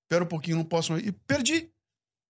[0.06, 0.92] Espera um pouquinho, não posso.
[0.92, 1.06] mais.
[1.06, 1.70] E perdi.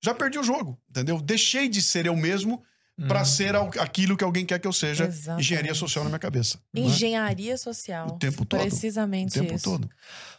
[0.04, 1.20] Já perdi o jogo, entendeu?
[1.22, 2.62] Deixei de ser eu mesmo
[3.08, 3.26] pra Uhum.
[3.26, 5.06] ser aquilo que alguém quer que eu seja.
[5.06, 5.46] Exatamente.
[5.46, 6.60] Engenharia social na minha cabeça.
[6.76, 6.80] é?
[6.80, 8.08] Engenharia social.
[8.08, 8.60] O tempo todo.
[8.60, 9.64] O Precisamente tempo isso.
[9.64, 9.90] todo.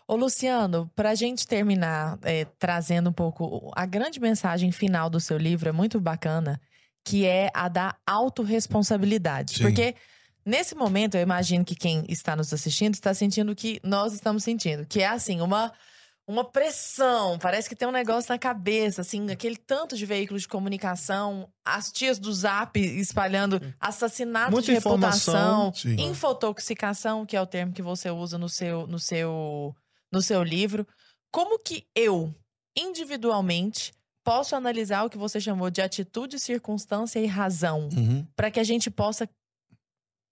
[0.07, 5.39] Ô, Luciano, pra gente terminar é, trazendo um pouco a grande mensagem final do seu
[5.39, 6.61] livro é muito bacana,
[7.05, 9.55] que é a da autorresponsabilidade.
[9.57, 9.63] Sim.
[9.63, 9.95] Porque
[10.51, 14.43] nesse momento, eu imagino que quem está nos assistindo está sentindo o que nós estamos
[14.45, 15.73] sentindo, que é assim, uma.
[16.29, 20.49] Uma pressão, parece que tem um negócio na cabeça, assim, aquele tanto de veículos de
[20.49, 25.73] comunicação, as tias do Zap espalhando assassinato Muita de reputação.
[25.75, 25.97] Sim.
[25.99, 29.75] infotoxicação, que é o termo que você usa no seu, no seu,
[30.13, 30.87] no seu livro.
[31.33, 32.33] Como que eu,
[32.77, 33.93] individualmente,
[34.23, 38.25] posso analisar o que você chamou de atitude, circunstância e razão, Uhum.
[38.37, 39.29] para que a gente possa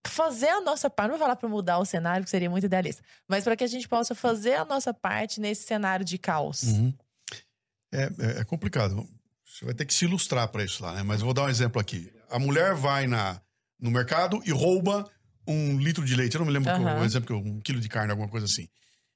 [0.07, 3.03] fazer a nossa parte, não vou falar para mudar o cenário, que seria muito idealista,
[3.29, 6.63] mas para que a gente possa fazer a nossa parte nesse cenário de caos.
[6.63, 6.95] Uhum.
[7.93, 9.09] É, é- é complicado.
[9.45, 11.03] Você vai ter que se ilustrar para isso lá, né?
[11.03, 12.13] Mas eu vou dar um exemplo aqui.
[12.31, 13.41] A mulher vai na,
[13.79, 15.11] no mercado e rouba
[15.47, 16.35] um litro de leite.
[16.35, 17.01] Eu não me lembro Aham.
[17.01, 18.69] o exemplo, um quilo de carne, alguma coisa assim.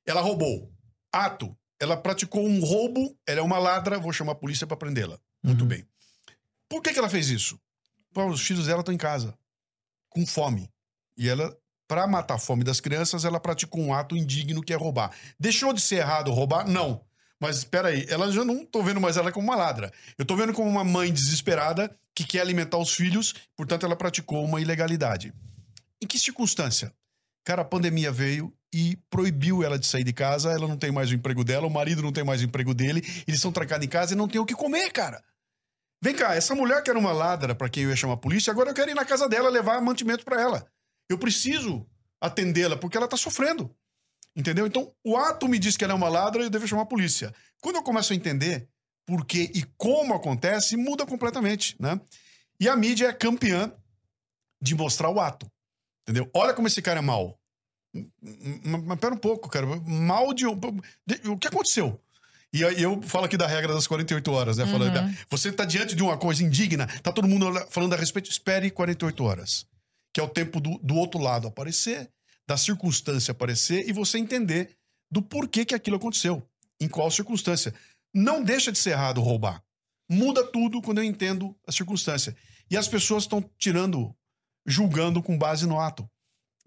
[0.07, 0.73] Ela roubou.
[1.13, 1.57] Ato.
[1.79, 5.19] Ela praticou um roubo, ela é uma ladra, vou chamar a polícia para prendê-la.
[5.43, 5.69] Muito Uhum.
[5.69, 5.87] bem.
[6.69, 7.61] Por que, que ela fez isso?
[8.15, 9.37] Pô, os filhos dela estão em casa,
[10.13, 10.71] com fome.
[11.17, 11.57] E ela,
[11.89, 15.13] para matar a fome das crianças, ela praticou um ato indigno que é roubar.
[15.39, 16.69] Deixou de ser errado roubar?
[16.69, 17.05] Não.
[17.41, 19.93] Mas espera aí, ela já não tô vendo mais ela como uma ladra.
[20.17, 24.45] Eu tô vendo como uma mãe desesperada que quer alimentar os filhos, portanto ela praticou
[24.45, 25.35] uma ilegalidade.
[26.01, 26.93] Em que circunstância?
[27.45, 31.11] Cara, a pandemia veio e proibiu ela de sair de casa, ela não tem mais
[31.11, 33.89] o emprego dela, o marido não tem mais o emprego dele, eles estão trancados em
[33.89, 35.23] casa e não tem o que comer, cara.
[36.03, 38.51] Vem cá, essa mulher que era uma ladra para quem eu ia chamar a polícia,
[38.51, 40.67] agora eu quero ir na casa dela levar mantimento para ela.
[41.09, 41.87] Eu preciso
[42.21, 43.73] atendê-la porque ela tá sofrendo.
[44.35, 44.67] Entendeu?
[44.67, 46.87] Então, o ato me diz que ela é uma ladra e eu devo chamar a
[46.87, 47.33] polícia.
[47.61, 48.69] Quando eu começo a entender
[49.07, 52.01] por que e como acontece, muda completamente, né?
[52.59, 53.73] E a mídia é campeã
[54.61, 55.51] de mostrar o ato.
[56.03, 56.29] Entendeu?
[56.35, 57.39] Olha como esse cara é mal.
[57.93, 59.67] Mas pera um pouco, cara.
[59.87, 60.47] Mal de.
[60.47, 62.01] O que aconteceu?
[62.53, 64.65] E aí eu falo aqui da regra das 48 horas, né?
[64.65, 65.15] Uhum.
[65.31, 69.25] você tá diante de uma coisa indigna, tá todo mundo falando a respeito, espere 48
[69.25, 69.67] horas.
[70.13, 72.11] Que é o tempo do, do outro lado aparecer,
[72.47, 74.77] da circunstância aparecer e você entender
[75.11, 76.47] do porquê que aquilo aconteceu,
[76.79, 77.73] em qual circunstância.
[78.15, 79.63] Não deixa de ser errado roubar.
[80.11, 82.37] Muda tudo quando eu entendo a circunstância.
[82.71, 84.15] E as pessoas estão tirando,
[84.67, 86.07] julgando com base no ato.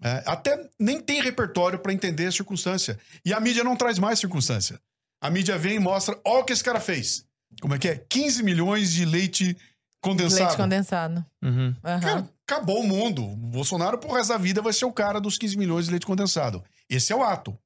[0.02, 2.98] É, até nem tem repertório para entender a circunstância.
[3.24, 4.80] E a mídia não traz mais circunstância.
[5.26, 7.26] A mídia vem e mostra: olha o que esse cara fez.
[7.60, 7.96] Como é que é?
[8.08, 9.56] 15 milhões de leite
[10.00, 10.44] condensado.
[10.44, 11.26] Leite condensado.
[11.42, 11.66] Uhum.
[11.66, 12.00] Uhum.
[12.00, 13.24] Cara, acabou o mundo.
[13.24, 16.06] O Bolsonaro, pro resto da vida, vai ser o cara dos 15 milhões de leite
[16.06, 16.62] condensado.
[16.88, 17.58] Esse é o ato.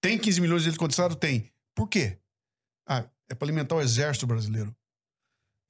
[0.00, 1.14] Tem 15 milhões de leite condensado?
[1.14, 1.48] Tem.
[1.76, 2.18] Por quê?
[2.88, 4.74] Ah, é para alimentar o exército brasileiro.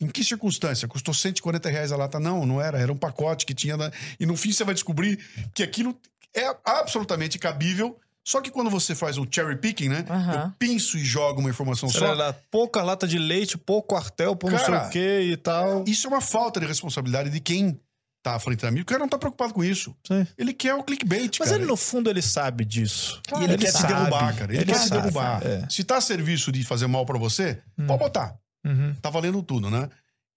[0.00, 0.88] Em que circunstância?
[0.88, 2.18] Custou 140 reais a lata?
[2.18, 2.78] Não, não era.
[2.78, 3.76] Era um pacote que tinha.
[3.76, 3.92] Na...
[4.18, 5.18] E no fim você vai descobrir
[5.52, 6.00] que aquilo
[6.34, 7.98] é absolutamente cabível.
[8.26, 10.04] Só que quando você faz o cherry picking, né?
[10.10, 10.40] Uhum.
[10.46, 12.14] Eu pinço e jogo uma informação Será só.
[12.14, 15.84] lá, pouca lata de leite, pouco quartel, pouco não sei o quê e tal.
[15.86, 17.80] Isso é uma falta de responsabilidade de quem
[18.24, 18.82] tá à frente da mídia.
[18.82, 19.94] O cara não tá preocupado com isso.
[20.04, 20.26] Sim.
[20.36, 21.60] Ele quer o clickbait, Mas cara.
[21.62, 23.22] ele, no fundo, ele sabe disso.
[23.38, 23.86] E ele, quer sabe.
[23.86, 24.52] te derrubar, cara.
[24.52, 25.46] Ele, Ele quer sabe, derrubar.
[25.46, 25.68] é.
[25.70, 27.86] Se tá a serviço de fazer mal pra você, Hum.
[27.86, 28.36] pode botar.
[28.66, 28.92] Uhum.
[29.00, 29.88] Tá valendo tudo, né?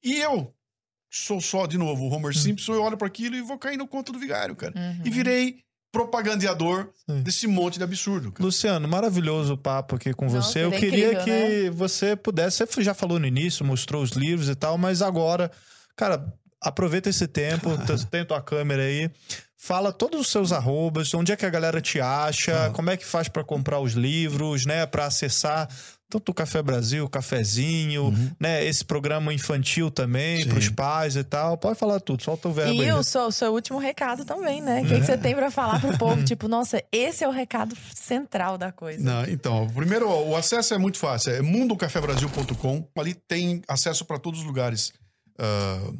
[0.03, 0.53] E eu
[1.11, 3.87] sou só, de novo, o Homer Simpson, eu olho para aquilo e vou cair no
[3.87, 4.73] conto do vigário, cara.
[4.77, 5.01] Uhum.
[5.03, 7.21] E virei propagandeador Sim.
[7.21, 8.45] desse monte de absurdo, cara.
[8.45, 10.63] Luciano, maravilhoso o papo aqui com Nossa, você.
[10.63, 12.65] Eu é queria incrível, que você pudesse.
[12.65, 15.51] Você já falou no início, mostrou os livros e tal, mas agora,
[15.95, 16.31] cara,
[16.61, 19.09] aproveita esse tempo, t- tem tua câmera aí.
[19.61, 22.69] Fala todos os seus arrobas, onde é que a galera te acha, Ah.
[22.69, 24.85] como é que faz pra comprar os livros, né?
[24.85, 25.67] Pra acessar
[26.09, 28.31] tanto o Café Brasil, o Cafezinho, Uhum.
[28.39, 28.65] né?
[28.65, 30.49] Esse programa infantil também, Sim.
[30.49, 31.57] pros pais e tal.
[31.57, 32.91] Pode falar tudo, solta o verbo E aí.
[32.91, 34.81] o seu, o seu último recado também, né?
[34.81, 36.23] O que, que você tem pra falar pro povo?
[36.23, 39.03] tipo, nossa, esse é o recado central da coisa.
[39.03, 41.31] Não, então, primeiro, o acesso é muito fácil.
[41.33, 42.87] É mundocafebrasil.com.
[42.97, 44.91] Ali tem acesso para todos os lugares
[45.37, 45.91] ah,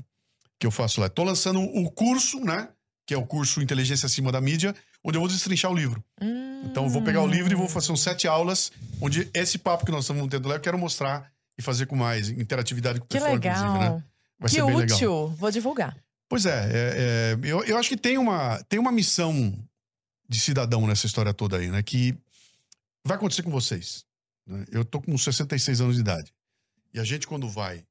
[0.60, 1.08] que eu faço lá.
[1.10, 2.68] Tô lançando o curso, né?
[3.10, 6.04] Que é o curso Inteligência Acima da Mídia, onde eu vou destrinchar o livro.
[6.22, 6.62] Hum.
[6.66, 9.84] Então, eu vou pegar o livro e vou fazer uns sete aulas, onde esse papo
[9.84, 13.08] que nós estamos tendo lá, eu quero mostrar e fazer com mais interatividade com o
[13.08, 13.56] Que pessoal, legal.
[13.58, 14.04] inclusive, né?
[14.38, 14.96] Vai que ser bem legal.
[14.96, 15.28] útil.
[15.40, 15.98] Vou divulgar.
[16.30, 19.58] Pois é, é, é, eu, eu acho que tem uma, tem uma missão
[20.30, 21.82] de cidadão nessa história toda aí, né?
[21.82, 22.16] Que
[23.04, 24.06] vai acontecer com vocês.
[24.46, 24.66] né?
[24.72, 26.32] Eu tô com 66 anos de idade.
[26.94, 27.84] E a gente, quando vai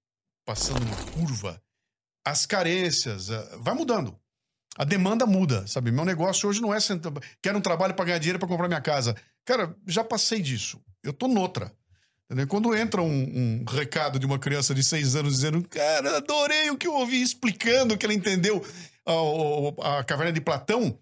[0.47, 1.61] passando uma curva,
[2.25, 4.17] as carências, ah, vai mudando.
[4.79, 5.91] A demanda muda, sabe?
[5.91, 7.13] Meu negócio hoje não é senta...
[7.43, 9.17] quero um trabalho para ganhar dinheiro para comprar minha casa.
[9.45, 10.81] Cara, já passei disso.
[11.03, 11.73] Eu tô noutra.
[12.27, 12.47] Entendeu?
[12.47, 16.77] Quando entra um, um recado de uma criança de seis anos dizendo, cara, adorei o
[16.77, 18.65] que eu ouvi, explicando que ela entendeu
[19.05, 20.97] a, o- a caverna de Platão,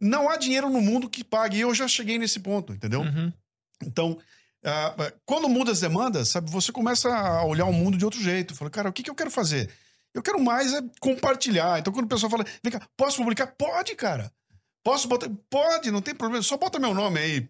[0.00, 1.58] não há dinheiro no mundo que pague.
[1.58, 3.00] E eu já cheguei nesse ponto, entendeu?
[3.00, 3.32] Uhum.
[3.82, 4.16] Então,
[4.64, 8.54] ah, quando muda as demandas, sabe, você começa a olhar o mundo de outro jeito.
[8.54, 9.68] Fala, cara, o que, que eu quero fazer?
[10.14, 11.78] Eu quero mais é compartilhar.
[11.78, 13.46] Então, quando o pessoal fala, vem cá, posso publicar?
[13.48, 14.32] Pode, cara.
[14.82, 15.30] Posso botar?
[15.50, 16.42] Pode, não tem problema.
[16.42, 17.48] Só bota meu nome aí.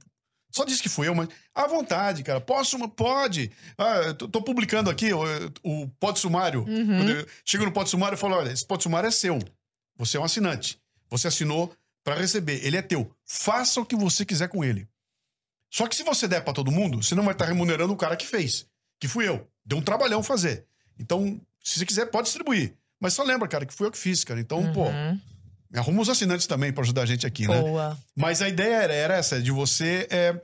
[0.51, 2.41] Só diz que fui eu, mas à vontade, cara.
[2.41, 2.77] Posso?
[2.89, 3.53] Pode.
[3.77, 5.23] Ah, tô, tô publicando aqui o,
[5.63, 6.65] o pod sumário.
[6.67, 7.25] Uhum.
[7.45, 9.39] Chego no pod sumário e falo, olha, esse pod sumário é seu.
[9.97, 10.81] Você é um assinante.
[11.11, 12.65] Você assinou para receber.
[12.65, 13.11] Ele é teu.
[13.25, 14.89] Faça o que você quiser com ele.
[15.71, 18.17] Só que se você der para todo mundo, você não vai estar remunerando o cara
[18.17, 18.67] que fez.
[18.99, 19.47] Que fui eu.
[19.65, 20.67] Deu um trabalhão fazer.
[20.99, 21.39] Então,
[21.69, 22.75] se você quiser, pode distribuir.
[23.01, 24.41] Mas só lembra, cara, que fui eu que fiz, cara.
[24.41, 25.21] Então, pô, Uhum.
[25.77, 27.61] arruma os assinantes também para ajudar a gente aqui, né?
[27.61, 27.97] Boa.
[28.17, 30.35] Mas a ideia era, era essa, de você é,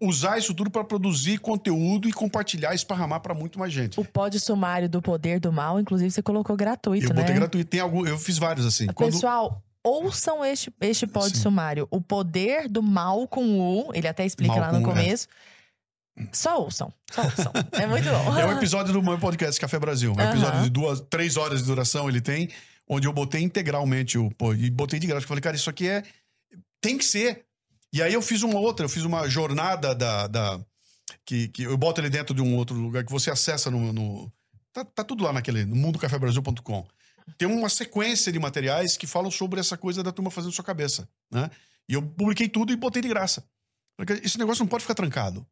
[0.00, 3.98] usar isso tudo para produzir conteúdo e compartilhar, esparramar para muito mais gente.
[4.00, 7.20] O pódio sumário do poder do mal, inclusive, você colocou gratuito, eu né?
[7.20, 7.68] botei gratuito.
[7.68, 8.86] Tem algum, eu fiz vários assim.
[8.86, 11.42] Quando, Pessoal, ouçam este, este pódio Sim.
[11.42, 11.88] sumário.
[11.90, 15.16] O poder do mal com U, ele até explica Mal lá no é.
[16.32, 17.52] Só ouçam, só ouçam.
[17.72, 18.38] É muito bom.
[18.38, 20.12] é um episódio do meu podcast Café Brasil.
[20.12, 20.62] Um episódio Aham.
[20.64, 22.50] de duas, três horas de duração ele tem,
[22.88, 24.30] onde eu botei integralmente o.
[24.30, 25.24] Pô, e botei de graça.
[25.24, 26.02] Eu falei, cara, isso aqui é.
[26.80, 27.44] Tem que ser.
[27.92, 30.26] E aí eu fiz uma outra, eu fiz uma jornada da.
[30.26, 30.60] da
[31.24, 33.92] que, que eu boto ele dentro de um outro lugar que você acessa no.
[33.92, 34.32] no
[34.72, 35.64] tá, tá tudo lá naquele.
[35.64, 36.86] no mundocafebrasil.com.
[37.38, 41.08] Tem uma sequência de materiais que falam sobre essa coisa da turma fazendo sua cabeça,
[41.30, 41.50] né?
[41.88, 43.44] E eu publiquei tudo e botei de graça.
[43.96, 45.46] Porque esse negócio não pode ficar trancado.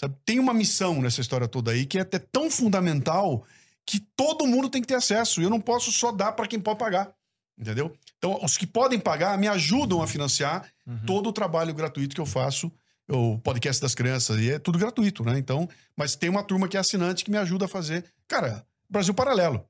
[0.00, 0.16] Sabe?
[0.24, 3.44] Tem uma missão nessa história toda aí que é até tão fundamental
[3.84, 5.42] que todo mundo tem que ter acesso.
[5.42, 7.12] E eu não posso só dar para quem pode pagar.
[7.58, 7.94] Entendeu?
[8.16, 11.00] Então, os que podem pagar me ajudam a financiar uhum.
[11.06, 12.72] todo o trabalho gratuito que eu faço,
[13.10, 15.38] o podcast das crianças, e é tudo gratuito, né?
[15.38, 18.06] Então, mas tem uma turma que é assinante que me ajuda a fazer.
[18.26, 19.62] Cara, Brasil Paralelo.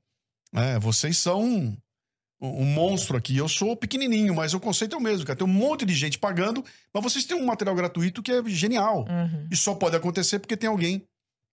[0.53, 1.75] É, vocês são
[2.41, 3.37] um monstro aqui.
[3.37, 5.37] Eu sou pequenininho, mas o conceito é o mesmo, cara.
[5.37, 9.05] Tem um monte de gente pagando, mas vocês têm um material gratuito que é genial.
[9.07, 9.47] Uhum.
[9.51, 11.03] E só pode acontecer porque tem alguém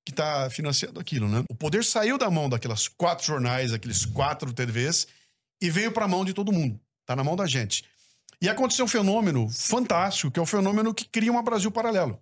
[0.04, 1.44] que está financiando aquilo, né?
[1.50, 5.06] O poder saiu da mão daquelas quatro jornais, aqueles quatro TVs,
[5.60, 6.80] e veio para a mão de todo mundo.
[7.04, 7.84] Tá na mão da gente.
[8.40, 12.18] E aconteceu um fenômeno fantástico, que é o um fenômeno que cria uma Brasil paralelo.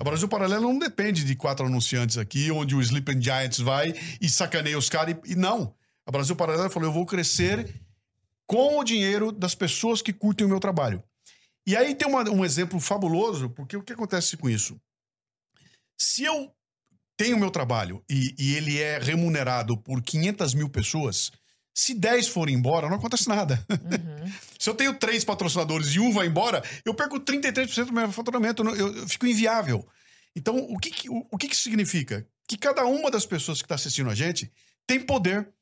[0.00, 4.28] A Brasil Paralelo não depende de quatro anunciantes aqui, onde o Sleeping Giants vai e
[4.28, 5.16] sacaneia os caras.
[5.24, 5.74] E, e não.
[6.06, 7.74] A Brasil Paralelo falou: eu vou crescer
[8.48, 11.04] com o dinheiro das pessoas que curtem o meu trabalho.
[11.66, 14.80] E aí tem uma, um exemplo fabuloso, porque o que acontece com isso?
[16.00, 16.50] Se eu
[17.14, 21.30] tenho o meu trabalho e, e, ele é remunerado por 500 mil pessoas,
[21.74, 23.66] se 10 forem embora, não acontece nada.
[23.68, 24.32] Uhum.
[24.58, 28.62] se eu tenho três patrocinadores e um vai embora, eu perco 33% do meu faturamento,
[28.62, 29.86] eu, eu, fico inviável.
[30.34, 32.26] Então, o que, o, o que, que significa?
[32.48, 34.50] Que cada uma das pessoas que está assistindo a gente
[34.86, 35.52] tem poder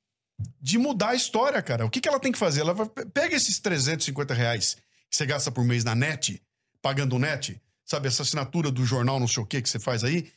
[0.60, 1.86] de mudar a história, cara.
[1.86, 2.60] O que, que ela tem que fazer?
[2.60, 4.76] Ela vai, pega esses 350 reais
[5.08, 6.42] que você gasta por mês na net,
[6.82, 10.04] pagando o net, sabe, essa assinatura do jornal, não sei o que que você faz
[10.04, 10.30] aí,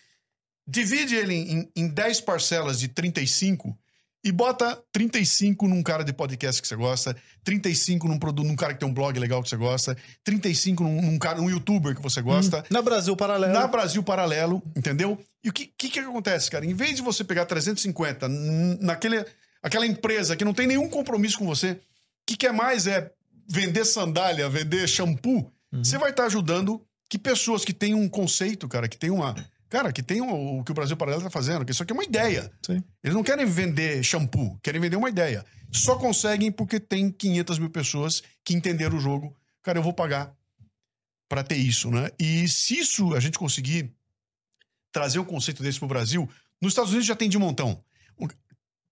[0.68, 3.78] divide ele em, em 10 parcelas de 35
[4.24, 8.74] e bota 35 num cara de podcast que você gosta, 35 num produto, num cara
[8.74, 12.02] que tem um blog legal que você gosta, 35 num, num cara, num youtuber que
[12.02, 12.60] você gosta.
[12.60, 13.54] Hum, na Brasil Paralelo.
[13.54, 15.18] Na Brasil Paralelo, entendeu?
[15.44, 16.66] E o que, que, que acontece, cara?
[16.66, 18.28] Em vez de você pegar 350
[18.82, 19.26] naquele
[19.62, 21.80] aquela empresa que não tem nenhum compromisso com você,
[22.26, 23.12] que quer mais é
[23.48, 25.84] vender sandália, vender shampoo, uhum.
[25.84, 29.36] você vai estar tá ajudando que pessoas que têm um conceito, cara, que tem uma.
[29.68, 31.96] Cara, que tem o, o que o Brasil Paralelo está fazendo, que isso aqui é
[31.96, 32.52] uma ideia.
[32.66, 32.84] Sim.
[33.04, 35.46] Eles não querem vender shampoo, querem vender uma ideia.
[35.72, 39.36] Só conseguem porque tem 500 mil pessoas que entenderam o jogo.
[39.62, 40.34] Cara, eu vou pagar
[41.28, 42.10] para ter isso, né?
[42.18, 43.92] E se isso a gente conseguir
[44.92, 46.28] trazer um conceito desse pro Brasil,
[46.60, 47.84] nos Estados Unidos já tem de montão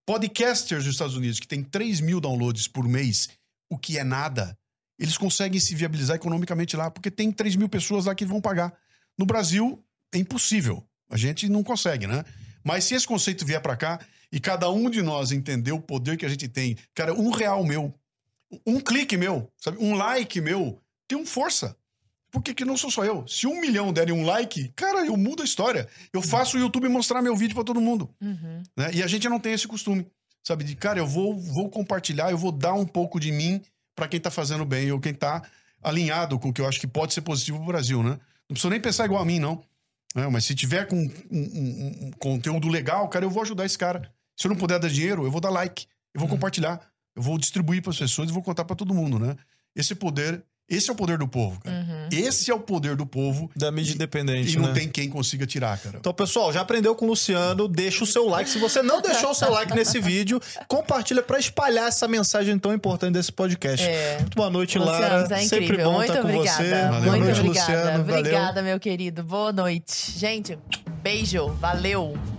[0.08, 3.28] podcasters dos Estados Unidos que tem 3 mil downloads por mês,
[3.70, 4.58] o que é nada,
[4.98, 8.74] eles conseguem se viabilizar economicamente lá, porque tem 3 mil pessoas lá que vão pagar.
[9.18, 9.84] No Brasil,
[10.14, 10.82] é impossível.
[11.10, 12.24] A gente não consegue, né?
[12.64, 14.00] Mas se esse conceito vier para cá
[14.32, 17.64] e cada um de nós entender o poder que a gente tem, cara, um real
[17.64, 17.94] meu,
[18.66, 19.78] um clique meu, sabe?
[19.80, 21.76] Um like meu, tem um força.
[22.32, 23.26] Por que, que não sou só eu?
[23.28, 25.88] Se um milhão derem um like, cara, eu mudo a história.
[26.12, 28.10] Eu faço o YouTube mostrar meu vídeo para todo mundo.
[28.22, 28.64] Uhum.
[28.76, 28.92] Né?
[28.96, 30.06] E a gente não tem esse costume,
[30.44, 30.64] sabe?
[30.64, 33.62] De, cara, eu vou, vou compartilhar, eu vou dar um pouco de mim
[33.96, 35.42] para quem tá fazendo bem ou quem tá
[35.82, 38.20] alinhado com o que eu acho que pode ser positivo pro Brasil, né?
[38.50, 39.64] Não precisa nem pensar igual a mim, não.
[40.16, 43.78] É, mas se tiver com um, um, um, conteúdo legal, cara, eu vou ajudar esse
[43.78, 44.12] cara.
[44.36, 46.36] Se eu não puder dar dinheiro, eu vou dar like, eu vou uhum.
[46.36, 46.82] compartilhar,
[47.16, 49.36] eu vou distribuir para as pessoas e vou contar para todo mundo, né?
[49.76, 51.78] Esse poder esse é o poder do povo, cara.
[51.78, 51.97] Uhum.
[52.12, 53.50] Esse é o poder do povo.
[53.56, 54.54] Da mídia independente.
[54.54, 54.74] E não né?
[54.74, 55.98] tem quem consiga tirar, cara.
[56.00, 57.68] Então, pessoal, já aprendeu com o Luciano.
[57.68, 58.50] Deixa o seu like.
[58.50, 62.74] Se você não deixou o seu like nesse vídeo, compartilha para espalhar essa mensagem tão
[62.74, 63.86] importante desse podcast.
[63.86, 64.18] É.
[64.20, 65.36] Muito boa noite, Luciano, Lara.
[65.36, 66.64] É Sempre bom Muito estar com obrigada.
[66.64, 66.70] você.
[66.70, 67.12] Valeu.
[67.12, 67.74] Muito noite, obrigada.
[67.74, 68.02] Luciano.
[68.02, 68.64] Obrigada, Valeu.
[68.64, 69.24] meu querido.
[69.24, 70.12] Boa noite.
[70.18, 70.58] Gente,
[71.02, 71.48] beijo.
[71.60, 72.37] Valeu.